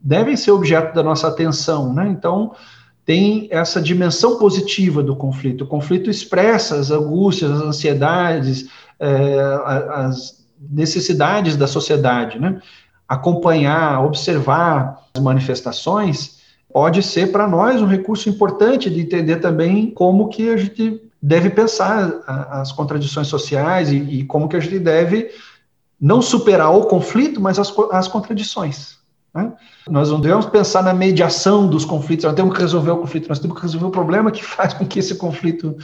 devem 0.00 0.36
ser 0.36 0.52
objeto 0.52 0.94
da 0.94 1.02
nossa 1.02 1.26
atenção, 1.26 1.92
né? 1.92 2.08
Então 2.08 2.54
tem 3.04 3.48
essa 3.50 3.82
dimensão 3.82 4.38
positiva 4.38 5.02
do 5.02 5.16
conflito. 5.16 5.64
O 5.64 5.66
conflito 5.66 6.08
expressa 6.08 6.76
as 6.76 6.92
angústias, 6.92 7.50
as 7.50 7.60
ansiedades, 7.60 8.68
é, 9.00 9.36
as 9.94 10.46
necessidades 10.70 11.56
da 11.56 11.66
sociedade, 11.66 12.38
né? 12.38 12.62
Acompanhar, 13.08 14.06
observar 14.06 15.08
as 15.12 15.20
manifestações 15.20 16.40
pode 16.72 17.02
ser 17.02 17.30
para 17.30 17.46
nós 17.46 17.80
um 17.80 17.86
recurso 17.86 18.28
importante 18.28 18.88
de 18.88 19.00
entender 19.00 19.36
também 19.36 19.90
como 19.90 20.28
que 20.28 20.48
a 20.50 20.56
gente 20.56 21.00
deve 21.20 21.50
pensar 21.50 22.12
as 22.26 22.72
contradições 22.72 23.28
sociais 23.28 23.92
e, 23.92 23.96
e 23.96 24.24
como 24.24 24.48
que 24.48 24.56
a 24.56 24.60
gente 24.60 24.78
deve 24.78 25.30
não 26.00 26.20
superar 26.20 26.74
o 26.74 26.86
conflito, 26.86 27.40
mas 27.40 27.58
as, 27.58 27.72
as 27.92 28.08
contradições. 28.08 28.98
Né? 29.32 29.52
Nós 29.88 30.10
não 30.10 30.20
devemos 30.20 30.46
pensar 30.46 30.82
na 30.82 30.92
mediação 30.92 31.68
dos 31.68 31.84
conflitos, 31.84 32.24
nós 32.24 32.34
temos 32.34 32.54
que 32.54 32.60
resolver 32.60 32.90
o 32.90 32.98
conflito, 32.98 33.28
nós 33.28 33.38
temos 33.38 33.56
que 33.56 33.62
resolver 33.62 33.86
o 33.86 33.90
problema 33.90 34.30
que 34.30 34.42
faz 34.44 34.74
com 34.74 34.84
que 34.84 34.98
esse 34.98 35.14
conflito 35.14 35.76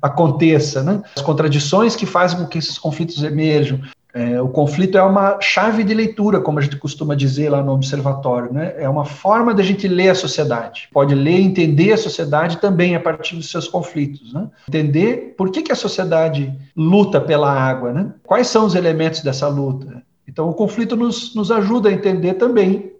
aconteça, 0.00 0.82
né? 0.82 1.02
as 1.16 1.22
contradições 1.22 1.96
que 1.96 2.04
fazem 2.04 2.38
com 2.38 2.46
que 2.46 2.58
esses 2.58 2.78
conflitos 2.78 3.22
emerjam. 3.22 3.80
É, 4.14 4.40
o 4.42 4.48
conflito 4.48 4.98
é 4.98 5.02
uma 5.02 5.40
chave 5.40 5.82
de 5.82 5.94
leitura, 5.94 6.38
como 6.38 6.58
a 6.58 6.62
gente 6.62 6.76
costuma 6.76 7.14
dizer 7.14 7.48
lá 7.48 7.62
no 7.62 7.72
observatório, 7.72 8.52
né? 8.52 8.74
É 8.76 8.86
uma 8.86 9.06
forma 9.06 9.54
da 9.54 9.62
gente 9.62 9.88
ler 9.88 10.10
a 10.10 10.14
sociedade. 10.14 10.88
Pode 10.92 11.14
ler 11.14 11.38
e 11.38 11.44
entender 11.44 11.92
a 11.92 11.96
sociedade 11.96 12.58
também 12.58 12.94
a 12.94 13.00
partir 13.00 13.36
dos 13.36 13.50
seus 13.50 13.66
conflitos, 13.66 14.32
né? 14.34 14.48
Entender 14.68 15.34
por 15.36 15.50
que, 15.50 15.62
que 15.62 15.72
a 15.72 15.76
sociedade 15.76 16.52
luta 16.76 17.20
pela 17.20 17.50
água, 17.50 17.90
né? 17.92 18.12
Quais 18.22 18.48
são 18.48 18.66
os 18.66 18.74
elementos 18.74 19.22
dessa 19.22 19.48
luta? 19.48 20.02
Então, 20.28 20.48
o 20.48 20.54
conflito 20.54 20.94
nos, 20.94 21.34
nos 21.34 21.50
ajuda 21.50 21.88
a 21.88 21.92
entender 21.92 22.34
também 22.34 22.92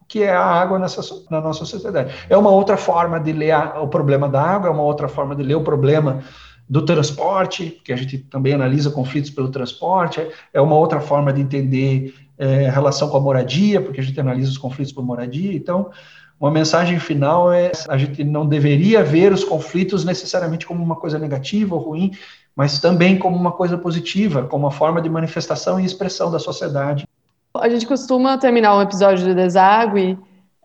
o 0.00 0.04
que 0.08 0.22
é 0.22 0.32
a 0.32 0.44
água 0.44 0.80
nessa, 0.80 1.00
na 1.30 1.40
nossa 1.40 1.64
sociedade. 1.64 2.12
É 2.28 2.36
uma 2.36 2.50
outra 2.50 2.76
forma 2.76 3.20
de 3.20 3.32
ler 3.32 3.52
a, 3.52 3.80
o 3.80 3.88
problema 3.88 4.28
da 4.28 4.42
água, 4.42 4.68
é 4.68 4.72
uma 4.72 4.82
outra 4.82 5.06
forma 5.06 5.34
de 5.36 5.44
ler 5.44 5.54
o 5.54 5.62
problema 5.62 6.22
do 6.68 6.84
transporte, 6.84 7.80
que 7.84 7.92
a 7.92 7.96
gente 7.96 8.18
também 8.18 8.52
analisa 8.52 8.90
conflitos 8.90 9.30
pelo 9.30 9.48
transporte, 9.48 10.26
é 10.52 10.60
uma 10.60 10.76
outra 10.76 11.00
forma 11.00 11.32
de 11.32 11.40
entender 11.40 12.14
é, 12.36 12.68
relação 12.68 13.08
com 13.08 13.16
a 13.16 13.20
moradia, 13.20 13.80
porque 13.80 14.00
a 14.00 14.02
gente 14.02 14.18
analisa 14.18 14.50
os 14.50 14.58
conflitos 14.58 14.92
por 14.92 15.04
moradia. 15.04 15.52
Então, 15.52 15.90
uma 16.40 16.50
mensagem 16.50 16.98
final 16.98 17.52
é: 17.52 17.72
a 17.88 17.96
gente 17.96 18.22
não 18.24 18.46
deveria 18.46 19.02
ver 19.02 19.32
os 19.32 19.44
conflitos 19.44 20.04
necessariamente 20.04 20.66
como 20.66 20.82
uma 20.82 20.96
coisa 20.96 21.18
negativa 21.18 21.74
ou 21.74 21.80
ruim, 21.80 22.10
mas 22.54 22.80
também 22.80 23.18
como 23.18 23.36
uma 23.36 23.52
coisa 23.52 23.78
positiva, 23.78 24.42
como 24.42 24.64
uma 24.64 24.72
forma 24.72 25.00
de 25.00 25.08
manifestação 25.08 25.78
e 25.78 25.84
expressão 25.84 26.30
da 26.30 26.38
sociedade. 26.38 27.06
A 27.54 27.68
gente 27.68 27.86
costuma 27.86 28.36
terminar 28.36 28.76
um 28.76 28.82
episódio 28.82 29.24
de 29.24 29.34
Desague 29.34 30.18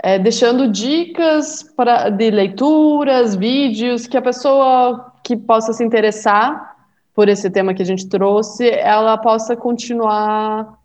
é, 0.04 0.18
deixando 0.20 0.68
dicas 0.68 1.64
para, 1.78 2.10
de 2.10 2.32
leituras, 2.32 3.36
vídeos 3.36 4.08
que 4.08 4.18
a 4.18 4.22
pessoa 4.22 5.11
que 5.24 5.36
possa 5.38 5.74
se 5.74 5.84
interessar 5.84 6.76
por 7.14 7.28
esse 7.28 7.50
tema 7.50 7.74
que 7.74 7.82
a 7.82 7.86
gente 7.86 8.08
trouxe, 8.08 8.70
ela 8.70 9.18
possa 9.18 9.56
continuar 9.56 10.80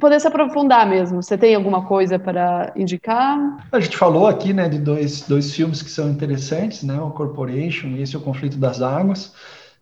poder 0.00 0.20
se 0.20 0.26
aprofundar 0.26 0.88
mesmo. 0.88 1.22
Você 1.22 1.38
tem 1.38 1.54
alguma 1.54 1.84
coisa 1.84 2.18
para 2.18 2.72
indicar? 2.76 3.68
A 3.70 3.80
gente 3.80 3.96
falou 3.96 4.26
aqui, 4.26 4.52
né, 4.52 4.68
de 4.68 4.78
dois, 4.78 5.22
dois 5.22 5.54
filmes 5.54 5.82
que 5.82 5.90
são 5.90 6.08
interessantes, 6.10 6.82
né, 6.82 7.00
o 7.00 7.10
Corporation 7.10 7.88
e 7.88 8.02
esse 8.02 8.14
é 8.14 8.18
o 8.18 8.22
Conflito 8.22 8.56
das 8.56 8.82
Águas. 8.82 9.32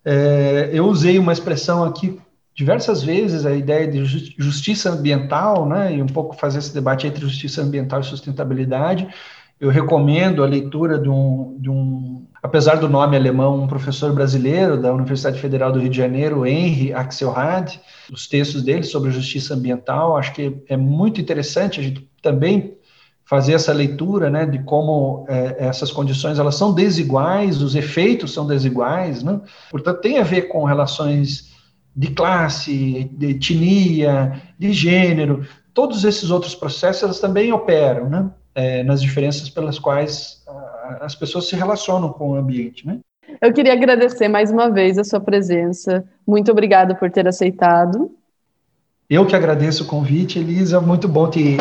É, 0.05 0.71
eu 0.73 0.87
usei 0.87 1.19
uma 1.19 1.33
expressão 1.33 1.85
aqui 1.85 2.21
diversas 2.55 3.03
vezes, 3.03 3.47
a 3.47 3.53
ideia 3.53 3.89
de 3.89 4.05
justiça 4.05 4.91
ambiental, 4.91 5.67
né, 5.67 5.95
e 5.95 6.03
um 6.03 6.07
pouco 6.07 6.37
fazer 6.37 6.59
esse 6.59 6.75
debate 6.75 7.07
entre 7.07 7.21
justiça 7.21 7.63
ambiental 7.63 8.01
e 8.01 8.05
sustentabilidade. 8.05 9.09
Eu 9.59 9.71
recomendo 9.71 10.43
a 10.43 10.47
leitura 10.47 10.99
de 10.99 11.09
um, 11.09 11.57
de 11.59 11.71
um 11.71 12.27
apesar 12.43 12.75
do 12.75 12.89
nome 12.89 13.17
alemão, 13.17 13.63
um 13.63 13.69
professor 13.69 14.13
brasileiro 14.13 14.81
da 14.81 14.93
Universidade 14.93 15.39
Federal 15.39 15.71
do 15.71 15.79
Rio 15.79 15.89
de 15.89 15.97
Janeiro, 15.97 16.45
Henry 16.45 16.93
Axelrad, 16.93 17.79
os 18.13 18.27
textos 18.27 18.63
dele 18.63 18.83
sobre 18.83 19.13
justiça 19.13 19.55
ambiental. 19.55 20.17
Acho 20.17 20.33
que 20.33 20.61
é 20.69 20.77
muito 20.77 21.21
interessante 21.21 21.79
a 21.79 21.83
gente 21.83 22.09
também 22.21 22.77
fazer 23.25 23.55
essa 23.55 23.73
leitura, 23.73 24.29
né, 24.29 24.45
de 24.45 24.59
como 24.65 25.25
é, 25.29 25.57
essas 25.67 25.93
condições 25.93 26.39
elas 26.39 26.57
são 26.57 26.75
desiguais, 26.75 27.63
os 27.63 27.77
efeitos 27.77 28.33
são 28.35 28.47
desiguais, 28.47 29.23
né? 29.23 29.41
Portanto, 29.71 30.01
tem 30.01 30.19
a 30.19 30.25
ver 30.25 30.49
com 30.49 30.65
relações 30.65 31.53
de 31.95 32.09
classe, 32.09 33.11
de 33.13 33.27
etnia, 33.27 34.43
de 34.59 34.73
gênero, 34.73 35.47
todos 35.73 36.05
esses 36.05 36.31
outros 36.31 36.55
processos 36.55 37.03
elas 37.05 37.21
também 37.21 37.53
operam, 37.53 38.11
né, 38.11 38.31
é, 38.55 38.83
nas 38.83 39.01
diferenças 39.01 39.49
pelas 39.49 39.79
quais 39.79 40.43
as 41.01 41.15
pessoas 41.15 41.49
se 41.49 41.57
relacionam 41.57 42.13
com 42.13 42.31
o 42.31 42.35
ambiente, 42.35 42.87
né? 42.87 42.99
Eu 43.41 43.53
queria 43.53 43.73
agradecer 43.73 44.29
mais 44.29 44.51
uma 44.51 44.71
vez 44.71 44.99
a 44.99 45.05
sua 45.05 45.21
presença. 45.21 46.05
Muito 46.27 46.51
obrigada 46.51 46.95
por 46.95 47.11
ter 47.11 47.27
aceitado. 47.27 48.11
Eu 49.09 49.27
que 49.27 49.37
agradeço 49.37 49.85
o 49.85 49.87
convite, 49.87 50.39
Elisa. 50.39 50.81
Muito 50.81 51.09
bom 51.09 51.29
te, 51.29 51.57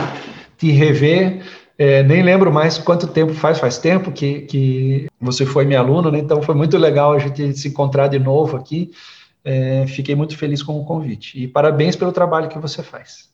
te 0.57 0.71
rever. 0.71 1.43
É, 1.77 2.03
nem 2.03 2.21
lembro 2.21 2.51
mais 2.51 2.77
quanto 2.77 3.07
tempo 3.07 3.33
faz, 3.33 3.59
faz 3.59 3.77
tempo 3.77 4.11
que, 4.11 4.41
que 4.41 5.07
você 5.19 5.45
foi 5.45 5.65
minha 5.65 5.79
aluna, 5.79 6.11
né? 6.11 6.19
então 6.19 6.41
foi 6.41 6.53
muito 6.53 6.77
legal 6.77 7.13
a 7.13 7.19
gente 7.19 7.57
se 7.57 7.69
encontrar 7.69 8.07
de 8.07 8.19
novo 8.19 8.55
aqui. 8.55 8.91
É, 9.43 9.87
fiquei 9.87 10.13
muito 10.13 10.37
feliz 10.37 10.61
com 10.61 10.79
o 10.79 10.85
convite. 10.85 11.41
E 11.41 11.47
parabéns 11.47 11.95
pelo 11.95 12.11
trabalho 12.11 12.49
que 12.49 12.59
você 12.59 12.83
faz. 12.83 13.31